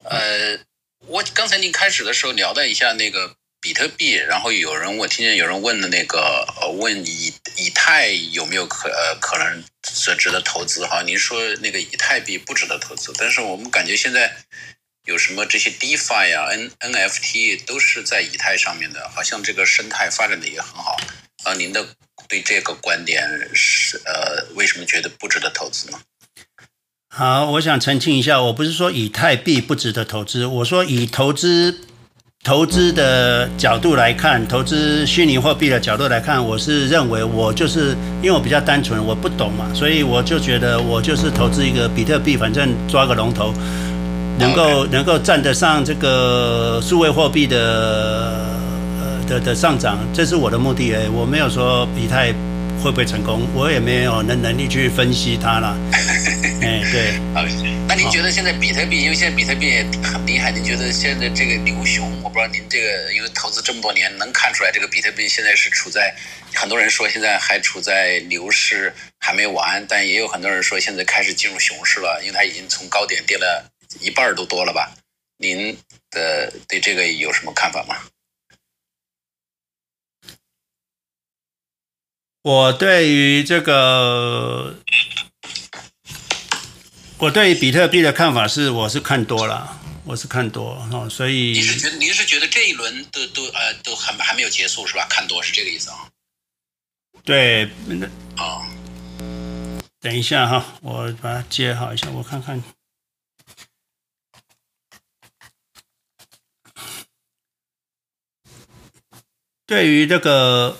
[0.04, 0.60] 呃，
[1.08, 3.36] 我刚才您开始的时候聊了一下那个。
[3.62, 6.48] 比特币，然后有人我听见有人问的那个，
[6.80, 11.04] 问以以太有没有可呃可能是值得投资哈？
[11.04, 14.36] 您说那个以太币不值得投资，但是我们感觉现在
[15.06, 20.98] 有什么这些 DeFi 啊、N NFT 都是在以太上面的，好像这个生态发展的也很好
[21.44, 21.54] 啊。
[21.54, 21.88] 您的
[22.28, 23.24] 对这个观点
[23.54, 26.00] 是呃为什么觉得不值得投资呢？
[27.10, 31.82] 好，我想澄清一下，我不是说以太币不值得投资，我说以投资。
[32.44, 43.54] 投资的角度来看，投资虚拟货币的角度来看，我是认为我就是因为我比较单纯，我不懂嘛，所以我就觉得我就是投资一个比特币，反正抓个龙头，
[44.40, 48.36] 能够能够站得上这个数位货币的
[49.00, 52.34] 呃的的上涨，这是我的目的诶，我没有说以太。
[52.84, 53.42] 会不会成功？
[53.54, 55.78] 我也没有能能力去分析它了。
[56.62, 57.20] 哎，对。
[57.34, 57.42] 好，
[57.88, 66.16] 那您觉得现在比特币，因为现在比特币也很厉害，您觉得现在这个牛熊，我不知道您这个因为投资这么多年，能看出来这个比特币现在是处在，
[66.54, 73.70] 很多人说现在还处在牛市还没完，但也有很多人说现在开始进入熊市了，因为它已经从高点跌了
[74.00, 74.92] 一半儿都多了吧？
[75.38, 75.78] 您
[76.10, 77.96] 的对这个有什么看法吗？
[82.44, 84.76] 我对于这个，
[87.22, 95.06] 我对于比特币的看法是，我是看多了，我是看多哦，所以你是觉得你是觉得这一轮都都呃都还还没有结束是吧？
[95.08, 96.10] 看多是这个意思啊？
[97.24, 98.08] 对，那
[98.44, 98.68] 啊，
[100.00, 102.64] 等一下哈，我把它接好一下，我看看。
[109.68, 110.76] 对于这个。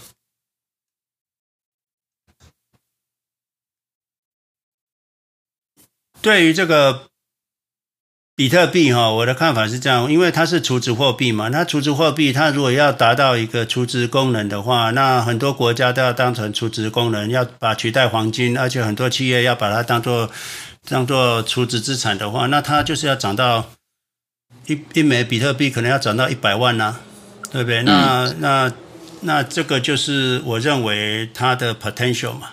[6.22, 7.08] 对于这个
[8.36, 20.30] 比特币哈，我的看法是这样，因为它是储值货币嘛，那储值货币它如果要达到一个储值功能的话，那很多国家都要当成储值功能，要把取代黄金，而且很多企业要把它当做
[20.88, 23.70] 当做储值资产的话，那它就是要涨到
[24.68, 27.02] 一一枚比特币可能要涨到一百万呐、啊，
[27.52, 27.84] 对不对？
[27.84, 28.74] 那、嗯、那
[29.22, 32.50] 那这个就是我认为它的 potential 嘛，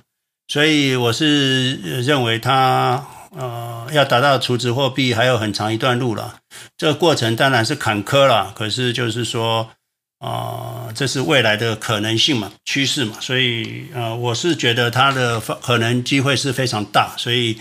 [0.49, 3.07] 所以我是认为它。
[3.37, 6.41] 呃，要达到储值货币还有很长一段路了。
[6.77, 9.71] 这个过程当然是坎坷了，可是就是说，
[10.19, 13.17] 啊、呃，这是未来的可能性嘛，趋势嘛。
[13.21, 17.15] 所以，呃，我是觉得它的可能机会是非常大。
[17.19, 17.59] 所以，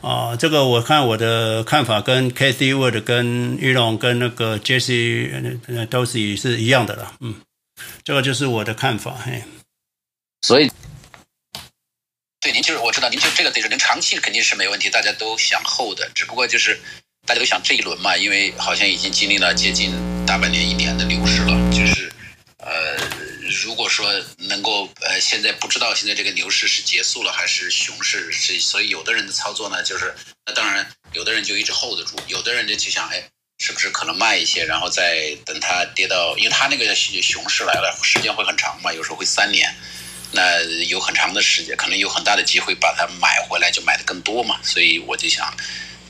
[0.00, 7.12] 啊、呃，这个我看我的看法跟 Cathie Wood、跟 Elon、跟那个 Jesse 都是是一样的了。
[7.20, 7.34] 嗯，
[8.02, 9.14] 这个就是我的看法。
[9.24, 9.44] 嘿，
[10.40, 10.70] 所以。
[12.92, 16.78] 知道，您就这个得是您长期肯定是没问题，大家都想 hold 的，只不过就是
[17.26, 19.92] 大家都想这一轮嘛，因为好像已经经历了接近
[20.26, 22.12] 大半年、一年的牛市了，就是
[22.58, 22.96] 呃。
[23.64, 30.14] 如果说能够呃，现在不知道现在这个牛市是结束了还是熊市，是所以有的人的操作呢，就是
[30.46, 33.22] 那当然有的人就一直 hold 住，有的人就就想哎，
[33.58, 39.70] 是不是可能慢一些，然后再等它跌到，因为它那个熊市来了，时间会很长嘛，有时候会三年，
[40.32, 45.52] 那有很长的时间，可能有很大的机会把它买回来，就买的更多嘛，所以我就想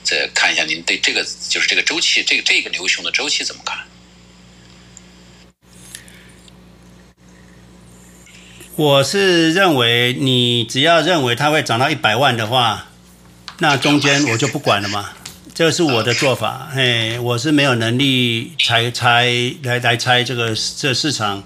[0.02, 3.78] 再看一下您对这个就是这个周期，这个这个牛熊的周期怎么看？
[8.74, 12.88] 我是认为，你只要认为它会涨到一百万的话，
[13.58, 15.12] 那中间我就不管了嘛。
[15.54, 19.30] 这是我的做法，嘿，我是没有能力猜猜
[19.62, 21.44] 来来猜这个这市场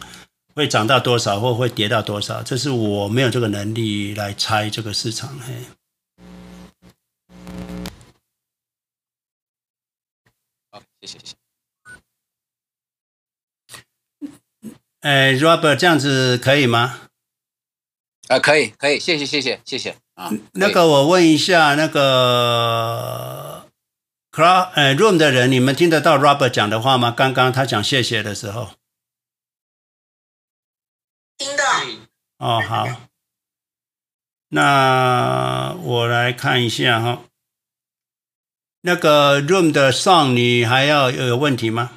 [0.57, 5.55] 会涨到多少或会跌到多少，这是我没有这个能力来猜这个市场，嘿。
[10.71, 11.35] 好，谢谢谢谢。
[15.01, 17.01] 哎，Robert，这样子可以吗？
[18.29, 20.33] 啊，可以，可以，谢谢，谢谢，谢谢啊。
[20.55, 23.69] 那个，我问一下，那个
[24.33, 27.11] Cloud 呃 Room 的人，你们听得到 Robert 讲的话吗？
[27.11, 28.71] 刚刚他讲谢谢的时候，
[31.39, 31.65] 听到。
[32.39, 32.87] 哦，好。
[34.49, 37.23] 那我来看一下哈。
[38.83, 41.93] 那个 Room 的 Song，你还要有问题吗？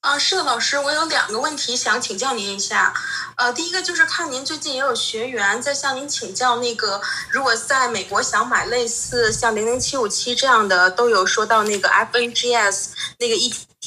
[0.00, 2.94] 啊，是的，老师，我有两个问题想请教您一下。
[3.36, 7.00] 呃，第一个就是看您最近也有学员在向您请教，那个
[7.30, 13.34] 如果在美国想买类似像零零七五七这样的，都有说到那个 FNGS 那个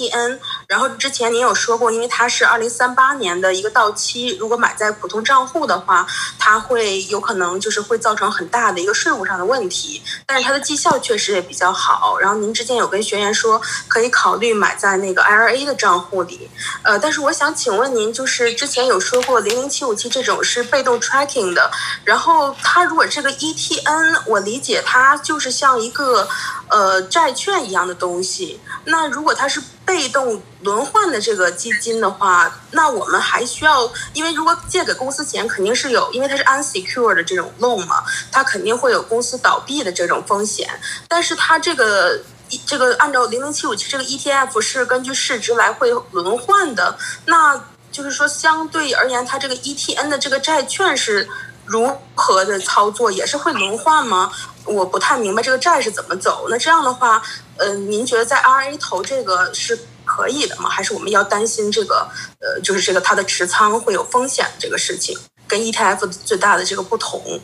[0.10, 6.08] tn 然后之前您有说过，因为它是二零三八年的一个到期，如果买在普通账户的话，
[6.40, 12.18] 它会有可能就是会造成很大的一个税务上的问题，但是它的绩效确实也比较好。
[12.20, 16.22] 然后您之前有跟学员说可以考虑买在那个 IRA 的账户。
[16.22, 16.50] 里，
[16.84, 21.72] 呃，但是我想请问您，就是之前有说过零零七五七这种是被动 tracking 的，
[22.04, 26.28] 然后它如果这个 ETN，我理解它就是像一个
[26.70, 29.60] 呃债券一样的东西，那如果它是
[29.92, 38.02] 被动轮换的这个基金的话，那我们还需要，因为如果借给公司钱，肯定是有，因为它是 unsecured 的这种 loan 嘛，
[38.32, 40.70] 它肯定会有公司倒闭的这种风险，
[41.10, 42.22] 但是它这个。
[42.68, 47.58] 这个按照零零七五七这个 ETF 是根据市值来会轮换的，那
[47.94, 51.30] 就是说相对而言，它这个 ETN 的这个债券是
[51.66, 54.30] 如何的操作，也是会轮换吗？
[54.66, 56.48] 我不太明白这个债是怎么走。
[56.50, 57.22] 那这样的话，
[57.58, 60.70] 呃，您觉得在 RA 投这个是可以的吗？
[60.70, 62.08] 还是我们要担心这个
[62.40, 65.18] 呃，就是这个它的持仓会有风险这个事情，
[65.48, 67.40] 跟 ETF 最大的这个不同？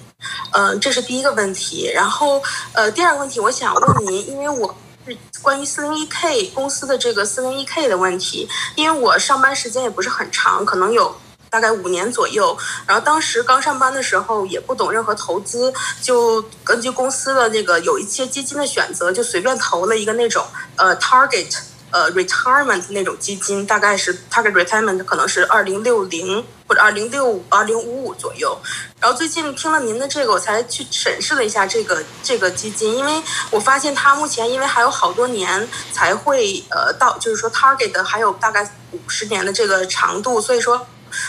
[0.51, 1.91] 嗯、呃，这是第一个问题。
[1.93, 2.41] 然后
[2.73, 4.75] 呃，第二个问题，我想问您，因为我。
[5.07, 8.45] 是关于四零一 K 公司的这个四零一 K 的问题，
[8.75, 11.15] 因为我上班时间也不是很长，可能有
[11.49, 12.57] 大概五年左右。
[12.85, 20.45] 然后当时刚上班的时候也不懂任何投资，就根据公司的那个有一些基金的选择，就随便投了一个那种
[20.75, 21.57] 呃 Target。
[21.89, 28.59] 呃，retirement 那种基金大概是 target retirement 可能是二零六零或者二零六五、二零五五左右。
[28.99, 40.85] 然后最近听了您的这个，我才去审视了一下这个这个基金，因为我发现它目前因为还有好多年才会呃到，就是说 target 还有大概五十年的这个长度，所以说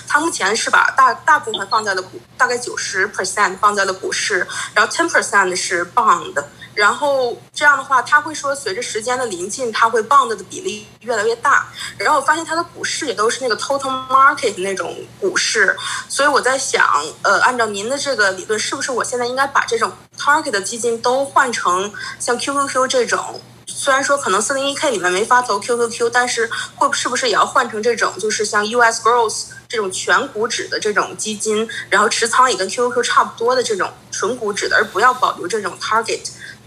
[0.06, 6.34] 它目前是把大大部分放在了股，大概九十 percent 放在了股市，然后 ten percent 是 bond。
[6.74, 11.66] 然后这样的话，他会说，随着时间的临近，它会 bond 的比例越来越大。
[11.96, 15.76] 然后我发现它的股市也都是那个 total market 那种股市，
[16.08, 16.86] 所以我在想，
[17.22, 23.40] 呃，按照您的这个理论，是不是我现在应该把这种 target 的基金都换成像 QQQ 这种？
[23.66, 36.20] 虽然说可能 401k 里面没法投 QQQ，但是会是不是也要换成这种，就是像 US Growth 这种全股指的这种基金，然后持仓也跟 QQQ 差不多的这种纯股指的，而不要保留这种 target。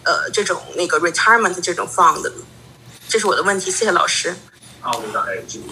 [0.04, 2.28] 呃，这种那个 retirement 这种 fund，
[3.08, 4.36] 这是我的问题，谢谢老师。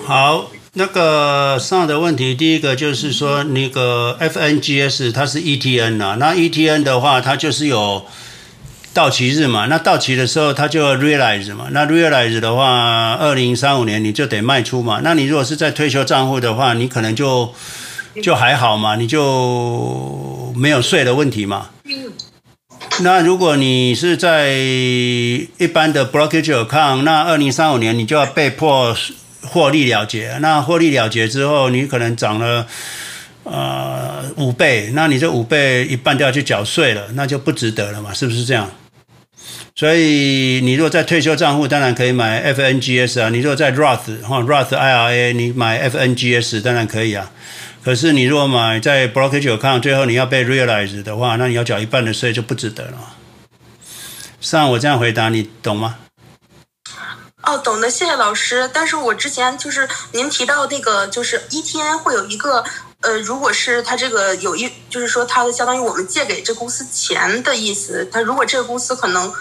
[0.05, 8.05] 好，那个上的问题，第一个就是说那个 FNGS 它是 ETN 啊，那 ETN 的话，它就是有
[8.99, 17.53] 到期日嘛，那到期的时候它就 realize 嘛，那 realize 的话，二零三五年你就得卖出嘛，那你如果是在退休账户的话，你可能就
[18.21, 21.69] 就还好嘛，你就没有税的问题嘛。
[22.99, 28.93] 那如果你是在一般的 brokerage account，那二零三五年你就要被迫
[29.43, 30.37] 获利了结。
[30.41, 32.67] 那获利了结之后，你可能涨了
[33.45, 38.69] 呃五倍，那你这五倍一半都要去缴税了，那就不值得了嘛，是不是这样？
[39.79, 43.29] 所以你如果在退休账户，当然可以买 FNGS 啊。
[43.29, 47.31] 你如果在 Roth 哈 Roth IRA，你买 FNGS 当然可以啊。
[47.81, 53.15] 可是你如果买在 Brokerage account，最后你要被 realize 的话，那你要缴一半的税就不值得了。
[54.41, 55.95] 像我这样回答，你懂吗？
[57.43, 58.69] 哦，懂的，谢谢老师。
[58.73, 62.65] 但是我之前就是您提到那个，就是一天会有一个，
[62.99, 68.05] 呃，如果是他这个有一，就是说他相当于我们借给这公司钱的意思。
[68.11, 69.31] 他如果这个公司可能，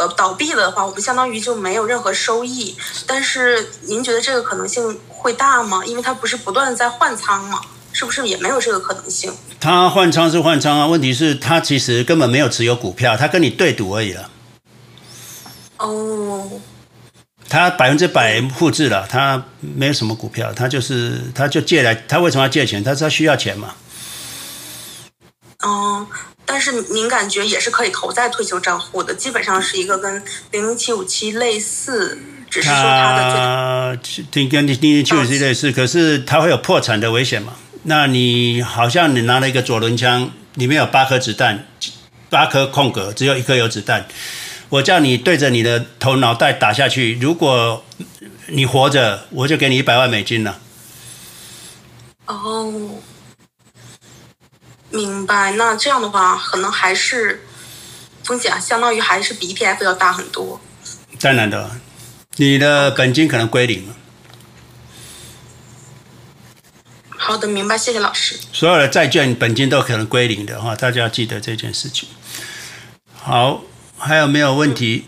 [0.00, 2.74] 呃，倒闭了的话，我们相当于就没有任何收益。
[3.06, 5.84] 但是您觉得这个可能性会大吗？
[5.84, 7.60] 因为它不是不断在换仓吗？
[7.92, 9.30] 是不是也没有这个可能性？
[9.60, 14.30] 他换仓是换仓啊，问题是他其实根本没有持有股票，他跟你对赌而已了。
[15.76, 16.48] 哦。
[17.48, 22.82] 他百分之百复制了，他没有什么股票，他就是他就借来，他为什么要借钱？
[22.82, 23.74] 他是他需要钱嘛。
[25.62, 26.06] 哦，
[26.60, 32.18] 但是您感觉也是可以投在退休账户的，基本上是一个跟零零七五七类似，
[32.50, 33.98] 只是说它的
[34.30, 37.54] 跟跟零零七五七类似，可是它会有破产的危险嘛？
[37.84, 41.66] 那你好像你拿了一个左轮枪，里面有八颗子弹，
[42.28, 44.06] 八颗空格，只有一颗有子弹。
[44.68, 47.82] 我叫你对着你的头脑袋打下去，如果
[48.48, 50.58] 你活着，我就给你一百万美金了。
[52.26, 52.70] 哦，
[54.90, 55.52] 明白。
[55.52, 57.46] 那这样的话，可能还是
[58.24, 60.60] 风险相当于还是比 ETF 要大很多。
[61.20, 61.70] 当然的，
[62.36, 63.94] 你的本金可能归零了。
[67.08, 67.78] 好的，明白。
[67.78, 68.38] 谢谢老师。
[68.52, 72.08] 所有的债券本金都可能归零的哈，大家要记得这件事情。
[73.14, 73.62] 好。
[74.02, 75.04] 还有没有问题？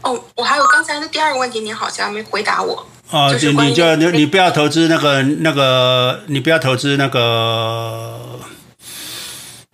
[0.00, 2.86] 哦，我还有刚才的第二个问题，您好像没回答我。
[3.10, 8.40] 哦，就是你就你你不要投资那个那个，你不要投资那个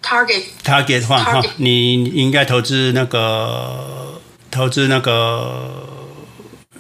[0.09, 4.21] target target 的话哈，你应该投资那个
[4.51, 5.87] 投资那个，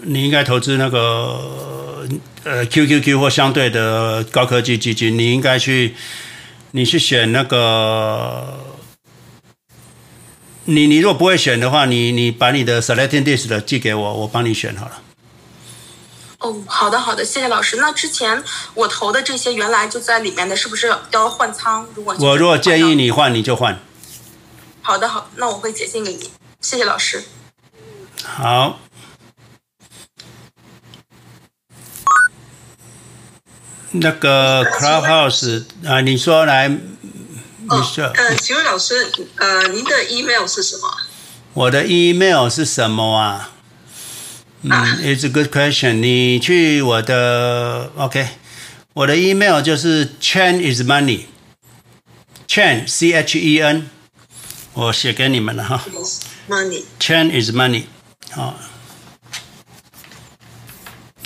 [0.03, 2.09] 你应该投资那个
[2.45, 5.95] 呃 QQQ 或相对的高科技基金，你应该去
[6.71, 8.65] 你去选那个。
[10.65, 15.03] 你你如果不会选的话，你你把你的 selecting list 寄给我，我帮你选好了。
[16.39, 17.77] 哦，好的好的，谢谢老师。
[17.77, 18.43] 那之前
[18.74, 21.86] 我投的这些原来就在里面的，是不是要换仓？
[21.94, 23.78] 如果我如果建议你换，你就换。
[24.81, 26.31] 好的好，那我会写信给你。
[26.60, 27.24] 谢谢老师。
[28.23, 28.78] 好。
[33.90, 36.69] 那个 Clubhouse 啊，你说来。
[37.69, 37.85] 哦，
[38.15, 40.89] 呃，请问老师，呃，您的 email 是什么？
[41.52, 43.51] 我的 email 是什么啊？
[44.62, 45.95] 嗯、啊、，It's a good question。
[45.95, 48.26] 你去我的 OK，
[48.94, 53.90] 我的 email 就是 Chen is money，Chen C H E N，
[54.74, 55.84] 我写给你们了哈。
[56.48, 57.84] Money，Chen is money，
[58.32, 58.60] 好，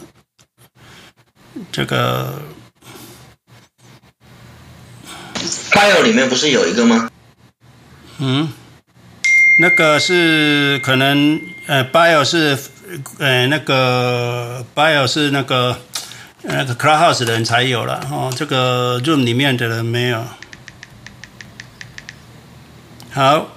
[1.71, 2.41] 这个
[5.78, 7.08] Bio 里面不是有一个吗？
[8.18, 8.52] 嗯，
[9.60, 12.58] 那个是可能呃 bio 是
[13.20, 15.78] 呃那个 bio 是那个
[16.42, 20.24] 那个 Clubhouse 的人才有了哦，这个 room 里面的人没有。
[23.12, 23.52] 好。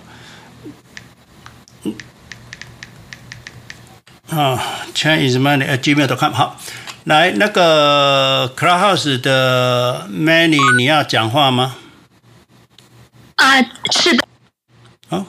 [4.29, 4.53] 啊、
[4.93, 6.31] oh,，Chen is money at gmail.com。
[6.31, 6.57] 好，
[7.03, 11.75] 来那个 Clubhouse 的 Many，你要讲话吗？
[13.41, 13.59] 啊，
[13.91, 14.27] 是的。
[15.09, 15.25] 好。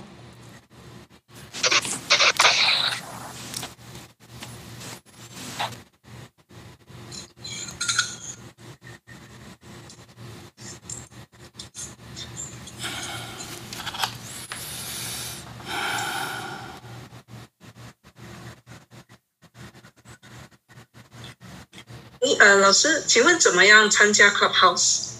[22.39, 25.11] 呃，老师，请问怎么样参加 Clubhouse？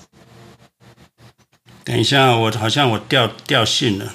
[1.85, 4.13] 等一下，我好像我掉掉线了。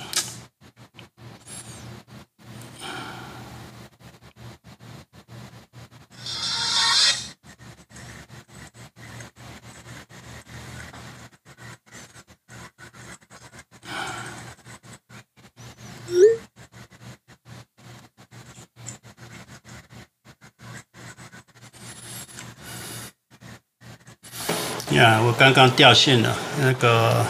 [24.92, 27.24] 呀、我刚刚掉线了，那个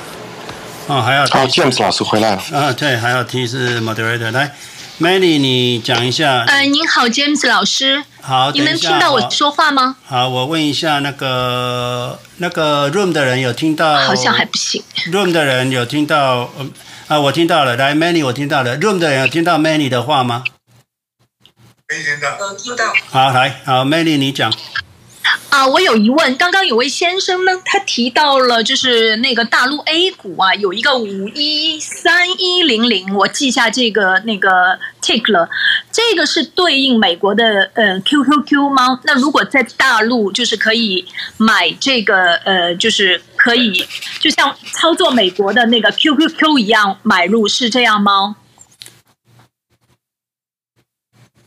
[0.87, 4.55] 哦还要好、oh,，James 老师回来了啊，对，还要提示 moderator 来
[5.01, 6.45] ，Manny 你讲一下。
[6.47, 8.05] 呃，您好，James 老师。
[8.21, 9.97] 好，你们听到我说话吗？
[10.05, 13.97] 好，我问一下那个那个 room 的人有听到？
[13.97, 14.81] 好像还不行。
[15.11, 16.49] room 的人有听到？
[17.09, 17.75] 啊，我听到了。
[17.75, 18.77] 来，Manny，我听到了。
[18.77, 20.45] room 的人有听到 Manny 的话吗？
[21.89, 22.29] 没听到。
[22.39, 22.85] 呃，听到。
[23.09, 24.53] 好，来，好，Manny，你讲。
[25.49, 26.35] 啊，我有疑问。
[26.37, 35.49] 刚刚有位先生呢，他提到了就是那个大陆 A 股啊，有一个五一三一零零，我记下这个那个 tick 了。
[35.91, 38.99] 这个是对应美国的呃 QQQ 吗？
[39.03, 41.05] 那如果在大陆就是可以
[41.37, 43.85] 买这个呃，就是可以
[44.19, 48.35] 就像操作美国的那个 QQQ 一样买入，是这样吗？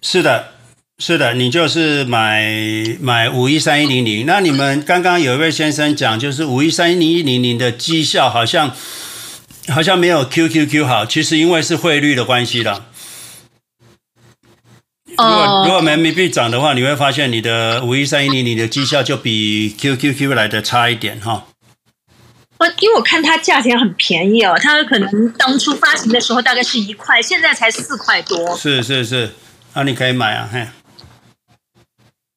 [0.02, 0.54] 是的。
[1.02, 2.44] 是的，你就是买
[3.00, 4.26] 买五一三一零零。
[4.26, 8.76] 那你们刚刚有一位先生讲，就是五一三一零零的绩效好像
[9.68, 12.84] 好像没有 QQQ 好，其实因为是汇率的关系啦。
[15.08, 21.46] 如果如果人民币涨的话，你会发现你的五一三一零零的绩效就比 QQQ 来的差一点哈。
[22.58, 28.54] 我因为我看它价钱很便宜哦，它可能当初发行的时候大概是一块，现在才四块多。
[28.54, 29.30] 是是是，
[29.72, 30.66] 那你可以买啊，嘿。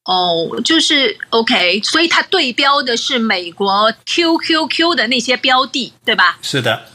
[0.04, 6.38] 哦，oh, 就是 OK，所以它对标的是美国 QQQ 的那些标的，对吧？
[6.42, 6.86] 是的。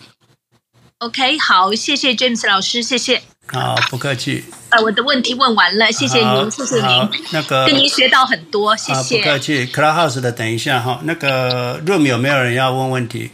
[0.99, 3.23] OK，好，谢谢 James 老师，谢谢。
[3.47, 4.43] 好，不客气。
[4.69, 7.09] 呃，我的问题问完了，谢谢您，谢谢您。
[7.31, 9.17] 那个跟您学到很多，谢谢。
[9.17, 9.65] 不客气。
[9.65, 13.31] Clubhouse 的，等一下哈，那个 Room 有没有人要问问题？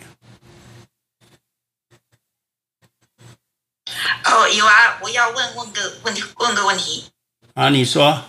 [4.24, 7.06] 哦，有啊，我要问问个问题，问个问题。
[7.56, 8.24] 啊，你说。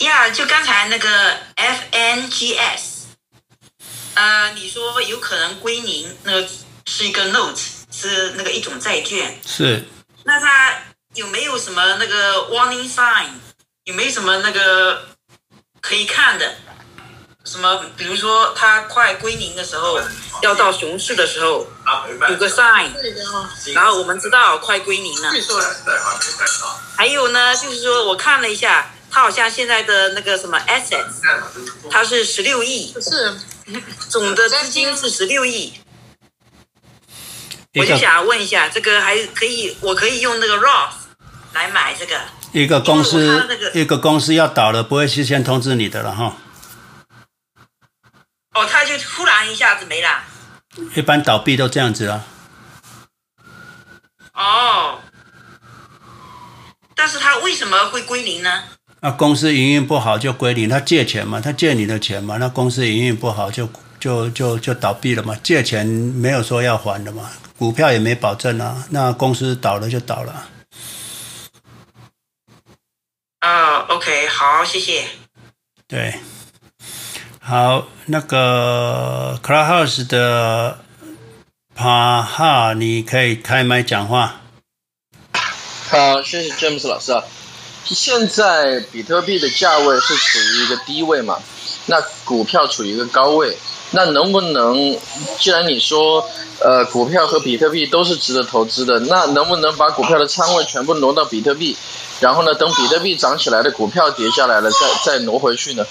[0.00, 2.80] 呀，yeah, 就刚才那个 FNGS，
[4.14, 6.48] 呃，你说有可能归零，那个
[6.84, 7.60] 是一个 note，
[7.90, 9.38] 是那个一种债券。
[9.46, 9.84] 是。
[10.24, 10.82] 那它
[11.14, 13.28] 有没有什么那个 warning sign？
[13.84, 15.08] 有没有什么那个
[15.80, 16.56] 可以看的？
[17.44, 17.86] 什么？
[17.96, 19.98] 比如说它快归零的时候，
[20.42, 21.66] 要到熊市的时候，
[22.28, 22.90] 有个 sign，
[23.72, 25.30] 然后我们知道快归零了。
[26.96, 28.92] 还有呢，就是说我看了一下。
[29.16, 31.22] 他好像现在的那个什么 assets，
[31.90, 33.34] 它是十六亿，是
[34.10, 35.72] 总的资金是十六亿。
[37.76, 40.92] 我就想问一下，这个还可以，我可以用那个 Roth
[41.54, 42.20] 来买这个。
[42.52, 46.36] 一个公司，一个公司要倒了，不会事先通知你的了哈。
[48.52, 50.24] 哦，他就突然一下子没了。
[50.94, 52.22] 一般倒闭都这样子啊。
[54.34, 55.00] 哦，
[56.94, 58.64] 但是它为什么会归零呢？
[59.00, 63.68] 那公司营运不好就归零，他借钱嘛，他借你的钱嘛，那公司营运不好就
[64.00, 70.48] 就就就倒闭了嘛，借钱没有说要还的嘛，股票也没保证啊，那公司倒了就倒了。
[73.40, 75.04] 啊、uh，OK，好，谢谢。
[75.86, 76.14] 对，
[77.38, 80.78] 好，那个 Clubhouse 的
[81.74, 84.40] 帕哈，你可以开麦讲话。
[85.88, 87.22] 好，谢谢 James 老师啊。
[87.88, 91.38] 现在比特币的价位是处于一个低位嘛？
[91.86, 93.56] 那股票处于一个高位，
[93.92, 94.98] 那能不能，
[95.38, 96.28] 既然你说，
[96.60, 101.76] 呃，股票和比特币都是值得投资的，那能不能把股票的仓位全部挪到比特币，
[102.18, 105.86] 然后呢，等比特币涨起来的股票跌下来了，再再挪回去呢？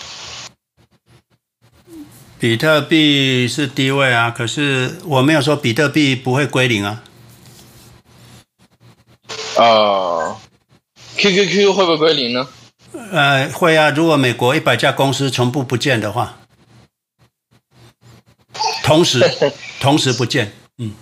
[2.37, 7.01] 比特币是低位啊，可是我没有说比特币不会归零啊。
[9.55, 10.37] 啊、呃。
[11.17, 12.47] QQQ 会不会归零呢？
[13.11, 13.89] 呃，会啊。
[13.89, 16.37] 如果美国一百家公司全部不见的话，
[18.83, 19.19] 同时
[19.79, 20.93] 同时不见，嗯。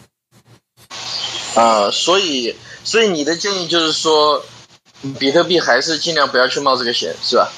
[1.56, 4.44] 啊，所以所以你的建议就是说，
[5.20, 7.52] 比特币还是尽量不要去冒这个险，是吧？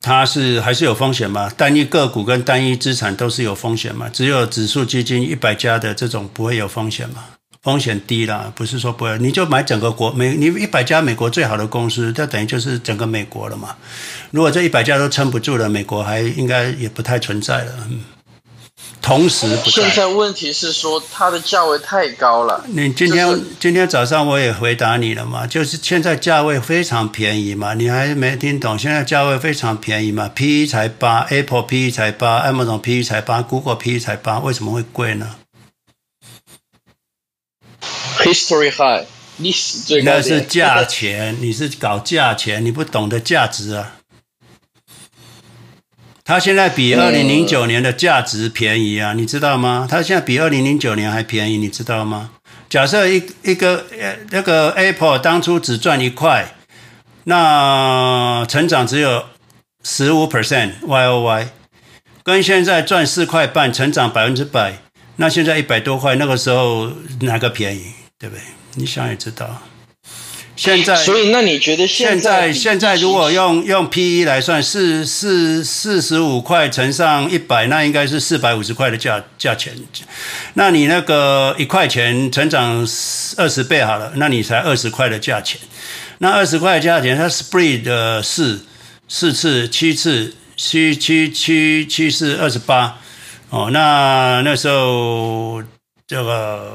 [0.00, 1.48] 它是还是有风险嘛？
[1.50, 4.08] 单一个股跟单一资产都是有风险嘛？
[4.08, 7.24] 只有指数基金一百家的这种不会有风险嘛？
[7.62, 13.76] 风险低啦，不是说不会，你就买整个国美，你一百家美国最好的公司，这等于就是整个美国了嘛。
[14.32, 17.72] 如果这一百家都撑不住了，美国还应该也不太存在了。
[17.88, 18.00] 嗯，
[19.00, 19.70] 同时不。
[19.70, 22.64] 现在问题是说它的价位太高了。
[22.66, 28.76] 你今天、就是、今天早上我也回答你了嘛，就是现在价位非常便宜嘛，你还没听懂？
[28.76, 35.36] 现在价位非常便宜嘛，PE 才八，Apple PE 才八，Amazon PE 才八，Google PE 才八，为什么会贵呢
[38.18, 39.06] ？History high，
[39.38, 40.12] 历史最高。
[40.12, 43.96] 那是价钱，你是搞价钱，你不懂得价值啊。
[46.24, 49.88] 它现在比二零零九年的价值便宜啊，你知道吗？
[49.90, 52.30] 它现在比二零零九年还便宜，你知道吗？
[52.68, 56.54] 假设一一个呃那个 Apple 当初只赚一块，
[57.24, 59.24] 那成长只有
[59.82, 61.48] 十五 percent Y O Y，
[62.22, 64.78] 跟现在赚四块半，成长百分之百，
[65.22, 66.90] 那现在一百多块，那个时候
[67.20, 68.42] 哪个便宜，对不对？
[68.74, 69.62] 你想也知道。
[70.56, 79.72] 现在，所以那你觉得现在现在如果用用 P E 来算，四四四十五块乘上一百，那应该是四百五十块的价价钱。
[80.54, 82.84] 那你那个一块钱成长
[83.36, 85.60] 二十倍好了，那你才二十块的价钱。
[86.18, 88.66] 那二十块的价钱，它 spread 的四
[89.06, 92.98] 四次七次七七七七四二十八
[93.52, 93.70] 哦。
[93.70, 95.62] 那那时候
[96.08, 96.72] 这个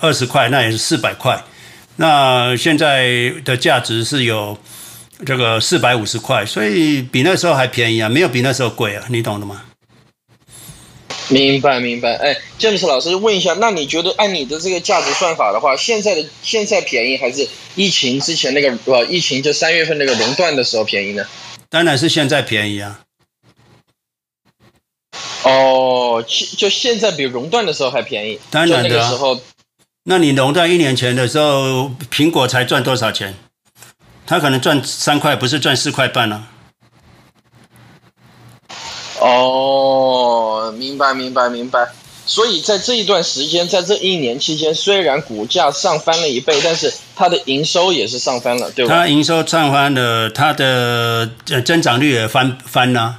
[0.00, 1.40] 二十块，那也是四百块。
[1.96, 4.58] 那现在的价值是有
[5.24, 9.62] 这个四百五十块，所以比那时候还便宜啊，没有比那时候贵啊，你懂的吗？
[11.28, 12.14] 明白明白。
[12.16, 21.24] 哎，James 老师问一下，那你觉得按你的这个价值算法的话，现在的现在便宜还是疫情之前那个呃疫情就三月份那个熔断的时候便宜呢？
[21.70, 23.00] 当然是现在便宜啊。
[25.44, 26.24] 哦，
[26.56, 28.38] 就现在比熔断的时候还便宜。
[28.50, 28.88] 当然的啊。
[28.88, 29.40] 那个时候。
[30.04, 33.34] 那你熔断一年前的时候，苹果才赚多少钱？
[34.26, 36.44] 他可能赚三块，不是赚四块半呢、
[38.68, 38.78] 啊？
[39.20, 41.88] 哦，明白，明白，明白。
[42.24, 48.94] 所以在这一段时间，在这一年期间，虽然股价上翻了一倍，但是它的营收也是上翻了，对吧？
[48.94, 51.30] 它营收上翻了，它的
[51.64, 53.18] 增长率也翻翻了。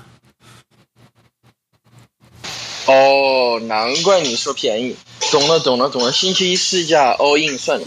[2.85, 4.95] 哦，难怪你说便宜。
[5.31, 6.11] 懂了，懂了，懂了。
[6.11, 7.85] 星期一试驾 all in 算了。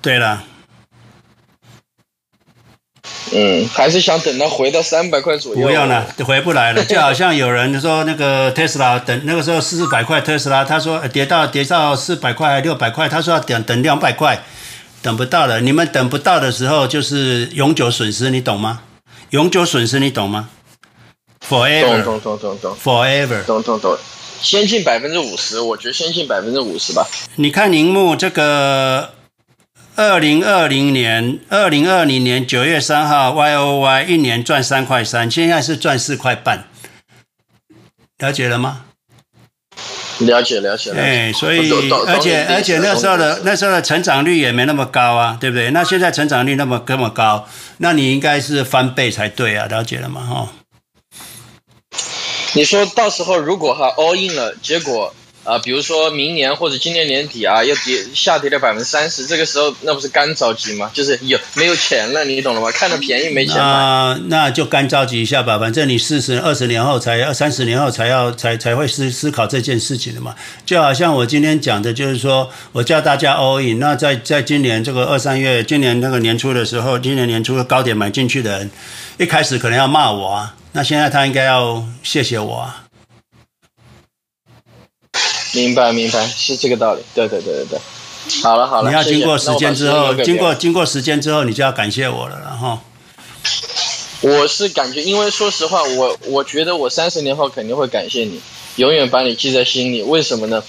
[0.00, 0.44] 对了。
[3.32, 5.60] 嗯，还是想等到回到三百块左右。
[5.66, 6.84] 不用了，回不来了。
[6.86, 14.44] 就好像有人说那个特斯拉等那个时候四百块特斯拉，他说跌到跌到四百块还六百块，他说要等等两百块，
[15.02, 15.60] 等不到了。
[15.60, 18.82] 你们等不到的时候就是永久损失，你懂吗？
[19.30, 20.48] 永久损失你懂吗
[21.48, 22.02] ？Forever。
[22.02, 22.76] 懂懂懂懂。
[22.82, 23.44] Forever。
[23.44, 23.96] 懂懂懂。
[24.40, 27.06] 先进百分之五十，我觉得先进百分之五十吧。
[27.36, 29.14] 你看铃木这个，
[29.96, 36.68] 二零二零年，二零二零年九月三号，Y O Y 一年赚三块三，现在是赚四块半，
[38.18, 38.82] 了解了吗？
[40.18, 40.92] 了解了解。
[40.92, 41.70] 哎，所以
[42.06, 45.70] 而且而且那时候的那时候的成长率也没那么高啊，对不对？
[45.70, 47.48] 那现在成长率那么这么高，
[47.78, 50.20] 那你应该是翻倍才对啊，了解了吗？
[50.20, 50.48] 哈。
[52.54, 55.12] 你说到时候如果哈 all in 了，结果
[55.44, 60.90] 啊、比如说明年或者今年年底啊，要跌下跌了百分之三十，这个时候那不是干着急吗？
[60.92, 62.68] 就是有没有钱了，你懂了吗？
[62.72, 65.56] 看着便宜没钱买，那那就干着急一下吧。
[65.56, 70.34] 反正你四十二十年后才二三十年后才要才才会思思考这件事情的嘛。
[70.64, 78.70] 就好像我今天讲的，就是说我叫大家 all in，那在在今年这个二三月，今年那个年初的时候，今年年初的高点买进去的人，
[79.18, 80.56] 一开始可能要骂我啊。
[80.76, 82.84] 那现在他应该要谢谢我啊！
[85.54, 87.00] 明白明白，是这个道理。
[87.14, 92.78] 对对对对对，好了好了，你要经过时间之后，经过经过时间之后，你就要感谢我了，然后。
[94.20, 98.42] 我是感觉，因为说实话，我我觉得我三十年后肯定会感谢你，
[98.76, 100.02] 永远把你记在心里。
[100.02, 100.62] 为什么呢？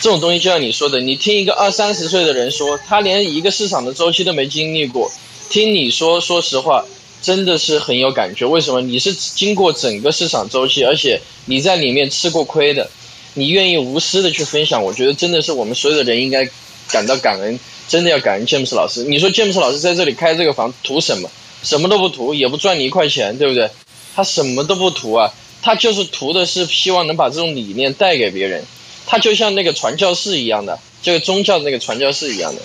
[0.00, 5.12] 这种东西就像你说的，你听一个二三十岁的人说，他连一个市场的周期都没经历过，
[5.48, 6.84] 听你说，说实话。
[7.22, 8.80] 真的是很有感觉，为什么？
[8.82, 12.90] 你是经过整个市场周期，而且你在里面吃过亏的，
[13.34, 16.48] 你愿意无私的去分享，我觉得真的是我们所有的人应该
[16.90, 17.58] 感到感恩，
[17.88, 19.04] 真的要感恩詹姆斯老师。
[19.04, 21.30] 你说詹姆斯老师在这里开这个房图什么？
[21.62, 23.70] 什么都不图，也不赚你一块钱，对不对？
[24.16, 25.32] 他什么都不图啊，
[25.62, 28.64] 他就是图的是希望能把这种理念带给别人，
[29.06, 32.60] 他就像那个传教士一样的，这个宗教的那个传教士一样的。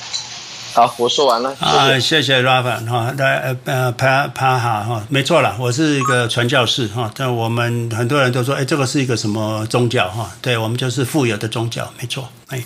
[0.78, 1.56] 好，我说完了。
[1.56, 7.12] 谢谢啊，谢谢 Rafa 哈，来呃帕帕哈哈，没错了，我是一个传教士哈。
[7.16, 10.30] 但我们很多人都说，哎，这个是一个什么宗教哈？
[10.40, 12.30] 对，我们就是富有的宗教，没错。
[12.50, 12.64] 哎，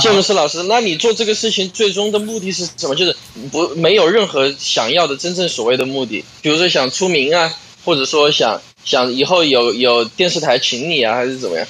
[0.00, 2.94] 詹姆斯老师，那你做这个事情最终的目的是什么？
[2.94, 3.16] 就是
[3.50, 7.50] 不没有任何想要的真正所谓的目的，比如说想出名啊，
[7.86, 11.66] 或者说想想以后有有电视台请你啊，还是怎么样？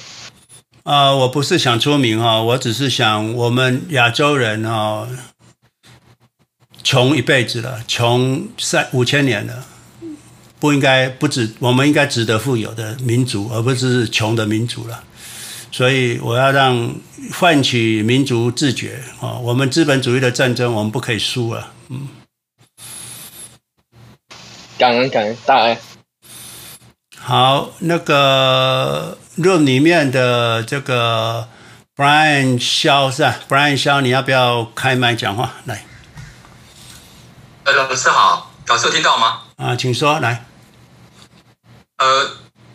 [0.83, 5.07] 啊、呃，我不是想出名啊，我只是想我们亚洲人哈。
[6.85, 9.65] 穷一辈子了，穷三五千年了，
[10.59, 15.03] 不应该不止，我们应该值得富有的民族，而不是穷的民族了。
[15.71, 16.95] 所以我要让
[17.33, 19.33] 唤起民族自觉啊！
[19.39, 21.73] 我们资本主义的战争，我们不可以输了。
[21.89, 22.07] 嗯，
[24.77, 25.79] 感恩感恩大爱。
[27.17, 31.49] 好，那个 room 里面的这个
[31.95, 35.83] Brian 肖是吧？Brian 肖，你要不要开麦讲话来？
[37.65, 39.41] 呃，老师好，老师有听到吗？
[39.57, 40.45] 啊，请说来。
[41.97, 42.29] 呃，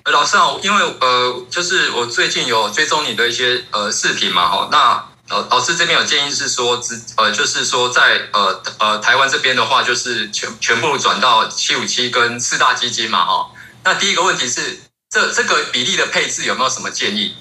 [0.06, 13.52] 老师好，因为呃，就是我最近有追踪你的一些呃视频嘛，哈，那呃老师这边有建议是说，只呃就是说在呃呃台湾这边的话，就是全全部转到七五七跟四大基金嘛，哈。
[13.84, 17.36] 那第一个问题是，这这个比例的配置有没有什么建议？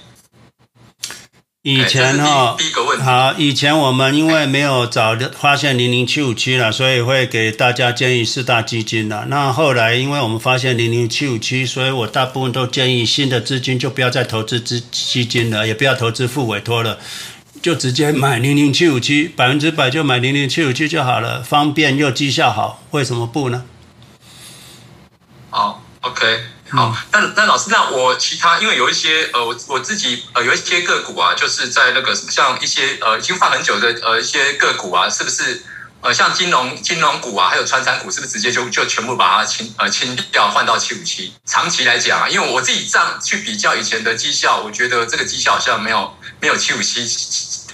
[1.62, 2.56] 以前哈，
[3.04, 9.26] 好，以前我们因为没有早发现零零七五七了，所以会给大家建议四大基金了。
[9.28, 16.98] 那后来因为我们发现零零七五七，所以我大部分都建议新的资金就不要再投资资基金了，也不要投资付委托了，
[17.62, 23.66] 就直接买零零七五七，百分之百就买零零七五七就好了，方便又绩效好，为什么不呢？
[25.50, 26.26] 好，OK。
[26.72, 35.64] 好，那那老师，那我其他因为有一些呃，我我自己呃有一些个股啊，就是在那个像一些呃已经放很久的呃一些个股啊，是不是
[36.02, 41.34] 呃像金融金融股啊，还有传产股，是不是直接就就全部把它清呃清掉，换到七五七？
[41.46, 47.04] 长期来讲啊，因为我自己这样去比较以前的绩效，我觉得这个绩效好像没有没有七五七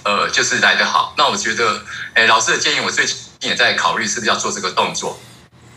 [0.04, 1.14] 呃就是来得好。
[1.18, 5.20] 那我觉得，哎，老师的建议，我最近也在考虑是不是要做这个动作。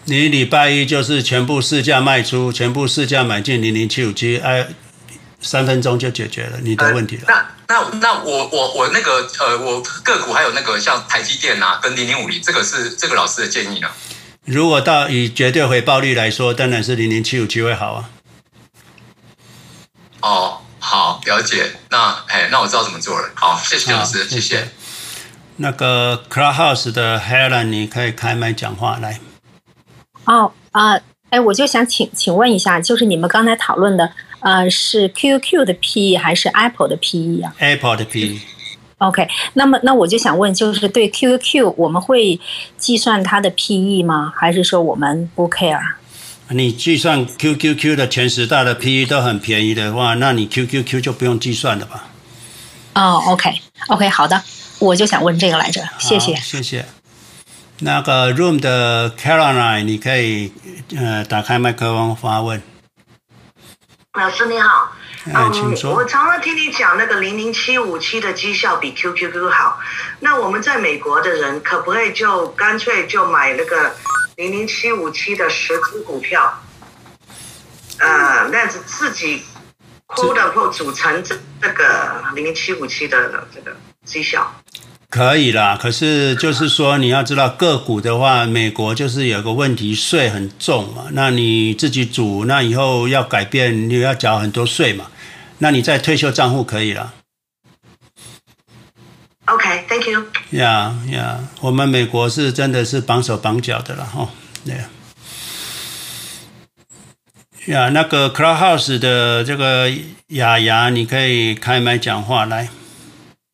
[0.09, 4.67] 你礼拜一就是全部市价卖出，全部市价买进零零七五七，哎，
[5.39, 7.25] 三分钟就解决了你的问题了。
[7.27, 13.87] 呃、那那那我我我那个呃，我个股还有那个像台积电啊，跟零零五零，这个是这个老师的建议呢？
[14.45, 18.09] 如果到以绝对回报率来说，当然是零零七五七会好啊。
[20.21, 21.73] 哦，好，了解。
[21.91, 23.29] 那哎，那我知道怎么做了。
[23.35, 24.69] 好，谢谢老师，谢谢。
[25.57, 29.19] 那个 Clubhouse 的 Helen，你可以开麦讲话来。
[30.29, 30.93] 哦啊，
[31.31, 34.11] 哎、呃，我就想请请问一下，就是你们刚才讨论的，
[34.41, 38.39] 呃，是 QQQ 的 PE 还是 Apple 的 PE 啊？Apple 的 PE。
[38.99, 42.39] OK，那么那我就想问，就是对 QQQ 我们会
[42.77, 44.31] 计算它的 PE 吗？
[44.35, 45.79] 还是说我们不 care？
[46.49, 52.09] 你计算 QQQ 的前十大的 PE 都很便宜的话，那你 QQQ 就不用计算了吧？
[52.95, 54.43] 哦，OK，OK，、okay, okay, 好的，
[54.79, 56.85] 我就想问这个来着，谢谢，谢谢。
[57.81, 60.51] 那个 Room 的 Caroline，你可以
[60.97, 62.61] 呃打开麦克风发问。
[64.13, 64.91] 老师你好，
[65.33, 65.93] 哎，请说。
[65.93, 69.79] 我常常听你讲那个零零七五七的绩效比 QQQ 好，
[70.19, 73.95] 那我们在美国的人可不可以就干脆就买那个
[74.35, 76.61] 零零七五七的十只股票？
[77.99, 79.43] 呃，那是自己
[80.07, 83.73] quote unquote 组成这这个零零七五七的这个
[84.03, 84.53] 绩效。
[85.09, 91.05] 可以啦，可是就是说你要知道个股的话，美国就是有个问题，税很重嘛。
[91.13, 95.07] 那你自己组，那以后要改变，你要缴很多税嘛。
[95.57, 97.13] 那你在退休账户可以了。
[99.45, 100.23] OK，Thank you。
[100.51, 104.29] 呀呀，我们美国是真的是绑手绑脚的了哈。
[104.63, 104.75] 对。
[107.73, 109.91] 呀，那个 Clubhouse 的这个
[110.27, 112.69] 雅雅，你可以开麦讲话来。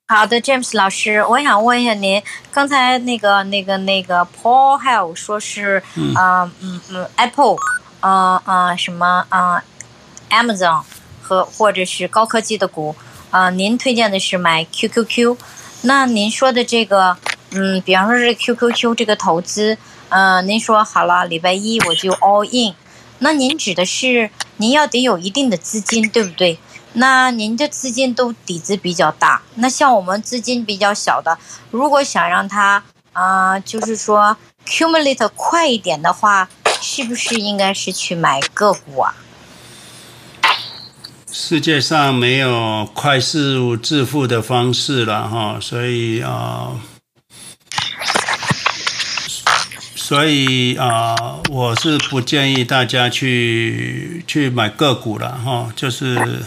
[0.08, 2.22] 好的，James 老师，我想问一下您，
[2.52, 5.82] 刚才那个、那个、那个 Paul Hell 说是，
[6.14, 7.56] 啊、呃，嗯嗯，Apple，
[8.02, 9.56] 啊、呃、啊、呃，什么啊、
[10.30, 10.84] 呃、，Amazon
[11.24, 12.96] 和或者是高科技的股，
[13.32, 15.38] 啊、呃，您推荐的是买 QQQ，
[15.82, 17.18] 那您说的这个，
[17.50, 19.76] 嗯，比方说是 QQQ 这个投资，
[20.10, 22.76] 嗯、呃，您说好了，礼拜一我就 all in，
[23.18, 26.60] 那您指的是您要得有一定的资金，对不对？
[26.98, 31.38] 那您的资金都底子比较大，那像我们资金比较小的，
[31.70, 32.82] 如果想让它
[33.12, 36.50] 啊、就是说 cumulate 快一点的话，
[36.82, 39.14] 是不是应该是去买个股啊？
[41.30, 46.80] 世界上没有快速致富的方式了哈，所以啊、
[49.96, 56.46] 所以啊、我是不建议大家去去买个股了哈，就是。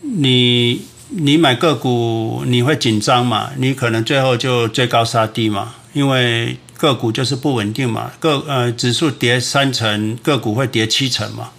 [0.00, 3.50] 你你买个股你会紧张嘛？
[3.56, 8.12] 你可能最后就追高杀低嘛，因为个股就是不稳定嘛。
[8.20, 11.50] 个呃指数跌三成，个股会跌七成嘛。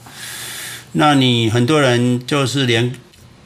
[0.94, 2.95] 那你很多人就是连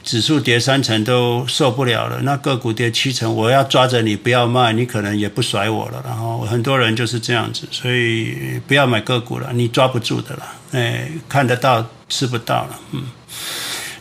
[0.02, 6.02] 指数跌三成都受不了了，那个股跌七成，我要抓着你不要卖，你可能也不甩我了。
[6.06, 10.42] 然后很多人就是这样子，所以不要买个股了，你抓不住的了。
[10.72, 13.02] 哎，看得到吃不到了，嗯。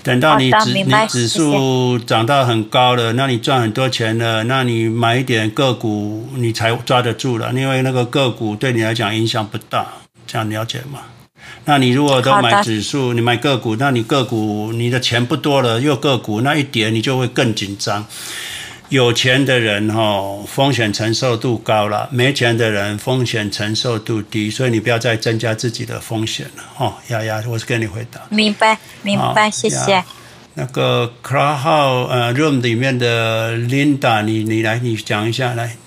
[0.04, 7.54] 等到你指你指数涨到很高了，那你赚很多钱了，那你买一点个股，你才抓得住了。
[7.54, 9.88] 因为那个个股对你来讲影响不大，
[10.28, 11.00] 这样了解吗？
[11.66, 18.06] 那你如果都买指数，你买个股，那你个股你的钱不多了，又个股那一点，你就会更紧张。
[18.90, 26.64] 有钱的人哦，风险承受度高了；没钱的人风险承受度低，所以你不要再增加自己的风险了。
[26.78, 28.22] 哦，丫丫，我是跟你回答。
[28.30, 30.04] 明白，明白，谢谢。
[30.54, 35.78] 那个 Clubhouse 呃 Room 里面的 Linda，你你来，你讲一下来。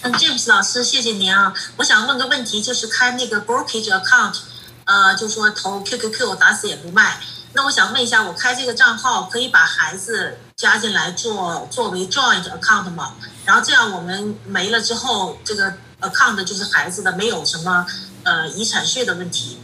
[0.00, 1.54] 嗯，James 老师，谢谢您啊。
[1.76, 4.38] 我想问个问题，就是开那个 brokerage account，
[4.86, 7.18] 呃，就说投 QQQ 打死也不卖。
[7.52, 13.12] 那我想问一下，我开这个账号可以把孩子加进来做作为 joint account 嘛？
[13.44, 15.70] 然后这样我们没了之后，这个
[16.00, 17.84] account 就是孩子的，没有什么
[18.22, 19.58] 呃遗产税的问题，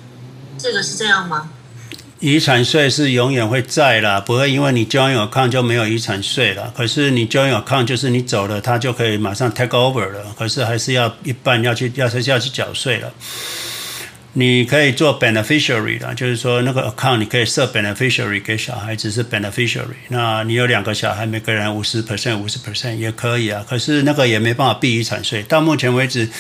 [0.59, 1.49] 这个是这样吗？
[2.21, 6.71] 遗产税是永远会在啦，不会因为你 joint account 就没有遗产税了。
[6.77, 10.27] 可是你 joint account 就是你走了，他就可以马上 take over 了。
[10.39, 13.11] 可是还是要一半要去，要是要去缴税了。
[14.35, 19.97] 你可以做 beneficiary 的，就是说那个 account 你可以设 beneficiary 给小孩子是 beneficiary。
[20.09, 23.63] 那你有两个小孩，每个人五十 percent 五十 percent 也可以啊。
[23.69, 25.43] 可是那个也没办法避遗产税。
[25.43, 26.31] 到目前为止，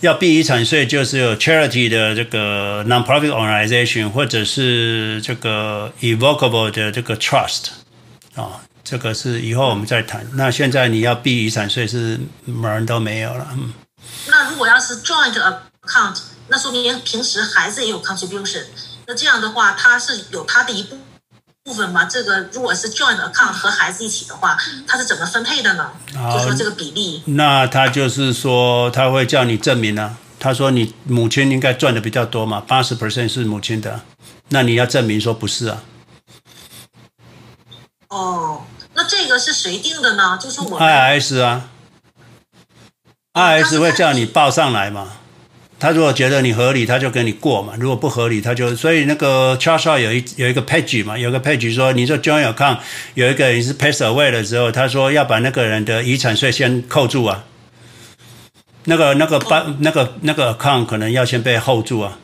[0.00, 7.68] 要避遗产税就是有 charity 的这个 non-profit organization 或者是这个 evocable 的这个 trust
[8.34, 10.26] 啊，这个是以后我们再谈。
[10.34, 13.48] 那现在你要避遗产税是门儿都没有了。
[13.52, 13.72] 嗯。
[14.26, 15.32] 那如果要是 joint
[15.84, 16.18] account？
[16.48, 18.64] 那说明平时孩子也有 contribution，
[19.06, 20.98] 那这样的话，他是有他的一部
[21.64, 22.06] 部分吗？
[22.06, 24.56] 这个如果是 joint account 和孩子一起的话，
[24.86, 25.90] 他是怎么分配的呢？
[26.14, 27.22] 就说这个比例。
[27.26, 30.16] 那他就是说，他会叫你证明啊。
[30.40, 34.00] 他说你母亲应该赚的比较多嘛，八十 percent 是母亲的，
[34.50, 35.82] 那你要证明说不是啊。
[38.08, 38.62] 哦，
[38.94, 40.38] 那这个是谁定的呢？
[40.40, 40.80] 就是我。
[40.80, 41.68] IRS 啊
[43.34, 45.12] ，IRS 会叫你报上来嘛。
[45.80, 52.78] 他如果觉得你合理，他就跟你过嘛；如果不合理，他就所以那个 charge 有一有一个 page 嘛，有个 page 说，你说 joint account
[53.14, 57.44] 有一个人是 pass away 的时候，他说要把那个人的遗产税先扣住啊。
[58.84, 62.18] 那个那个办那个那个 account 可能要先被 hold 住啊。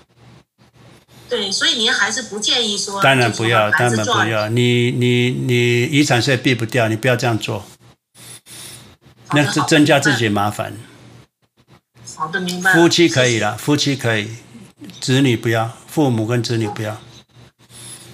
[1.28, 3.02] 对，所以您还是不建议说。
[3.02, 4.48] 当然不要，当然不要。
[4.48, 7.64] 你你你遗产税避不掉，你不要这样做。
[9.32, 10.72] 那增增加自己麻烦。
[12.16, 12.73] 好的，明白。
[12.74, 14.28] 夫妻可以了，夫妻可以，
[15.01, 16.97] 子女不要，父母跟子女不要。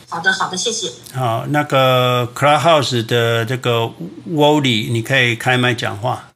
[0.08, 0.90] 好的，好的，谢谢。
[1.14, 3.92] 好，那个 Clubhouse 的这个
[4.28, 6.30] Wally，你可以开麦讲话。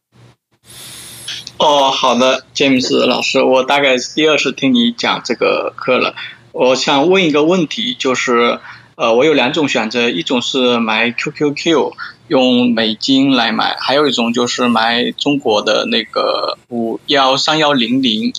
[1.56, 6.14] 哦，好的，James 老师，我大概是第二次听你讲这个课了。
[6.52, 8.60] 我想问一个问题，就是，
[8.96, 11.92] 呃，我有两种选择，一种是买 QQQ。
[12.26, 18.32] 用美金来买，还有一种就是买中国的那个五幺三幺零零，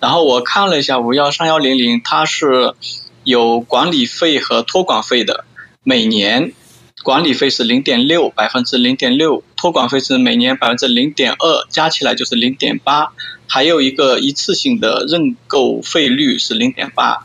[0.00, 2.74] 然后我看了一下五幺三幺零零，它是
[3.22, 5.44] 有管理费和托管费的，
[5.84, 6.52] 每年
[7.04, 13.12] 管理费是零点六百分之零点六，托管费是每年百分之零点二，加起来就是零点八，
[13.46, 17.24] 还有一个一次性的认购费率是零点八，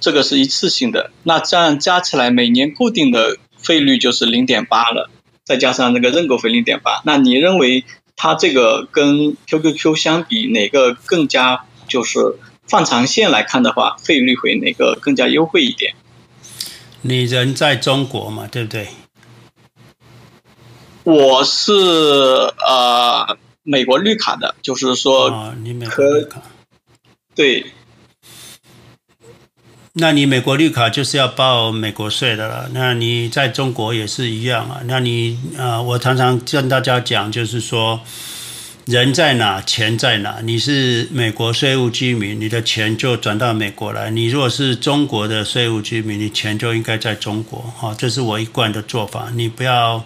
[0.00, 5.10] 这个是一次性的，那这样加起来每年固定的费率就是零点八了。
[5.42, 12.36] 再加上那个认购费零点八，那你认为它这个跟 QQQ 相比，哪个更加就是
[12.68, 15.94] 放长线来看的话，费率会哪个更加优惠一点？
[17.02, 18.88] 你人在中国嘛，对不对？
[21.02, 26.42] 我是呃美国绿卡的，就是说可、哦、你美国绿卡
[27.34, 27.66] 对。
[30.00, 32.70] 那你美国绿卡就是要报美国税的了。
[32.72, 34.80] 那你在中国也是一样啊。
[34.86, 38.00] 那你啊、我常常跟大家讲，就是说，
[38.86, 40.38] 人在哪，钱在哪。
[40.42, 47.60] 你是美国税务居民，你的钱就转到美国来；你如果是中国的税务居民，你钱就应该在中国。
[47.78, 49.28] 哈，这是我一贯的做法。
[49.34, 50.02] 你不要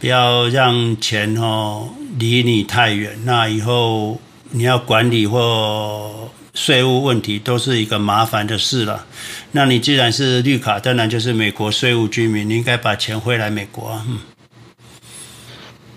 [0.00, 6.32] 不要让钱哦离你太远，那以后你要管理或。
[6.52, 9.06] 税务问题都是一个麻烦的事了。
[9.52, 14.02] 那你既然是绿卡，当然就是美国税务居民，你应该把钱汇来美国。
[14.06, 14.18] 嗯，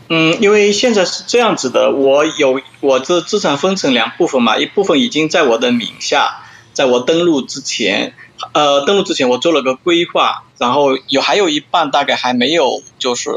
[0.10, 8.14] 嗯，因为现在是这样子的，我有我这资产分成两部分嘛，一部分已经在我的名下，在我登录之前，
[8.54, 13.32] 呃，登录之前我做了个规划，然后有还有一半大概还没有，就是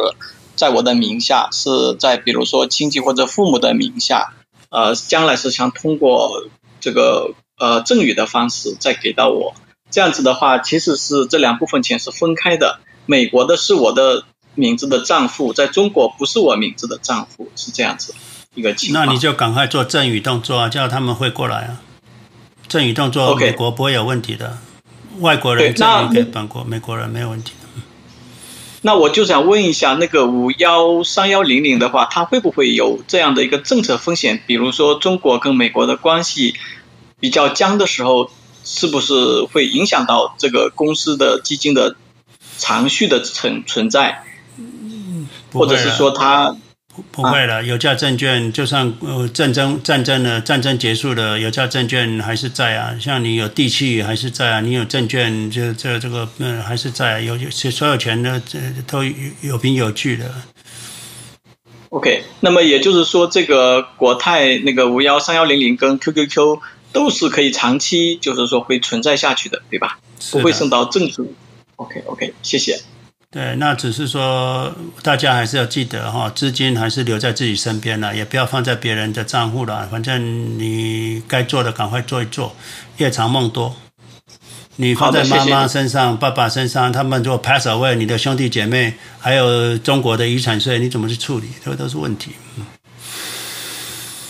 [0.54, 4.34] 在我的名下，是在比如说亲戚或者父母的名下，
[4.68, 6.44] 呃，将来是想通过。
[6.86, 9.54] 这个呃赠与的方式再给到我，
[9.90, 12.78] 这样子的话，其实是这两部分钱是分开的。
[13.06, 14.22] 美国的是我的
[14.54, 18.14] 名字的账户，在中国不是我名字的账户，是这样子
[18.54, 19.04] 一个情况。
[19.04, 21.82] 那你就赶快做赠与动作啊，叫他们会过来啊。
[22.68, 24.58] 赠与动作，美国不会有问题的。
[25.18, 27.82] 外国人赠与给本国，美国人没有问题的。
[28.82, 34.40] 那我就想问一下，那个五幺三幺零零的话，它会不会有这样的一个政策风险？
[34.46, 36.54] 比如说中国跟美国的关系
[37.20, 38.30] 比较僵的时候，
[38.64, 41.96] 是不是会影响到这个公司的基金的
[42.58, 44.22] 长续的存存在？
[44.58, 46.56] 嗯或者是说它？
[47.12, 52.96] 不会了，有价证券就算呃战争战争的战争结束了，有价证券还是在啊。
[52.98, 59.12] 像你有地契还是在啊，你有证券就这这个嗯还是在，有有所有权的这都有
[59.42, 60.32] 有凭有据的。
[61.90, 66.60] OK，那么也就是说，这个国泰那个五幺三幺零零跟 QQQ
[66.96, 69.98] 都是可以长期就是说会存在下去的，对吧？
[70.32, 71.22] 不会受到政治。
[71.76, 72.80] OK OK，谢谢。
[73.30, 79.86] 对，那只是说大家还是要记得哈，资金还是留在自己身边了，也不要放在别人的账户了。
[79.88, 82.56] 反正你该做的赶快做一做，
[82.96, 83.76] 夜长梦多。
[84.76, 91.48] 你放在妈妈身上、谢谢爸爸身上，他们如果 pass away，你的兄弟姐妹还有中国的遗产税，你怎么去处理？
[91.62, 92.30] 这个都是问题。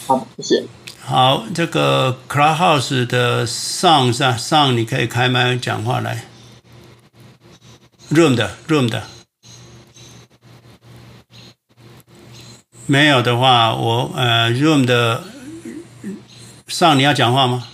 [0.09, 0.65] 好，谢谢。
[1.09, 6.27] 好，这个 Clubhouse 的上上上，你可以开麦讲话来。
[8.11, 9.05] Room 的 Room 的，
[12.87, 15.23] 没有的话，我呃 Room 的
[16.67, 17.69] 上你要讲话吗？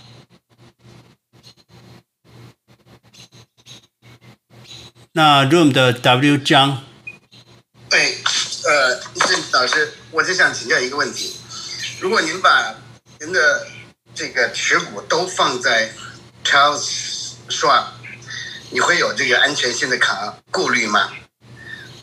[5.13, 6.83] 那 Room 的 W 江，
[7.89, 8.19] 对，
[8.65, 9.01] 呃，
[9.53, 11.35] 老师，我就想请教一个问题：
[11.99, 12.75] 如果您把
[13.23, 13.39] 您的
[14.13, 15.89] 这个持股都放在
[16.43, 17.85] Charles Schwab
[18.69, 21.07] 你会有这个安全性的考顾虑吗？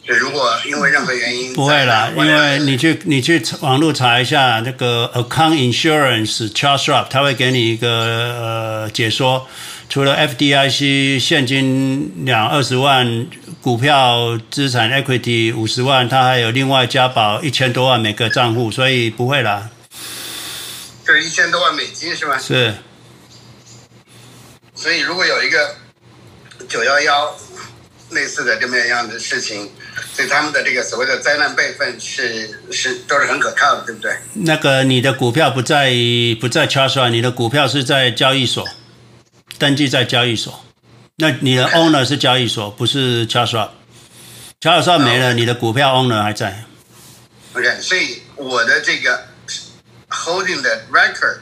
[0.02, 9.46] 就如果因为任何原因，不会啦，因为你去你去网络查一下那个 Account Insurance Charles Schwab，他会给你一个呃解说。
[9.90, 13.26] 除了 FDIC 现金两二十万，
[13.60, 19.68] 股票资产 Equity 五十万，他还有另外加保一千多万每个账户，所以不会啦。
[21.10, 22.38] 就是一千多万美金是吗？
[22.38, 22.72] 是。
[24.74, 25.74] 所以如果有一个。
[26.68, 27.36] 九幺幺
[28.10, 29.68] 类似的这么样的事情，
[30.14, 34.14] 所以他们的这个所谓的灾难备份是是都是很可靠的，对不对？
[34.34, 35.90] 那个你的股票不在
[36.38, 38.68] 不在 Charles Schwab，你的股票是在交易所
[39.58, 40.64] 登记在交易所，
[41.16, 43.70] 那你的 owner 是交易所，不是 Charles Schwab。
[44.60, 46.62] Charles Schwab 没了，你的股票 owner 还在。
[47.54, 49.24] OK，所以我的这个
[50.10, 51.38] holding 的 record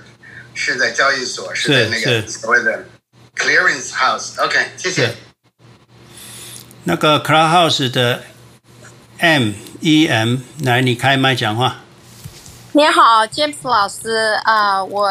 [0.54, 2.84] 是在交易所，是在那个所谓的。
[3.36, 5.14] Clearance House，OK，谢谢。
[6.82, 8.22] 那个 Clubhouse 的
[9.18, 11.76] M E M，来，你开麦讲话。
[12.72, 15.08] 你好，James 老师啊，我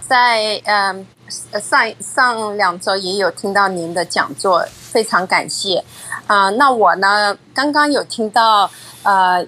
[0.00, 5.84] 在嗯上上两周也有听到您的讲座，非常感谢
[6.26, 6.50] 啊。
[6.50, 8.68] 那我呢，刚刚有听到
[9.04, 9.46] 呃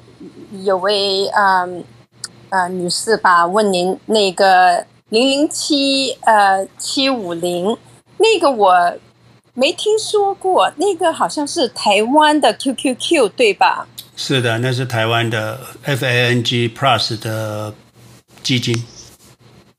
[0.62, 1.84] 有位嗯
[2.54, 7.76] 呃，女士吧问您那个零零七呃七五零。
[8.18, 8.94] 那个我
[9.54, 13.88] 没听说过，那个好像是台湾的 QQQ 对吧？
[14.14, 17.74] 是的，那是台湾的 FANG Plus 的
[18.44, 18.80] 基金。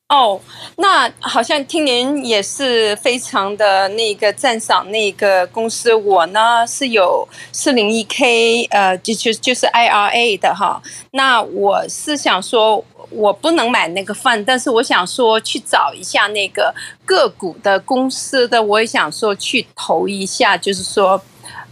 [0.10, 0.40] 哦，
[0.77, 5.94] 那好像听您也是非常的那个赞赏那个公司。
[5.94, 10.82] 我呢是有四零一 K，呃，就就就是 IRA 的哈。
[11.11, 12.84] 那我是想说。
[13.11, 16.73] 我不能买那个 fund，但是我想说去找一下那个
[17.06, 21.22] 个股的公司的，我也想说去投一下，就是说，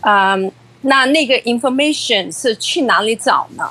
[0.02, 0.52] 嗯，
[0.82, 3.68] 那那个 information 是去哪里找呢？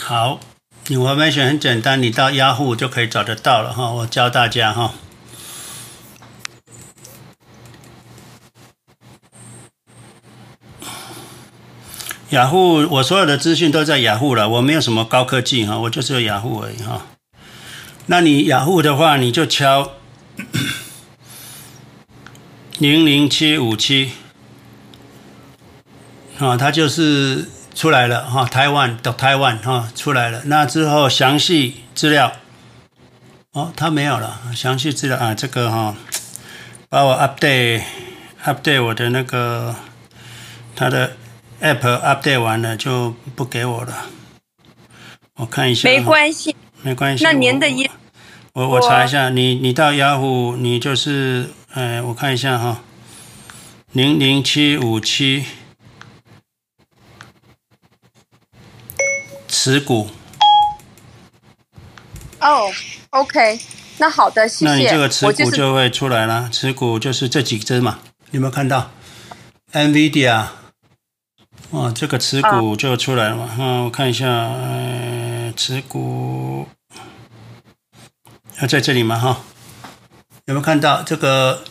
[0.00, 0.40] 好
[0.86, 4.94] ，information 很简单，你到 Yahoo 就可以找得到了哈，我教大家哈。
[12.30, 17.06] 雅虎，我所有的资讯都在雅虎了，我没有什么高科技哈，我就是有雅虎而已哈。
[18.06, 19.92] 那你雅虎的话，你就敲
[22.78, 24.12] 零零七五七，
[26.38, 30.42] 啊，它就是出来了哈，台湾的台湾哈出来了。
[30.46, 32.32] 那之后详细资料，
[33.52, 35.94] 哦，他没有了，详细资料啊，这个哈，
[36.88, 37.82] 把我 update
[38.44, 39.74] update 我的那个
[40.74, 41.12] 他的。
[41.62, 44.06] App update 完了就不给我了，
[45.36, 45.88] 我看一下。
[45.88, 47.22] 没关系，没关系。
[47.22, 47.88] 那您的意
[48.54, 52.80] 我我查一下，你你到雅虎，你就是，哎，我看一下哈，
[53.92, 55.44] 零零七五七
[59.62, 60.08] 持股。
[62.40, 62.68] 哦、
[63.10, 63.60] oh，OK，
[63.98, 64.72] 那好的，谢谢。
[64.72, 68.00] 那你这个持股就会出来了，持股就是这几只嘛，
[68.32, 68.90] 有没有看到
[69.72, 70.46] ？NVIDIA。
[71.70, 73.54] 哇，这个持股就出来了嘛？
[73.56, 76.66] 嗯，我看一下，呃，持股，
[78.60, 79.16] 要在这里嘛？
[79.16, 79.42] 哈，
[80.46, 81.62] 有没有看到这个？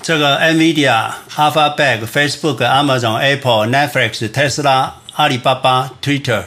[0.00, 6.44] 这个 NVIDIA、Alphabet、Facebook、Amazon、Apple、Netflix、Tesla、阿里巴巴、Twitter、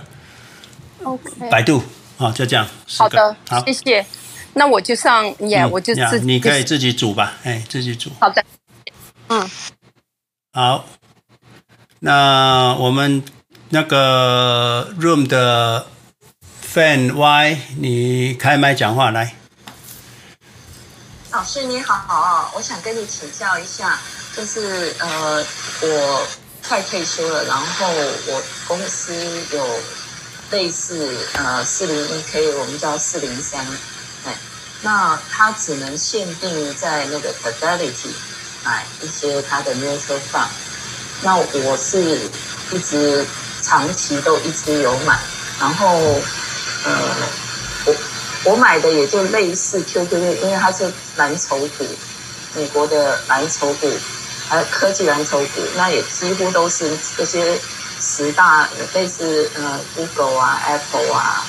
[1.04, 1.84] OK、百度，
[2.18, 2.66] 啊，就这样。
[2.98, 4.06] 好的，好，谢谢。
[4.54, 6.26] 那我就上演，我就自己。
[6.26, 8.10] 你可以自己组吧，哎，自己组。
[8.22, 8.42] 好的，
[9.28, 9.52] 嗯。
[10.54, 10.86] 好，
[12.00, 13.22] 那我们
[13.68, 15.88] 那个 Room 的
[16.74, 19.36] Fan Y，你开麦讲话来。
[21.32, 24.00] 老师你好，我想跟你请教一下，
[24.34, 25.46] 就是呃，
[25.82, 26.28] 我
[26.68, 27.88] 快退休了，然后
[28.28, 29.14] 我公司
[29.52, 29.80] 有
[30.52, 33.66] 类似呃四零一 K，我们叫四零三，
[34.26, 34.36] 哎，
[34.82, 38.10] 那它只能限定在那个 Fidelity
[38.64, 40.48] 买一些它的 mutual fund，
[41.22, 42.20] 那我是
[42.72, 43.26] 一直
[43.62, 45.20] 长期都一直有买，
[45.60, 45.98] 然后
[46.86, 47.16] 呃
[47.86, 47.96] 我。
[48.44, 51.86] 我买的也就类似 QQQ，因为它是蓝筹股，
[52.56, 53.88] 美国的蓝筹股，
[54.52, 57.58] 还有科技蓝筹股，那也几乎都是这些
[58.02, 61.46] 十大类似呃 Google 啊、Apple 啊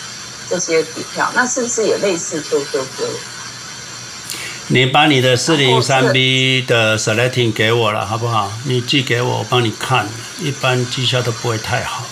[0.49, 3.09] 这些股票，那是不是也类似 QQQ？
[4.69, 8.53] 你把你的四零三 B 的 selecting 给我了，好不好？
[8.67, 10.09] 你寄给我，我帮你看，
[10.39, 12.09] 一般绩效都不会太好了。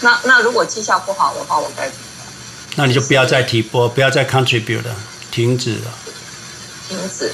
[0.00, 2.26] 那那如果绩效不好的话，我该怎么办？
[2.76, 4.96] 那你就不要再提拨，不要再 contribute 了，
[5.30, 5.92] 停止了。
[6.88, 7.30] 停止。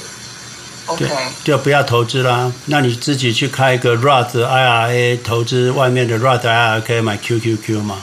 [0.87, 1.07] OK。
[1.43, 2.51] 就不要投资啦。
[2.65, 7.97] 那你自己去开一个 Roth IRA 投资外面的 Roth IRA 可以买 QQQ 嘛？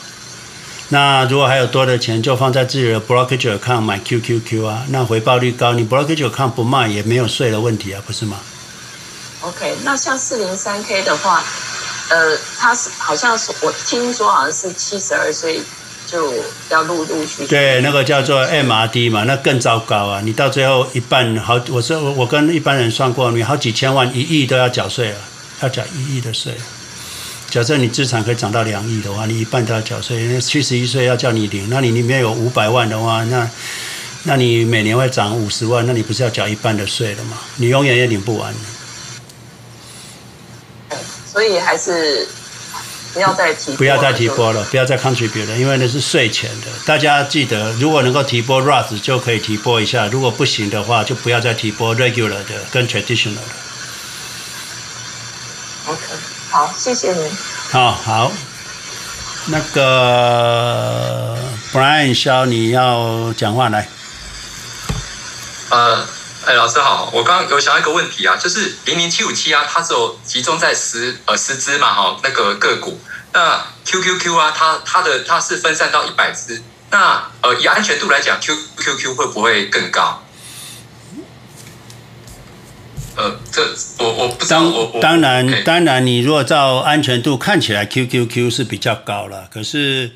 [0.89, 4.85] 那如果还有多的钱，就放在自己的 brokerage account 买 QQQ 啊。
[4.89, 8.37] 那回报率高，你 brokerage account 不卖也没有税的问题啊，不是吗
[9.41, 9.75] ？OK。
[9.85, 11.43] 那像四零三 K 的话，
[12.11, 15.63] 呃，它是好像是我听说好像是七十二岁。
[16.13, 16.31] 就
[16.69, 17.47] 要陆陆续续。
[17.47, 20.21] 对，那个叫做 MRD 嘛，那更糟糕啊！
[20.23, 25.17] 你到最后一半好，我说我跟一般人算过，你好几千万、一亿都要缴税了，
[25.63, 26.53] 要缴一亿的税。
[27.49, 30.21] 假设你资产可以涨到两亿的话，你一半都要缴税。
[30.23, 33.49] 因为七十一岁要叫你领，那你里面有五百万的话，那
[34.25, 37.39] 那你每年会涨五十万，那你不是要缴一半的税了吗？
[37.57, 38.55] 你永远也领不完。
[41.33, 42.29] 所以还是。
[43.13, 46.67] 不要再提，不要再提波了，不要再 contribute 了，因为那是税前的。
[46.87, 53.43] 大家记得，如果能够提波 Roth 就可以提波一下，如果不行的话，就不要再提波 regular 的跟 traditional 的。
[55.87, 56.01] OK，
[56.51, 57.31] 好，谢谢你。
[57.71, 58.33] 好好，
[59.47, 61.37] 那个
[61.73, 63.89] Brian 肖，你要讲话来。
[65.71, 66.07] 呃。
[66.45, 73.01] 哎，老师好，我刚刚有想到一个问题啊，就是零零七五七啊，它只有集中在十呃十只嘛哈，那个个股，
[73.33, 76.61] 那 QQQ 啊，它它的它是分散到一百只，
[76.91, 80.21] 那呃以安全度来讲，QQQ 会不会更高？
[83.15, 83.63] 呃，这
[83.99, 84.63] 我我不知道。
[84.63, 90.11] 我当然当然，你如果照安全度看起来，QQQ 是比较高了，可是。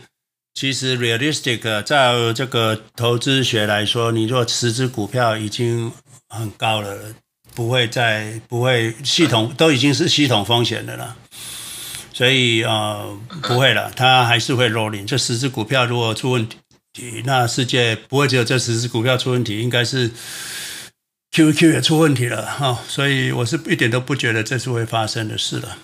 [0.59, 5.93] 其实，realistic 在这个投资学来说，你若十只股票已经
[6.29, 7.15] 很高了，
[7.55, 11.17] 不会再不会系统都已经是系统风险的了，
[12.13, 15.07] 所以呃不会了，它还是会 rolling。
[15.07, 20.11] 这十只股票如果出问题，那世界不会只有这十只股票出问题，应该是
[21.31, 25.79] QQ 也出问题了哈、所以我是一点都不觉得这是会发生的事了，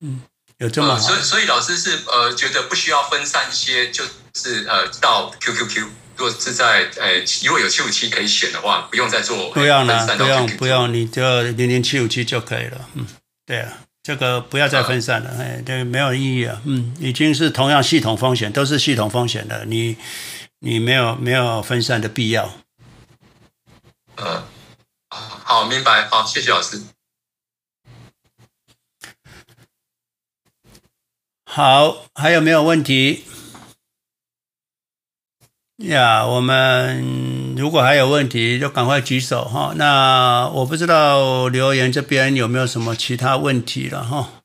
[0.00, 0.22] 嗯。
[0.58, 5.86] 有这么、呃、所以所以老师是呃觉得不需要分散一些，就是呃到 QQQ，
[6.16, 12.88] 如果是在呃如果有七五七可以选的话，不用再做不用了，不用不用，你就零零七五七就可以了。
[12.94, 13.06] 嗯，
[13.44, 16.62] 对啊，这个不要再分散了，哎、呃，这个没有意义啊。
[16.64, 19.96] 嗯，已经是同样系统风险，都是系统风险的，你
[20.60, 22.50] 你没有没有分散的必要。
[24.16, 24.42] 呃，
[25.10, 26.80] 好，明白，好，谢谢老师。
[31.44, 33.24] 好，还有没有问题？
[35.78, 39.74] 呀、yeah，我们如果还有问题，就赶快举手哈。
[39.76, 44.42] 那我不知道留言这边有没有什么其他问题了哈。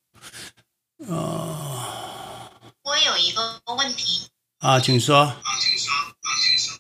[1.08, 2.52] 呃，
[2.84, 4.28] 我有一个问题。
[4.60, 5.20] 啊，请说。
[5.20, 5.94] 啊，请说。
[5.94, 6.78] 啊，请说。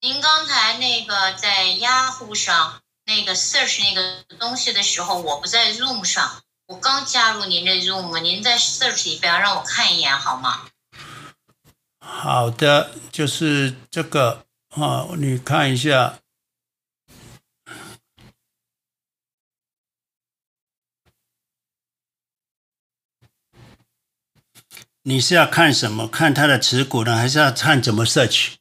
[0.00, 6.40] 您刚才那个在 Yahoo 上那个 search 那个东西的时候，我不在 Zoom 上。
[6.68, 10.69] 我刚加入您的 Zoom，您在 search 里边让我看一眼好吗？
[12.00, 16.18] 好的，就是这个啊，你看一下。
[25.02, 26.06] 你是要看什么？
[26.06, 28.56] 看他的持股呢，还是要看怎么 search？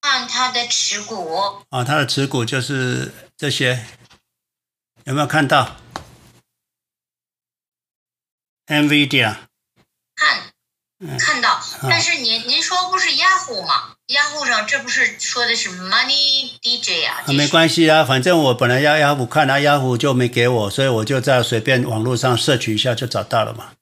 [0.00, 1.64] 看他的持股。
[1.70, 3.84] 啊，他的持股就是这些，
[5.04, 5.76] 有没有看到
[8.66, 9.48] ？NVIDIA。
[11.18, 11.60] 看到。
[11.82, 17.24] 嗯、但是您您说不是 Yahoo 吗？Yahoo 上这不是说的是 Money DJ 啊？
[17.26, 23.72] 啊，没关系啊，反正我本来要 Yahoo 看，那 Yahoo 就没给我，所以我就在随便网络上 search 一下就找到了嘛。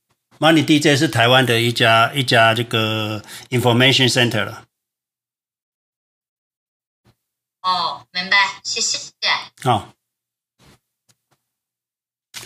[0.41, 4.65] Money DJ 是台湾的一家一家这个 information center 了。
[7.63, 8.99] 哦，明白，谢谢。
[9.63, 9.95] 好，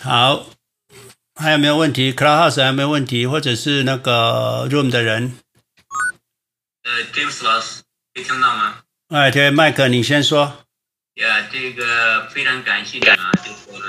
[0.01, 0.47] 好，
[1.41, 3.25] 还有没有问题？Clubhouse 还有没有问题？
[3.25, 5.39] 或者是那个 Room 的人？
[6.83, 7.83] 呃，James 老师，
[8.13, 8.81] 可以听到吗？
[9.11, 10.65] 哎，对，麦克，你先说。
[11.15, 13.81] 呀，这个非常感谢你啊，就说，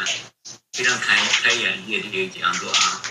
[0.74, 3.02] 非常开开眼界的这个讲座啊。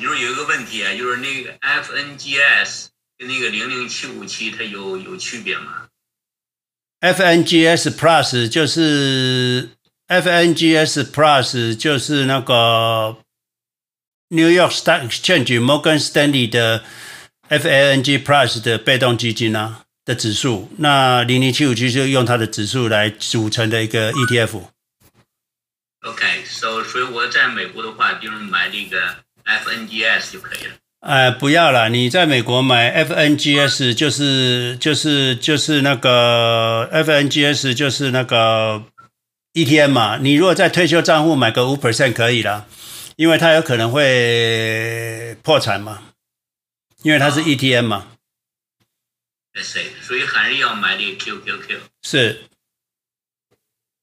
[0.00, 2.86] 就是有一个问题啊，就是那个 FNGS
[3.18, 5.88] 跟那个零零七五七它有有区别吗
[7.02, 9.68] ？FNGS Plus 就是
[10.08, 13.18] FNGS Plus 就是那个
[14.32, 16.82] New York Stock Exchange Morgan Stanley 的
[17.48, 24.62] FANG Plus 的被动基金啊的指数，那零零七五七就用它的指数来组成的一个 ETF。
[26.04, 28.98] OK，so 所以我在美国的话，就是买那个。
[29.44, 30.74] FNGS 就可以了。
[31.00, 31.88] 哎、呃，不要了！
[31.88, 38.84] 你在美国买 FNGS 就是就是就是那个 FNGS 就是那个
[39.54, 40.18] ETN 嘛。
[40.18, 42.68] 你如果在退休账户买个五 percent 可以了，
[43.22, 46.12] 因为它有可能会破产嘛，
[47.02, 48.16] 因为它是 ETN 嘛。
[49.54, 51.80] 是，所以还是要买这个 QQQ。
[52.02, 52.48] 是。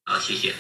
[0.05, 0.55] 好，谢谢。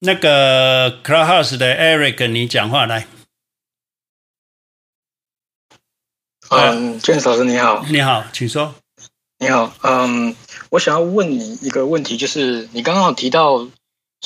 [0.00, 3.08] 那个 Clubhouse 的 Eric，你讲话来。
[6.50, 7.82] 嗯，James 老师你好。
[7.86, 8.74] 你好，请说。
[9.38, 10.36] 你好，嗯，
[10.68, 13.66] 我想要问你一个问题，就是你刚刚有提到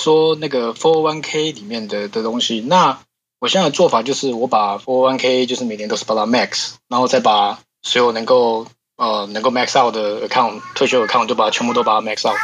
[0.02, 3.01] 说那个 four one k 里面的的东西，那
[3.39, 8.66] 我现在的做法就是我把 four one k 就是每年都是把它 max，然后再把所有能够。
[9.01, 12.36] 呃，能够 max out 的 account 退休 account 就把它全部都把它 max out，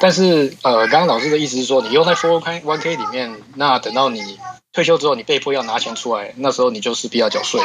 [0.00, 4.38] 但是呃，刚刚老师的意思是说，你用在 four one k 里面，那等到你
[4.72, 7.60] 退休之后，你被迫要拿钱出来，那时候你就势必要缴税。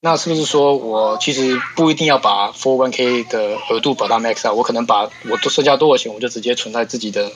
[0.00, 7.30] 那是不是说我其实不一定要把 four one k 的额度把它 max out，我可能把我都剩下多少钱，我就直接存在自己的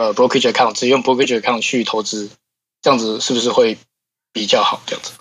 [0.00, 2.30] 呃 brokerage account，直接用 brokerage account 去投资，
[2.80, 3.76] 这样子是不是会
[4.32, 4.82] 比较好？
[4.86, 5.12] 这样子。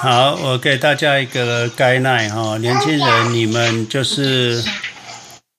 [0.00, 4.64] 好，我给大家一个 guideline 哈，年轻人，你们就是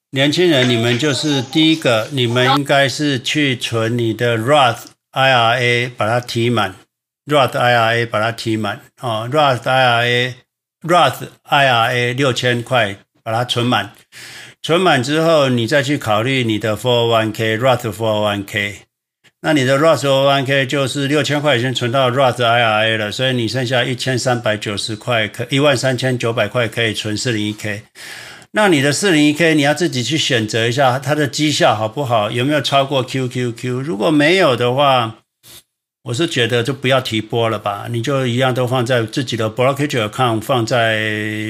[0.09, 6.73] 年轻人，你们就是第一个，你们应该是去存你的 Roth IRA，把它提满
[7.27, 13.93] ，Roth IRA 把它提满，哦，Roth IRA，Roth IRA 六千块把它存满，
[14.63, 18.75] 存满之后，你再去考虑你的 401k，Roth 401k。
[19.41, 27.81] 那你的 Roth 401k 就是六千块钱存到 Roth IRA 了，所以你剩下一千三百九十块，可一万三千九百块可以存四零一 k。
[28.51, 33.81] 那你的四零一 k 你要自己去选择一下它的绩效好不好，有没有超过 QQQ？
[33.81, 35.20] 如果没有的话，
[36.03, 40.97] 我是觉得就不要提拨了吧你就一样都放在自己的 brokerage account 放在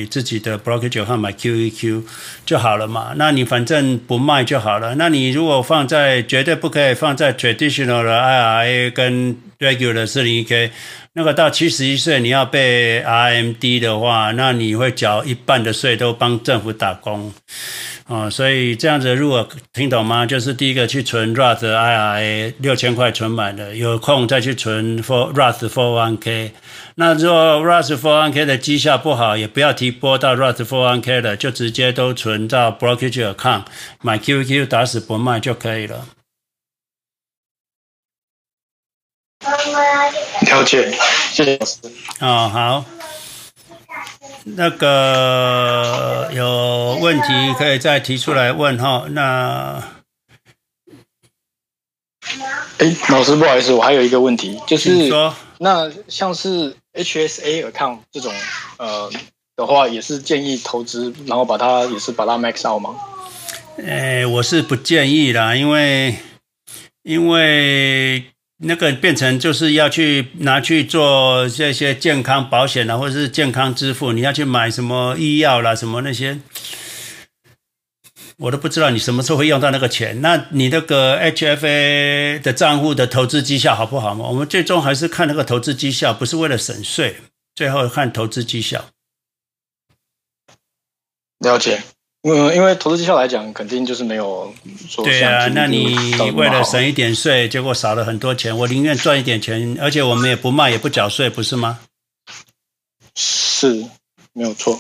[0.10, 2.03] 自己的 brokerage account 买 qeq
[2.45, 3.14] 就好了嘛。
[3.15, 4.95] 那你反正不卖就好了。
[4.95, 10.69] 那你如果放在绝对不可以放在 traditional 的 ira 跟 regular 四零一 k
[11.13, 17.33] 那个到七十一岁你要被 RMD 的话，那你会缴一半的税都帮政府打工。
[18.07, 20.25] 哦，所以这样子，如果听懂吗？
[20.25, 26.51] 就是第一个去存 Roth IRA 六千块存满了，有空再去存 For Roth 401k。
[26.95, 33.65] 那如果 Roth 401k 的绩效不好，也不要提拨到 Roth 401k 了，就直接都存到 Brokerage Account
[34.01, 36.07] 买 QQ 打死不卖就可以了。
[40.47, 40.91] 了解，
[41.31, 41.77] 谢谢老师。
[42.19, 42.85] 哦，好。
[44.43, 47.27] 那个有问题
[47.59, 49.05] 可以再提出来问哈。
[49.11, 49.84] 那，
[52.80, 58.34] 哎，老师不好意思，我还有一个问题，就是说，那像是 HSA account 这种
[58.77, 59.11] 呃
[59.55, 62.95] 的话，也是建议投资，然后把它也是把它 max out 吗？
[63.77, 66.15] 哎，我是不建议啦，因为
[67.03, 68.26] 因为。
[68.63, 76.39] 那个变成就是要去拿去做这些健康保险啦，或者是健康支付，你要去买什么医药啦，什么那些，
[78.38, 80.21] 我都不知道你什么时候会用到那个钱。
[80.21, 84.27] 那你那个 HFA 的账户的投资绩效好不好嘛？
[84.27, 87.15] 我们最终还是看那个投资绩效，不是为了省税，
[87.55, 88.85] 最后看投资绩效。
[91.39, 91.81] 了解。
[92.23, 94.53] 嗯，因为投资绩效来讲，肯定就是没有
[94.88, 95.03] 说。
[95.03, 95.95] 对啊，那你
[96.35, 98.56] 为了省一点税，结果少了很多钱。
[98.56, 101.80] 我宁愿赚一点钱，而且我们也不卖，也不缴税，不是吗？
[103.15, 103.88] 是，
[104.34, 104.80] 没有错。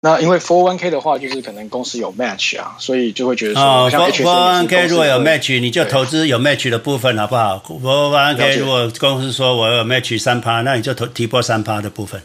[0.00, 8.36] 那因为 for one k 的话，就是可能公司有 match 啊，所以就会觉得说，for one k 如果有 match，你就投资有 match 的部分，好不好 for one
[8.36, 12.20] k 如果公司说我有 match 三趴，那你就投提拨三趴的部分。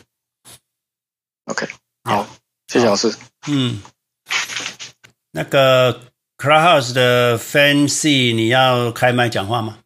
[1.46, 1.68] OK，
[2.04, 2.28] 好。
[2.68, 3.14] 谢谢老师。
[3.48, 3.82] 嗯，
[5.32, 6.00] 那个
[6.38, 9.80] Clubhouse 的 Fancy，你要开麦讲话吗？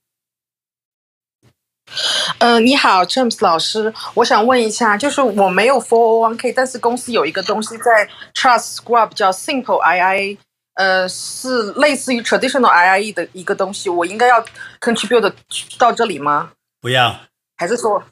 [2.39, 10.37] 呃，你好，James 老师，我想问一下，就是我没有 401k，但是公司有一个东西在 Trust Squad 叫 Simple IIA，
[10.75, 14.45] 呃，是类似于 Traditional IIE 的一个东西，我应该要
[14.79, 15.33] contribute
[15.79, 16.51] 到这里吗？
[16.79, 17.21] 不要。
[17.55, 18.03] 还是说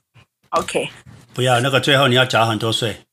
[0.50, 0.90] ，OK？
[1.34, 3.05] 不要，那个最后你要缴很多税。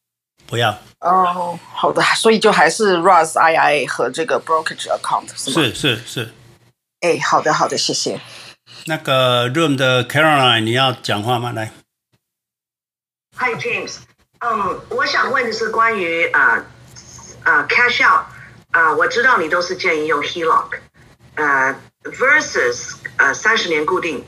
[0.52, 5.54] 不要哦，好的，所以就还是 Roth IRA 和这个 brokerage account 是吗？
[5.54, 6.34] 是是是，
[7.00, 8.20] 哎，好的好的，谢谢。
[8.84, 11.52] 那个 Room 的 Caroline，你要讲话吗？
[11.52, 11.72] 来
[13.38, 14.00] ，Hi James，
[14.40, 16.62] 嗯、um,，我想问的是关于啊
[17.44, 18.26] 啊 cash out
[18.72, 20.78] 啊、uh,，我知道你都是建议用 HELOC，
[21.36, 21.74] 呃、
[22.04, 24.22] uh, versus 呃三十年固定，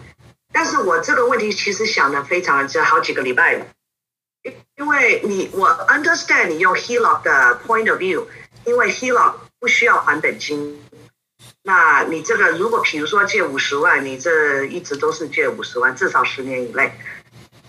[0.55, 3.67] 但是我这个问题其实想的非常这好几个礼拜了。
[4.77, 8.25] 因为你我 understand 你用 HELOC 的 point of view，
[8.65, 10.83] 因为 HELOC 不需要还本金，
[11.63, 16.93] 那你这个如果比如说借五十万，你这一直都是借五十万，至少十年以内。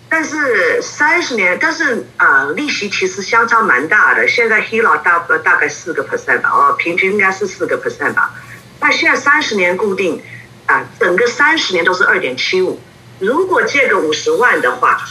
[0.09, 4.27] 但是三十年，但是啊、呃，利息其实相差蛮大的。
[4.27, 8.33] 现在 HELOC 大大概四个 percent 吧，哦，平均应该是四个 percent 吧。
[8.79, 10.19] 那现在三十年固定
[10.65, 12.79] 啊、呃，整个三十年都是二点七五。
[13.19, 15.05] 如果借个五十万的话。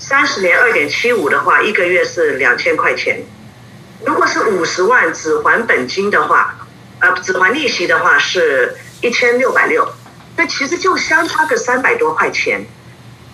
[0.00, 3.22] 三十年二点七五的话，一个月是两千块钱。
[4.04, 6.56] 如果是五十万只还本金的话，
[7.00, 9.86] 呃，只还利息的话是一千六百六。
[10.36, 12.64] 那其实就相差个三百多块钱。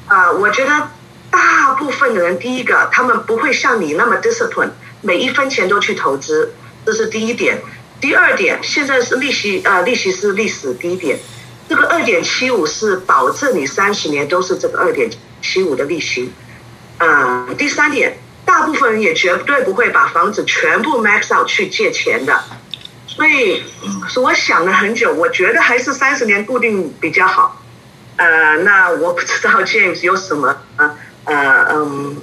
[0.08, 0.90] 啊、呃，我觉得
[1.30, 4.70] 大部分的人，第一个他们不会像你那么 discipline，
[5.02, 6.52] 每一分钱都去投资，
[6.84, 7.62] 这是第一点。
[8.00, 11.16] 第二点，现在是利息，呃，利息是历史低点。
[11.68, 15.08] 这个二点七五是保证你三十年都是这个二点
[15.40, 16.32] 七五的利息。
[16.98, 22.42] 呃，第三点，大部分人也绝对不会把房子全部 max out 去借钱的，
[23.06, 23.62] 所以，
[24.08, 27.62] 所以我想了很久，我觉得还是三十年固定比较好。
[28.16, 32.16] 呃，那我不知道 James 有什么呃呃嗯，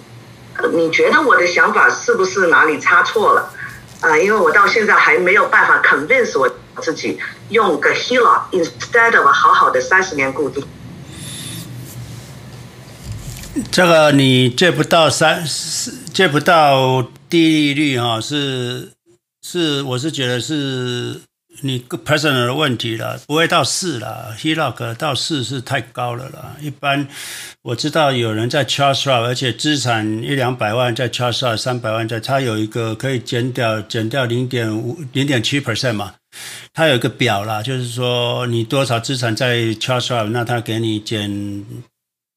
[0.74, 3.54] 你觉得我的想法是不是哪里差错了？
[4.02, 6.50] 啊、呃，因为我到现在还没有办法 convince 我
[6.82, 7.20] 自己
[7.50, 10.66] 用个 HELOC instead of 好好的三十年固定。
[13.72, 15.46] 这个你借不到三，
[16.12, 18.92] 借不到低利率哈，是
[19.46, 21.22] 是，我是觉得是
[21.62, 26.56] 你 personal 的问题了，不会到四了，HELOC 到四是太高了啦。
[26.62, 27.08] 一般
[27.62, 36.16] 我知道有人在 Charles Schwab，而且资产一两百万在 Charles Schwab，三百万在，他有一个可以减掉减掉零点五零点七 percent 嘛，
[36.74, 41.64] 他有一个表啦，就是说你多少资产在 Charles Schwab，那他给你减。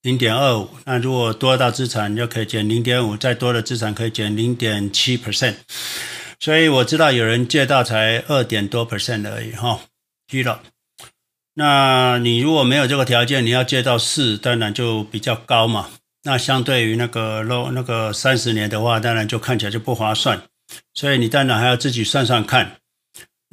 [0.07, 5.57] 零点二五，那如果多到资产就可以减零点五，再多的资产可以减零点七 percent。
[6.39, 9.81] 所以我知道有人借到才二点多 percent 而已哈，
[10.29, 10.63] 低了。
[11.55, 15.89] 那你如果没有这个条件，你要借到四，当然就比较高嘛。
[16.23, 20.41] 那相对于那个 low 那个三十年的话，当然就看起来就不划算。
[20.95, 22.77] 所以你当然还要自己算算看。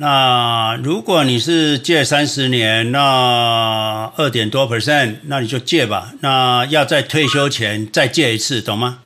[0.03, 6.11] 那如果你是借三十年，那二点多 percent，那你就借吧。
[6.19, 8.99] 那要在退休前再借一次，懂吗？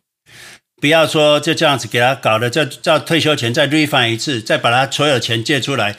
[0.81, 5.95] 不要说就这样子给他搞的，叫叫退休前再 refund 一次，再把他所有钱借出来。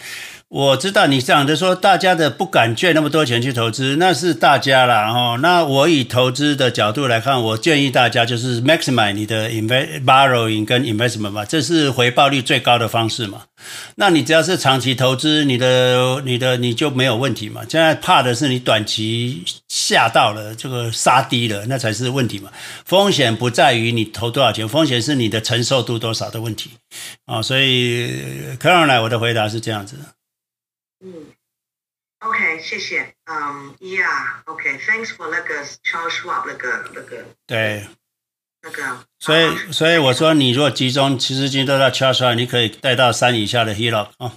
[0.48, 5.38] 我知道你讲的说大家的不敢借那么多钱去投资，那是大家啦哦。
[5.42, 13.42] 那我以投资的角度来看，我建议大家就是 maximize 你的 invest borrowing 跟 investment 嘛，这是回报率最高的方式嘛。
[13.96, 17.60] 那你只要是长期投资，你的你的你就没有问题嘛。
[17.68, 22.50] 现在怕的是你短期吓到了，这个杀低了，那才是问题嘛。
[22.86, 26.70] 风险不在于你投多少钱，风险是你的承受度多少的问题
[27.26, 27.42] 啊。
[27.42, 28.08] 所以，
[28.58, 29.96] 看上来我的回答是这样子。
[31.00, 31.32] 嗯
[32.20, 33.14] ，OK，谢谢。
[33.24, 37.24] 嗯、um,，Yeah，OK，Thanks、okay, for 那个 Charles Schwab 那个那个。
[37.46, 37.86] 对。
[38.62, 39.06] 那个。
[39.20, 44.34] 所以，所以我说，你如果集中七十金都在 charge 上，你可以带到三以下的 HELOC 啊。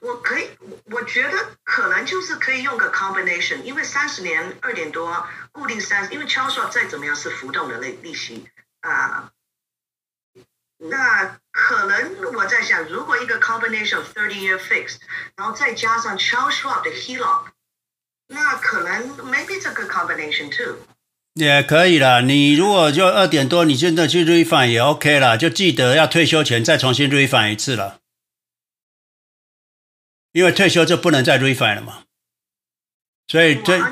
[0.00, 0.48] 我可以，
[0.84, 8.48] 我觉得可能就是可以用个 combination，因为三十年二点多固定三，因为 charge 再怎么样是浮动的利利息
[8.80, 9.30] 啊。
[10.78, 14.98] 那可能我在想，如果一个 combination of thirty year fixed，
[15.36, 17.46] 然后再加上 Charles Schwab 的 HELOC，
[18.28, 20.78] 那可能 maybe 这个 combination too。
[21.34, 28.00] 也可以啦，你如果就二点多，你现在去 refine 也 OK 啦，就记得要退休前再重新 refine 一次了，
[30.32, 32.04] 因为退休就不能再 refine 了嘛，
[33.28, 33.82] 所以退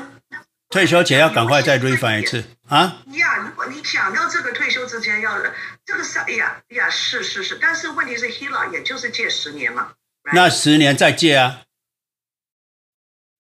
[0.69, 3.03] 退休前要赶快再 refine 一次啊。
[3.11, 5.41] 呀，如果你讲到这个退休之前要
[5.85, 9.93] 这个是，哎呀呀，是是是，但是问题是 HELOC 也就是借十年嘛，
[10.33, 11.63] 那十年再借啊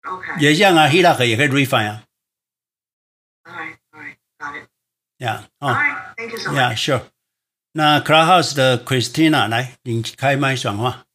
[0.03, 2.03] ，OK，也一样啊，HELOC 也可以 refund 啊。
[5.17, 5.75] Yeah，哦
[6.15, 7.03] ，Thank you so much，Yeah，Sure。
[7.73, 11.05] 那 Clubhouse 的 Christina 来，你开麦讲话。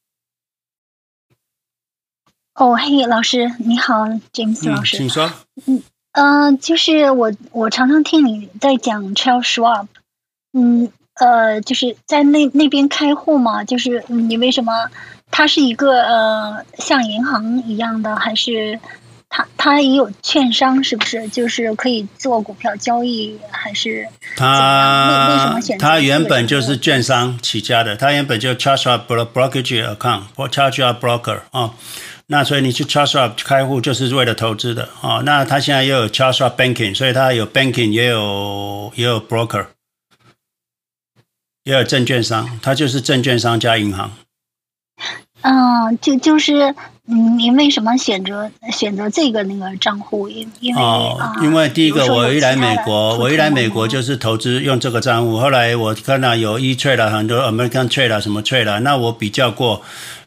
[2.53, 5.33] 哦，嘿，老师你好，James 老师，请说。
[5.67, 5.83] 嗯，
[6.15, 9.87] 呃，就是我我常常听你在讲 Charles Schwab，
[10.53, 14.89] 嗯，呃，就是在那那边开户嘛，就是你为什么
[15.31, 18.81] 它是一个呃像银行一样的，还是？
[19.37, 21.27] 它它也有券商，是不是？
[21.29, 25.85] 就是可以做股票交易，还是它为什么选择？
[25.85, 31.75] 他原本就是券商起家的，它原本就 Charles Schwab brokerage account 或 Charles Schwab broker 啊、哦。
[32.27, 35.23] 那所以你去 Charles 开户就是为了投资的啊、哦。
[35.25, 39.67] 那他现在又有 Charles banking，所以他有 banking 也有也有 broker，
[41.65, 44.11] 也有证券商，他就是证券商加银行。
[45.43, 46.75] 嗯，就就是，
[47.07, 50.27] 嗯，你为什么选择选择这个那个账户？
[50.27, 55.37] 因因为哦，啊、因为第一个我一来美国，我一来美国就是投资用这个账户。
[55.37, 59.83] 后来我看到有 E-Trade 了很多 American Trade 了什么 Trade 了，那我比较过，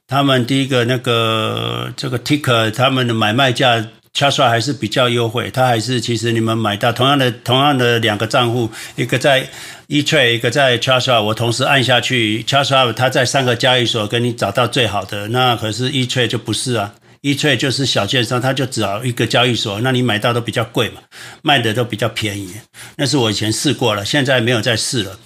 [0.08, 3.86] 他们第一个那个这个 Ticker 他们的买卖价。
[4.14, 9.48] chart 上还是比较优惠，它还是其实你们买到同样的同样的两个账户，一个在
[9.90, 21.02] E-Trade，一个在 Chasa，我同时按下去，Chasa 它在三个交易所给你找到最好的，那可是 E-Trade 就不是啊，E-Trade 就是小券商，它就只要一个交易所，那你买到都比较贵嘛，
[21.44, 22.56] 卖的都比较便宜，
[22.96, 25.20] 那是我以前试过了，现在没有再试了。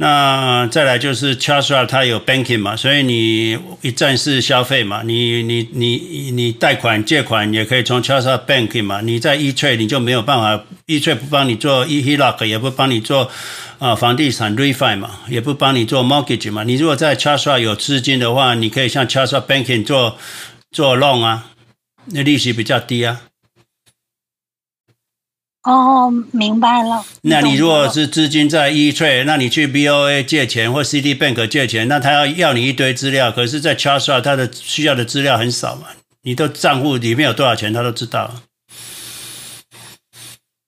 [0.00, 13.28] 那再来就是 Charles Schwab 它有 banking 嘛，所以你一站式消费嘛，你你你你贷款借款也可以从 Charles banking 嘛，你在 E-Trade 你就没有办法，E-Trade 不帮你做 E-HELOC，也不帮你做
[13.80, 16.62] 啊房地产 refi 嘛，也不帮你做 mortgage 嘛。
[16.62, 20.16] 你如果在 Charles 有资金的话，你可以像 Charles Schwab banking 做
[20.70, 21.46] 做 loan 啊，
[22.12, 23.22] 那利息比较低啊。
[25.68, 27.04] 哦，明白了。
[27.20, 35.88] 那你如果是资金在 E-Trade，那你去 BOA 借钱或 CD Bank 借钱，那他要要你一堆资料，可是，在 Charles Schwab 他的需要的资料很少嘛，
[36.22, 38.30] 你的账户里面有多少钱，他都知道。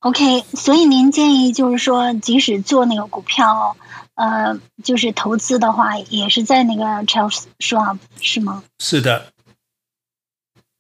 [0.01, 3.79] OK，所以您建议就是说，即使做那个股票，
[4.17, 8.63] 呃，就是投资的话，也是在那个 Charles Schwab 是吗？
[8.79, 9.29] 是的。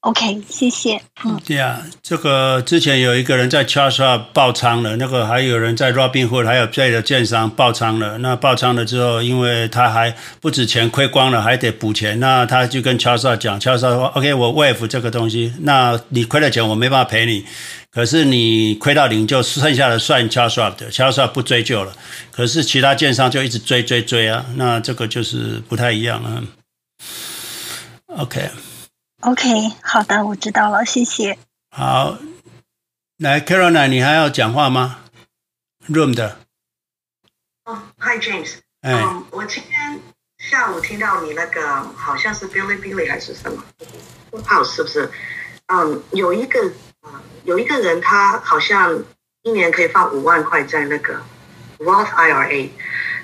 [0.00, 0.98] OK，谢谢。
[1.24, 8.16] 嗯，对啊，这个之前有一个人在 Charles 爆仓了，那个还有人在 Robinhood 还有别的券商爆仓了。
[8.16, 17.44] 那爆仓了之后，因为他还不止钱亏光了，还得补钱，那他就跟 Charles 讲，Charles 说：“OK，我 waive 这个东西，那你亏了钱我没办法赔你，
[17.90, 21.92] 可是你亏到零就剩下的算 Charles Schwab 的，Charles Schwab 不追究了。
[22.30, 26.42] 可是其他券商就一直追追追啊，那这个就是不太一样了。
[28.16, 28.48] OK。”
[29.20, 29.44] OK，
[29.82, 31.36] 好的，我知道了，谢谢。
[31.70, 32.18] 好，
[33.18, 35.00] 来，Carolina，你还要讲话吗
[35.88, 36.38] ？Room 的。
[37.66, 38.54] 哦、oh，Hi James。
[38.80, 38.94] 哎。
[38.94, 40.00] Um, 我今天
[40.38, 43.62] 下午听到你那个好像是 Bilibili 还是什么
[44.32, 45.10] ，House 是不是？
[45.66, 46.72] 嗯、um，有一个
[47.44, 49.04] 有一个人他好像
[49.42, 51.20] 一年可以放五万块在那个
[51.78, 52.70] Roth IRA，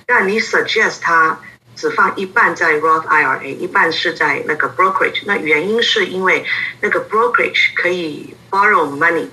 [0.05, 1.41] 但你 suggest 他。
[1.77, 5.23] 只放一半在 Roth IRA，一半是在那个 brokerage。
[5.27, 6.45] 那原因是因为
[6.81, 9.29] 那个 brokerage 可以 borrow money，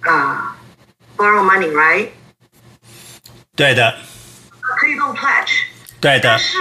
[0.00, 0.56] 啊、
[1.16, 2.08] uh,，borrow money，right？
[3.54, 3.94] 对的。
[4.60, 5.64] 可以用 pledge。
[6.00, 6.30] 对的。
[6.30, 6.56] 但是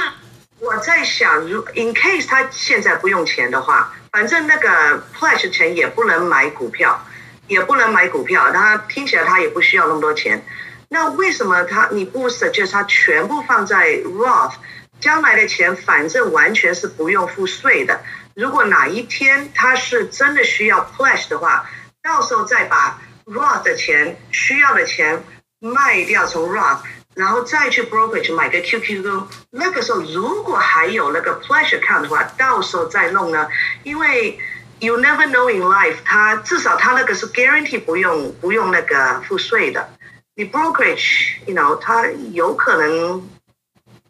[0.60, 7.02] 我在想，如 in case 他现在不用钱的话，反正那个 pledge 钱也不能买股票，
[7.48, 10.44] 也不能买股票，他听起来他也不需要那么多钱。
[10.90, 14.53] 那为什么他你不 suggest 他全部放在 Roth？
[15.00, 18.01] 将来的钱反正完全是不用付税的。
[18.35, 21.69] 如果哪一天他是真的需要 pledge 的话，
[22.03, 25.24] 到时候再把 Roth 的钱需要的钱
[25.59, 26.80] 卖掉从 Roth，
[27.16, 33.50] 然后再去 brokerage 买个 QQQ，那个时候如果还有那个 pledge account 的话，到时候再弄呢，
[33.84, 34.40] 因为
[34.80, 39.90] you never know in life，它至少它那个是 guarantee 不用不用那个付税的，
[40.35, 43.27] 你 brokerage，you know，它有可能，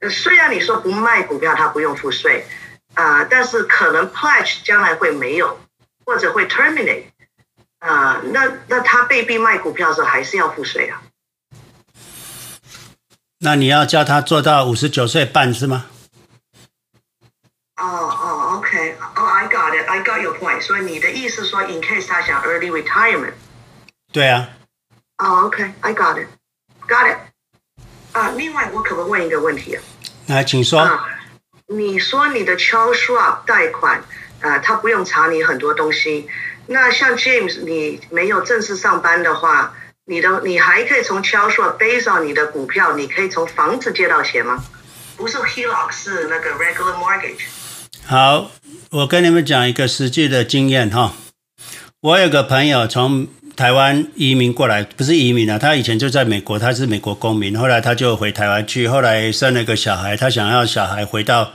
[0.10, 2.46] 虽然你说不卖股票它不用付税，
[2.94, 5.60] 啊、呃，但是可能 pledge 将来会没有，
[6.06, 7.06] 或者会 terminate，
[7.80, 11.02] 啊、呃，那那他被逼卖股票的时候还是要付税啊。
[13.40, 15.86] 那你要叫他做到五十九岁半是吗？
[17.78, 20.62] 哦哦，OK，哦，I got it，I got your point。
[20.62, 23.34] 所以你的意思说，in case 他想 early retirement。
[24.12, 24.50] 对啊。
[25.20, 27.18] 哦，OK，I got it，got it。
[28.18, 29.84] 啊，另外我可不可以问一个问题啊？
[30.28, 30.80] 来，请说。
[30.80, 31.08] 啊，
[31.68, 34.04] 你说你的 Charles Schwab 贷款，
[34.42, 36.28] 呃，他不用查你很多东西。
[36.66, 39.74] 那像 James，你没有正式上班的话。
[40.10, 44.64] 你的你还可以从 Charles Schwab based on 你的股票，你可以从房子借到钱吗？
[45.18, 47.42] 不是 HELOC，是那个 regular mortgage。
[48.06, 48.50] 好，
[48.92, 51.14] 我跟你们讲一个实际的经验哈。
[52.00, 53.28] 我有个朋友从
[53.58, 61.52] 台湾移民过来，不是移民啊，他以前就在美国，他是美国公民，后来他就回台湾去，后来生了个小孩，他想要小孩回到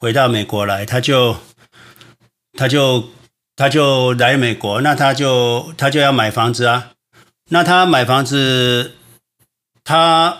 [0.00, 1.36] 回到美国来，他就
[2.58, 3.08] 他就
[3.54, 6.90] 他就来美国，那他就他就要买房子啊。
[7.50, 8.96] 那他买房子，
[9.84, 10.38] 他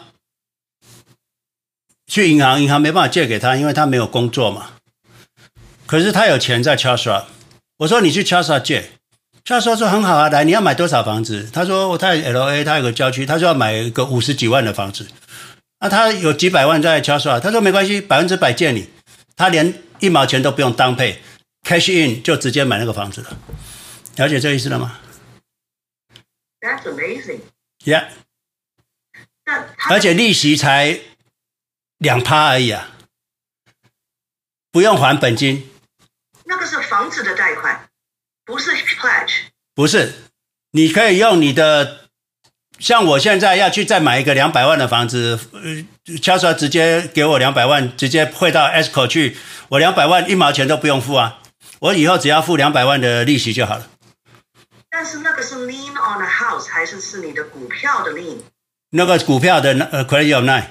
[2.09, 4.71] 去银行，银行没办法借给他，因为他没有工作嘛。
[5.87, 7.27] 可是他有钱在 c h a r s h a。
[7.79, 8.91] 我说你去 c h a r s h a 借
[9.45, 11.49] ，Charles Schwab 说很好啊，来，你要买多少房子？
[11.53, 15.09] 他说他在 LA，他有个郊区，他说要买一个五十几万的房子。
[15.81, 18.89] 那他有几百万在 Charles Schwab，他说没关系，百分之百借你，
[19.37, 21.23] 他连一毛钱都不用当配
[21.63, 23.39] ，cash in 就直接买那个房子了。
[24.17, 24.99] 了解这意思了吗
[26.61, 27.41] ？That's amazing.
[27.85, 28.09] Yeah.
[29.89, 31.01] 而且利息才
[31.99, 32.91] 两趴而已啊，
[34.71, 35.69] 不用还本金。
[36.45, 37.90] 那个是房子的贷款，
[38.51, 39.33] 不是 pledge。
[39.77, 40.13] 不是，
[40.73, 42.01] 你可以用你的，
[42.81, 49.37] 像我现在要去再买一个两百万的房子，呃，敲出来直接给我两百万，直接汇到 escrow 去，
[49.69, 51.39] 我两百万一毛钱都不用付啊，
[51.79, 53.89] 我以后只要付两百万的利息就好了。
[54.91, 58.39] 但是那个是 lien on the house 还是是你的股票的 lien？
[58.91, 60.65] 那个股票的呃 credit of nine。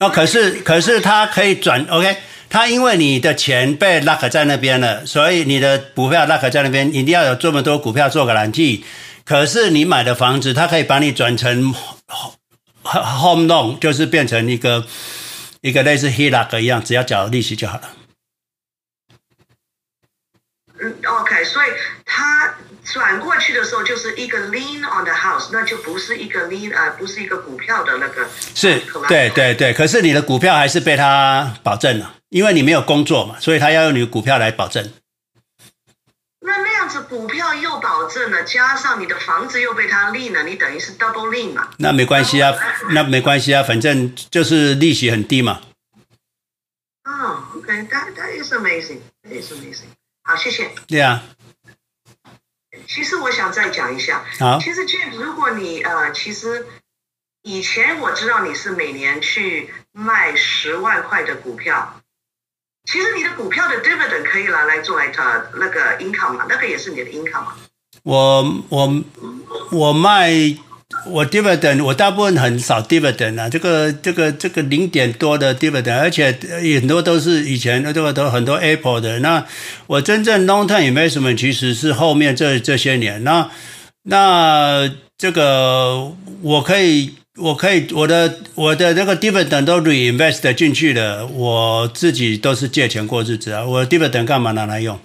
[0.00, 2.16] 那可是可是他可以转 OK，
[2.48, 8.84] 他因为你的钱被 lock 在那边了，所以你的股票 lock 在那边，一定要有这么多股票做个揽计。
[9.24, 11.74] 可是你买的房子，他可以把你转成
[12.84, 14.86] home loan，就是变成一个
[15.60, 17.97] 一个类似 HELOC 一样，只要缴利息就好了。
[20.80, 21.68] 嗯，OK，所以
[22.04, 28.28] 他转过去的时候就是一个 lean on the house，那就不是一个 lean 啊，不是一个股票的那个。
[28.54, 29.72] 是，对对对。
[29.72, 34.92] 可是你的股票还是被他保证了，因为你没有工作嘛，所以他要用你的股票来保证。
[36.40, 41.68] 那那样子股票又保证了，加上你的房子又被他 lean 了，你等于是 double lean 嘛？
[41.78, 42.54] 那没关系啊，
[42.90, 45.60] 那没关系啊，反正就是利息很低嘛。
[47.04, 49.88] 哦，OK，that that is amazing，that is amazing。
[50.28, 50.70] 好，谢谢。
[50.86, 51.24] 对啊。
[52.86, 54.26] 其实我想再讲一下。
[54.38, 54.60] 好。
[54.60, 56.66] 其实 James，如果你呃，其实
[57.42, 62.02] 以前我知道你是每年去卖十万块的股票，
[62.84, 67.56] 其实你的股票的 dividend 可以拿来做来的那个 income 嘛，那个也是你的 income 嘛。
[68.02, 69.02] 我我
[69.72, 70.30] 我卖。
[71.06, 76.32] 我 dividend 我大部分很少 dividend 啊，这个这个这个零点多的 dividend，而且
[76.80, 79.20] 很多都是以前这个都很多 Apple 的。
[79.20, 79.46] 那
[79.86, 83.22] 我真正 long term investment 其实是后面这这些年。
[83.22, 83.50] 那
[84.04, 86.10] 那这个
[86.40, 93.62] 我可以我可以我的我的那个 dividend 都 reinvest 进去了，我自己都是借钱过日子啊。
[93.62, 94.98] 我 dividend 干嘛拿来用？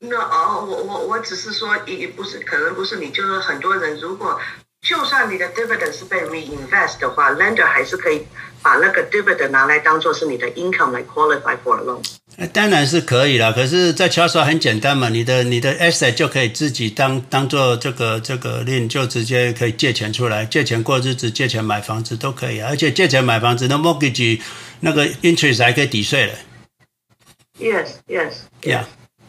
[0.00, 4.38] 那哦，我我我只是说，也不是可能不是你，就是很多人如果。
[4.84, 8.26] 就算你的 dividend 是被 reinvest 的话，lender 还是可以
[8.62, 12.02] 把那个 dividend 拿来当做是你的 income 来 qualify for a loan。
[12.52, 24.40] 当然是可以了，可是，在 Charles Schwab 很简单嘛，你的你的 asset 就可以自己当当做这个这个 lien 就直接可以借钱出来，借钱过日子，借钱买房子都可以，而且借钱买房子那 mortgage
[24.80, 26.34] 那个 interest 还可以抵税了。
[27.58, 28.34] Yes, yes.
[28.60, 28.84] Yeah.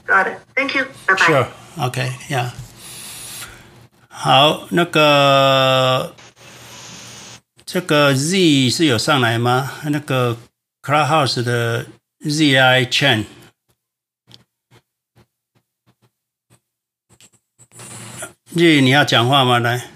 [0.05, 0.39] Got it.
[0.53, 0.85] Thank you.
[1.07, 1.25] Bye bye.
[1.25, 1.47] Sure.
[1.77, 2.11] Okay.
[2.27, 2.49] Yeah.
[4.17, 6.15] 好，那个
[7.65, 9.73] 这个 Z 是有上来吗？
[9.83, 10.37] 那个
[10.81, 11.85] Clubhouse 的
[12.21, 13.25] ZI Chen，Z
[18.81, 19.59] 你要讲话吗？
[19.59, 19.91] 来，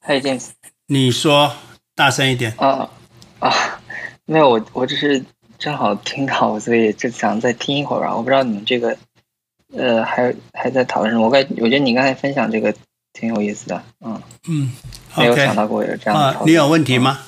[0.00, 0.48] 嗨，James。
[0.86, 1.54] 你说
[1.94, 2.52] 大声一点。
[2.56, 2.90] 啊
[3.38, 3.80] 啊，
[4.24, 5.22] 没有，我我只是
[5.58, 8.16] 正好听到，所以就想再听一会儿吧。
[8.16, 8.98] 我不知道你们这个，
[9.72, 11.26] 呃，还还在讨论什么？
[11.26, 12.74] 我感我觉得你刚才分享这个
[13.12, 14.72] 挺有意思的，嗯嗯，
[15.16, 16.42] 没有想到过有这样的、啊。
[16.44, 17.18] 你有问题吗？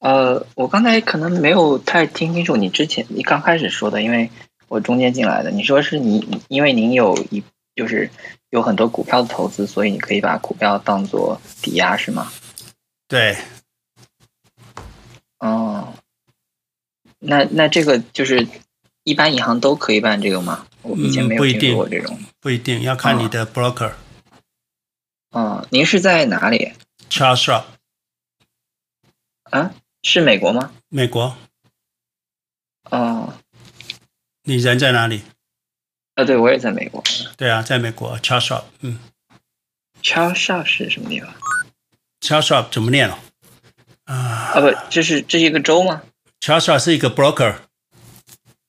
[0.00, 4.30] 呃，我刚才可能没有太听清楚你之前你刚开始说的，因为
[4.66, 5.50] 我中间进来的。
[5.52, 7.42] 你说是你因为您有一
[7.76, 8.10] 就是
[8.50, 12.32] 有很多股票的投资，所以你可以把股票当做抵押，是吗？
[13.06, 13.36] 对。
[15.38, 15.94] 哦，
[17.20, 18.48] 那那这个就是
[19.04, 20.66] 一般银行都可以办这个吗？
[20.82, 22.16] 我以前没有听过这种。
[22.18, 23.92] 嗯、不一定，不一定要看你的 broker。
[25.70, 26.72] 您是在哪里
[27.08, 27.64] ？Charles Schwab。
[29.44, 29.74] 啊？
[30.02, 30.72] 是美国吗？
[30.88, 31.36] 美国。
[32.90, 33.32] 哦，
[34.42, 35.22] 你人在哪里？
[36.16, 37.02] 啊，对，我也在美国。
[37.36, 38.64] 对啊，在美国，Charles Schwab。
[38.80, 38.98] 嗯
[40.02, 41.32] ，Charles Schwab 是什么地方
[42.20, 43.18] ？Charles Schwab 怎么念了？
[44.04, 44.14] 啊
[44.54, 46.02] 啊不，这是这是一个州吗
[46.40, 47.60] ？Charles Schwab 是一个 broker。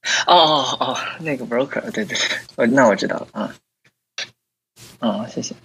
[0.28, 2.18] 哦哦哦，那个 broker，对对
[2.56, 3.56] 对，那我知道了啊。
[5.00, 5.56] 哦，谢谢。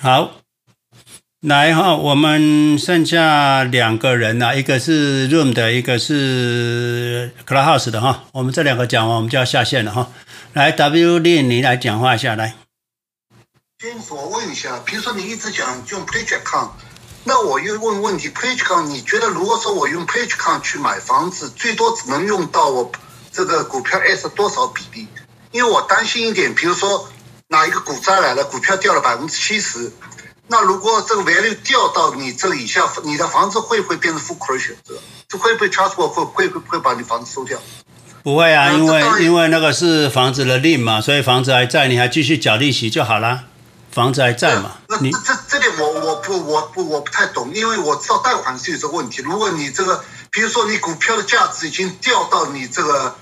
[0.00, 0.32] 好。
[1.40, 8.24] 来哈，我们剩下两个人了，一个是 Room 的，一个是 Clubhouse 的哈。
[8.32, 10.10] 我们这两个讲完，我们就要下线了哈。
[10.54, 12.56] 来，W 林，你来讲话一下来。
[13.78, 16.70] James，我问一下，比如说你一直讲用 Account，
[17.22, 22.90] 那我又问问题 Account，你觉得如果说我用 Account 去买房子，最多只能用到我
[23.36, 25.06] 这个股票 S 多少比例？
[25.50, 27.06] 因为我担心一点，比如说
[27.48, 29.92] 哪一个股灾来了，股票掉了百分之七十。
[30.48, 34.76] 那如果这个 value 掉到你这以下，你的房子会不会变成 foreclosure？
[35.28, 37.58] 这会不会 trust 我会会会会把你房子收掉？
[38.22, 43.44] 不会啊，因为因为那个是房子的 lien 嘛，所以房子还在，你还继续缴利息就好了，
[43.90, 44.78] 房子还在嘛。
[44.88, 49.20] 那这这这点我我不我不我不太懂，因为我知道贷款是有这个问题。
[49.20, 53.14] 如果你这个，比如说你股票的价值已经掉到你这个。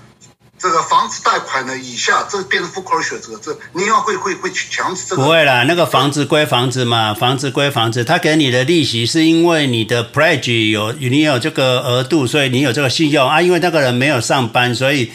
[0.65, 5.21] 这个房子贷款的以下，这变成 foreclosure，这个这银行会会会去强制这个？
[5.21, 13.39] 不会啦，那个房子归房子嘛，房子归房子，他给你的利息是因为你的 pledge 有你有这个额度，所以你有这个信用啊。
[13.39, 15.11] 因为那个人没有上班，所以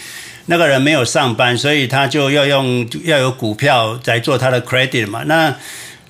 [0.47, 5.25] 那个人没有上班，所以他就要用要有股票来做他的 credit 嘛。
[5.25, 5.57] 那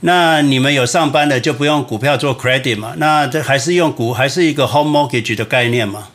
[0.00, 2.92] 那你们有上班的就不用股票做 credit 嘛？
[2.98, 6.08] 那这还是用股，还是一个 home mortgage 的概念嘛？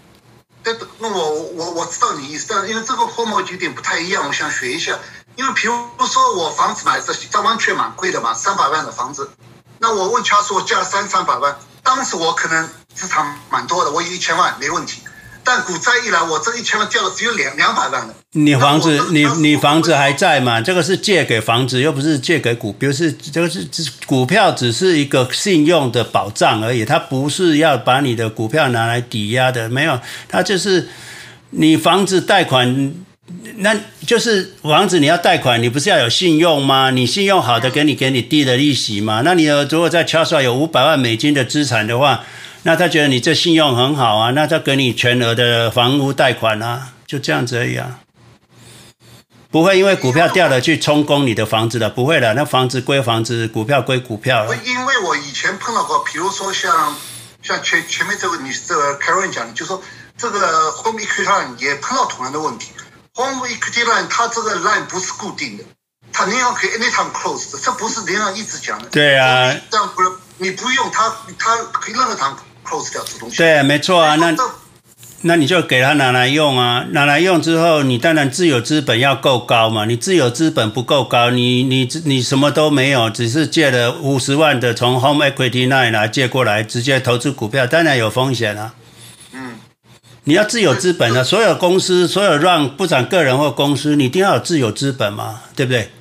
[0.64, 5.00] 对，那我我我知道你意思，但因为这个 home mortgage 有点不太一样，我想学一下。
[5.38, 5.74] 因为比如
[6.06, 9.30] 说我房子买的，这完全蛮贵的嘛，三百万的房子。
[9.80, 15.01] 那我问他说我借了三三百万，当时我可能资产蛮多的，我有一千万没问题。
[15.43, 18.14] 但股灾一来，我这一千万掉了只有两两百万了。
[18.32, 20.59] 你房子，你你房子还在吗？
[20.59, 23.67] 这个是借给房子，又不是借给股，比如是这个是
[24.08, 30.90] 股票，只是一个信用的保障而已，它不是要把你的股票拿来抵押的，没有，它就是
[31.58, 32.93] 你房子贷款，
[33.58, 33.75] 那
[34.06, 36.92] 就是房子你要贷款，你不是要有信用吗？
[36.92, 39.22] 你信用好的，给你给你低的利息嘛。
[39.25, 42.24] 那你如果在 Charles 有五百万美金的资产的话。
[42.67, 48.00] 那他觉得你这信用很好啊，那他给你全额的房屋贷款啊，就这样子而已啊，
[49.51, 54.56] 不会因为股票掉了去充公你的房子的，不会的，那房子归房子，股票归股票了。
[54.66, 56.95] 因为我以前碰到过，比如说像
[57.43, 59.80] 像前前面这个你这个 Karen 讲的，就说
[60.18, 62.72] 这个 Home Equity Line 也碰到同样的问题
[63.16, 65.64] ，Home Equity Line 它这个 line 不是固定的，
[66.11, 68.90] 它银行可以 anytime close，这不是银行一直讲的。
[68.90, 72.38] 对啊，这样不是你不用它，它可以任何堂。
[72.68, 73.38] close 掉这东西。
[73.38, 74.35] 对，没错啊，那
[75.22, 79.85] 那你就给他拿来用啊，拿来用之后，你当然自有资本要够高嘛。
[79.85, 88.74] 你自有资本不够高，你你你什么都没有，只是借了五十万的从 Home Equity 那里来借过来，直接投资股票，当然有风险啊。
[90.26, 95.92] 嗯，你要自有资本啊，所有公司，所有让不管个人或公司，你一定要有自有资本嘛，对不对？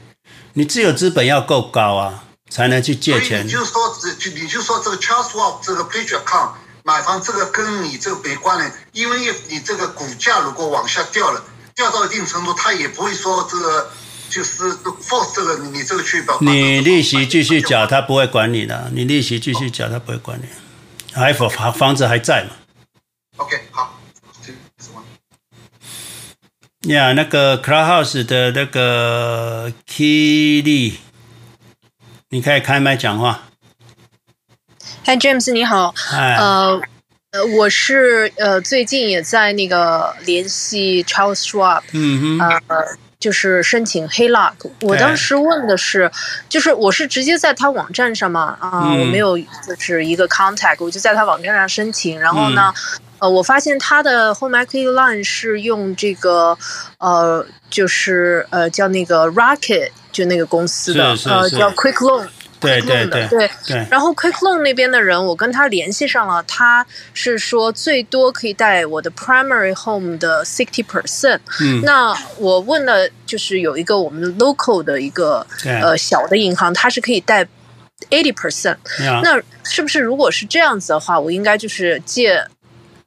[0.55, 2.25] 你自有资本要够高啊。
[2.51, 3.44] 才能去借钱。
[3.44, 3.83] 你就说，
[4.17, 6.51] 就你就说这个 Charles Schwab 这个 Pledge Account
[6.85, 11.43] 买房，这个跟你这个没关联，因为你这个股价如果往下掉了，
[11.75, 13.91] 掉到一定程度，他也不会说这个
[14.28, 14.73] 就是
[15.03, 16.39] force 这个你这个去保。
[16.43, 18.89] 你利息继续缴，他不会管你的。
[18.94, 20.47] 你利息继续缴，他不会管你。
[21.12, 22.51] 还房房子还在嘛
[23.39, 23.93] ？OK，好。
[26.87, 30.95] 呀，yeah, 那个 Clubhouse 的那个 Kili，
[32.31, 33.43] 你可以开麦讲话。
[35.05, 35.95] 嗨，James，你好。
[35.97, 36.35] 嗨。
[36.37, 36.81] 呃，
[37.31, 41.83] 呃，我是呃最近也在那个联系 Charles Schwab。
[41.93, 42.63] 嗯哼。
[42.69, 42.85] 呃，
[43.19, 46.11] 就是申请 HELOC，我当时问的是，
[46.51, 52.75] 就是我是直接在他网站上嘛，啊、呃，我没有就是一个 contact，我就在他网站上申请，然后呢，
[53.25, 56.59] 呃，我发现他的 home equity line 是用这个，
[56.99, 62.28] 呃，就是呃叫那个 Rocket 就那个公司的，呃叫 Quick Loan。
[62.61, 71.41] 对对对对，对，然后 Quick Loan 那边的人，我跟他联系上了，他是说最多可以贷我的 Primary Home 的 sixty percent。
[71.62, 77.47] 嗯，那我问了，就是有一个我们 local 的一个呃小的银行，它是可以贷
[78.11, 78.77] eighty percent。
[79.23, 82.43] 那是不是如果是这样子的话，我应该就是借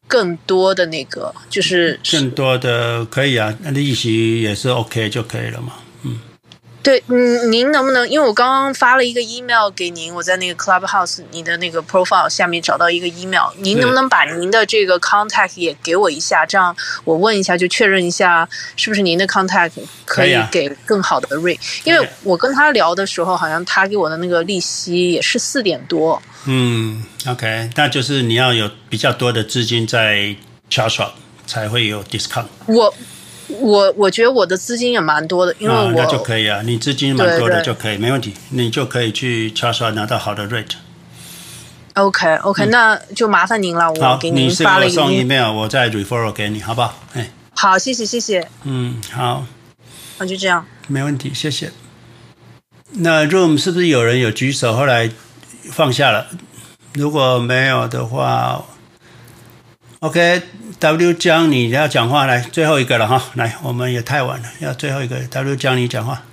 [0.08, 5.74] 更多的那个，就是更多的可以啊，利息也是 OK 就可以了嘛。
[6.88, 8.10] 对，嗯，您能不能？
[8.10, 16.46] 因为我刚刚发了一个 email 给您，我在那个 Clubhouse 你的那个 profile 下面找到一个 email，您能不能把您的这个 contact 也给我一下？
[16.46, 19.74] 这样我问一下，就确认一下是不是您的 contact
[20.06, 21.60] 可以给更好的 rate？
[21.84, 26.22] 因为我跟他聊的时候，好像他给我的那个利息也是四点多。
[26.46, 30.34] 嗯，OK，那就是你要有比较多的资金在
[30.72, 31.10] Charles
[31.46, 32.46] 才会有 discount。
[32.68, 32.94] 我。
[33.48, 40.74] 我我觉得我的资金也蛮多的，因为我、啊、那就可以啊，你资金蛮多的就可以，没问题，你就可以去敲刷拿到好的 rate。
[41.94, 46.94] OK OK，、嗯、那就麻烦您了，我给您发了送 email，我再 referral 给你，好不好？
[47.14, 48.48] 哎，好，谢谢谢谢。
[48.64, 49.46] 嗯，好，
[50.18, 51.72] 那就这样，没问题，谢谢。
[52.92, 55.10] 那 room 是不是有人有举手，后来
[55.72, 56.28] 放下了？
[56.94, 58.66] 如果没有的话
[60.00, 60.42] ，OK。
[60.80, 66.24] W 江，你要讲话来，最后一个了哈，来，我们也太晚了，要最后一个 W 江，你讲话。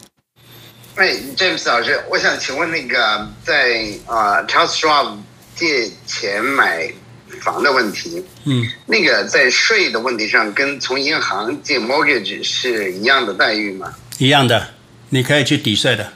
[0.97, 5.17] 哎，James 老师，我想请问那个在啊、呃、Charles Schwab
[5.57, 6.93] 借钱买
[7.41, 13.95] 房的问题，嗯，那个在税的问题上，跟从银行借 mortgage 是一样的待遇吗？
[14.19, 14.69] 一样的，
[15.09, 16.13] 你可以去抵税的。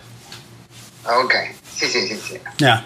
[1.05, 2.41] OK，谢谢谢谢。
[2.59, 2.81] 那、yeah.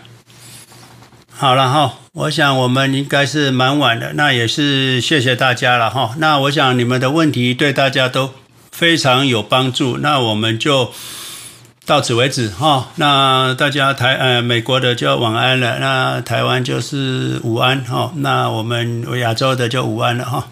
[1.30, 6.14] 好了哈，我想我们应该是蛮晚的，那也是谢谢大家了哈。
[6.18, 8.34] 那我想你们的问题对大家都
[8.70, 10.92] 非常有帮助，那我们就
[11.86, 12.90] 到此为止哈。
[12.96, 18.12] 那大家台呃美国的就晚安了，那台湾就是午安哈。
[18.16, 20.48] 那我们亚洲的就午安了哈。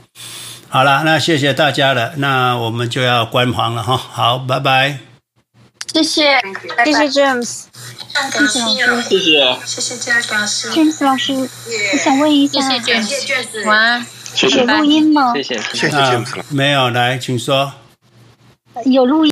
[0.70, 3.98] 好了，那谢谢大家了，那我们就要关房了哈。
[3.98, 5.09] 好，拜拜。
[5.92, 6.40] 谢谢，
[6.84, 7.64] 谢谢 James。
[8.32, 10.70] 谢谢老师，谢谢，谢谢 James 老师。
[10.70, 14.06] James 老师，我想问一下，谢谢 James，晚安。
[14.42, 15.32] 有录音吗？
[15.34, 16.28] 谢谢，谢谢 James。
[16.50, 17.72] 没有，来，请说。
[18.84, 19.28] 有录音。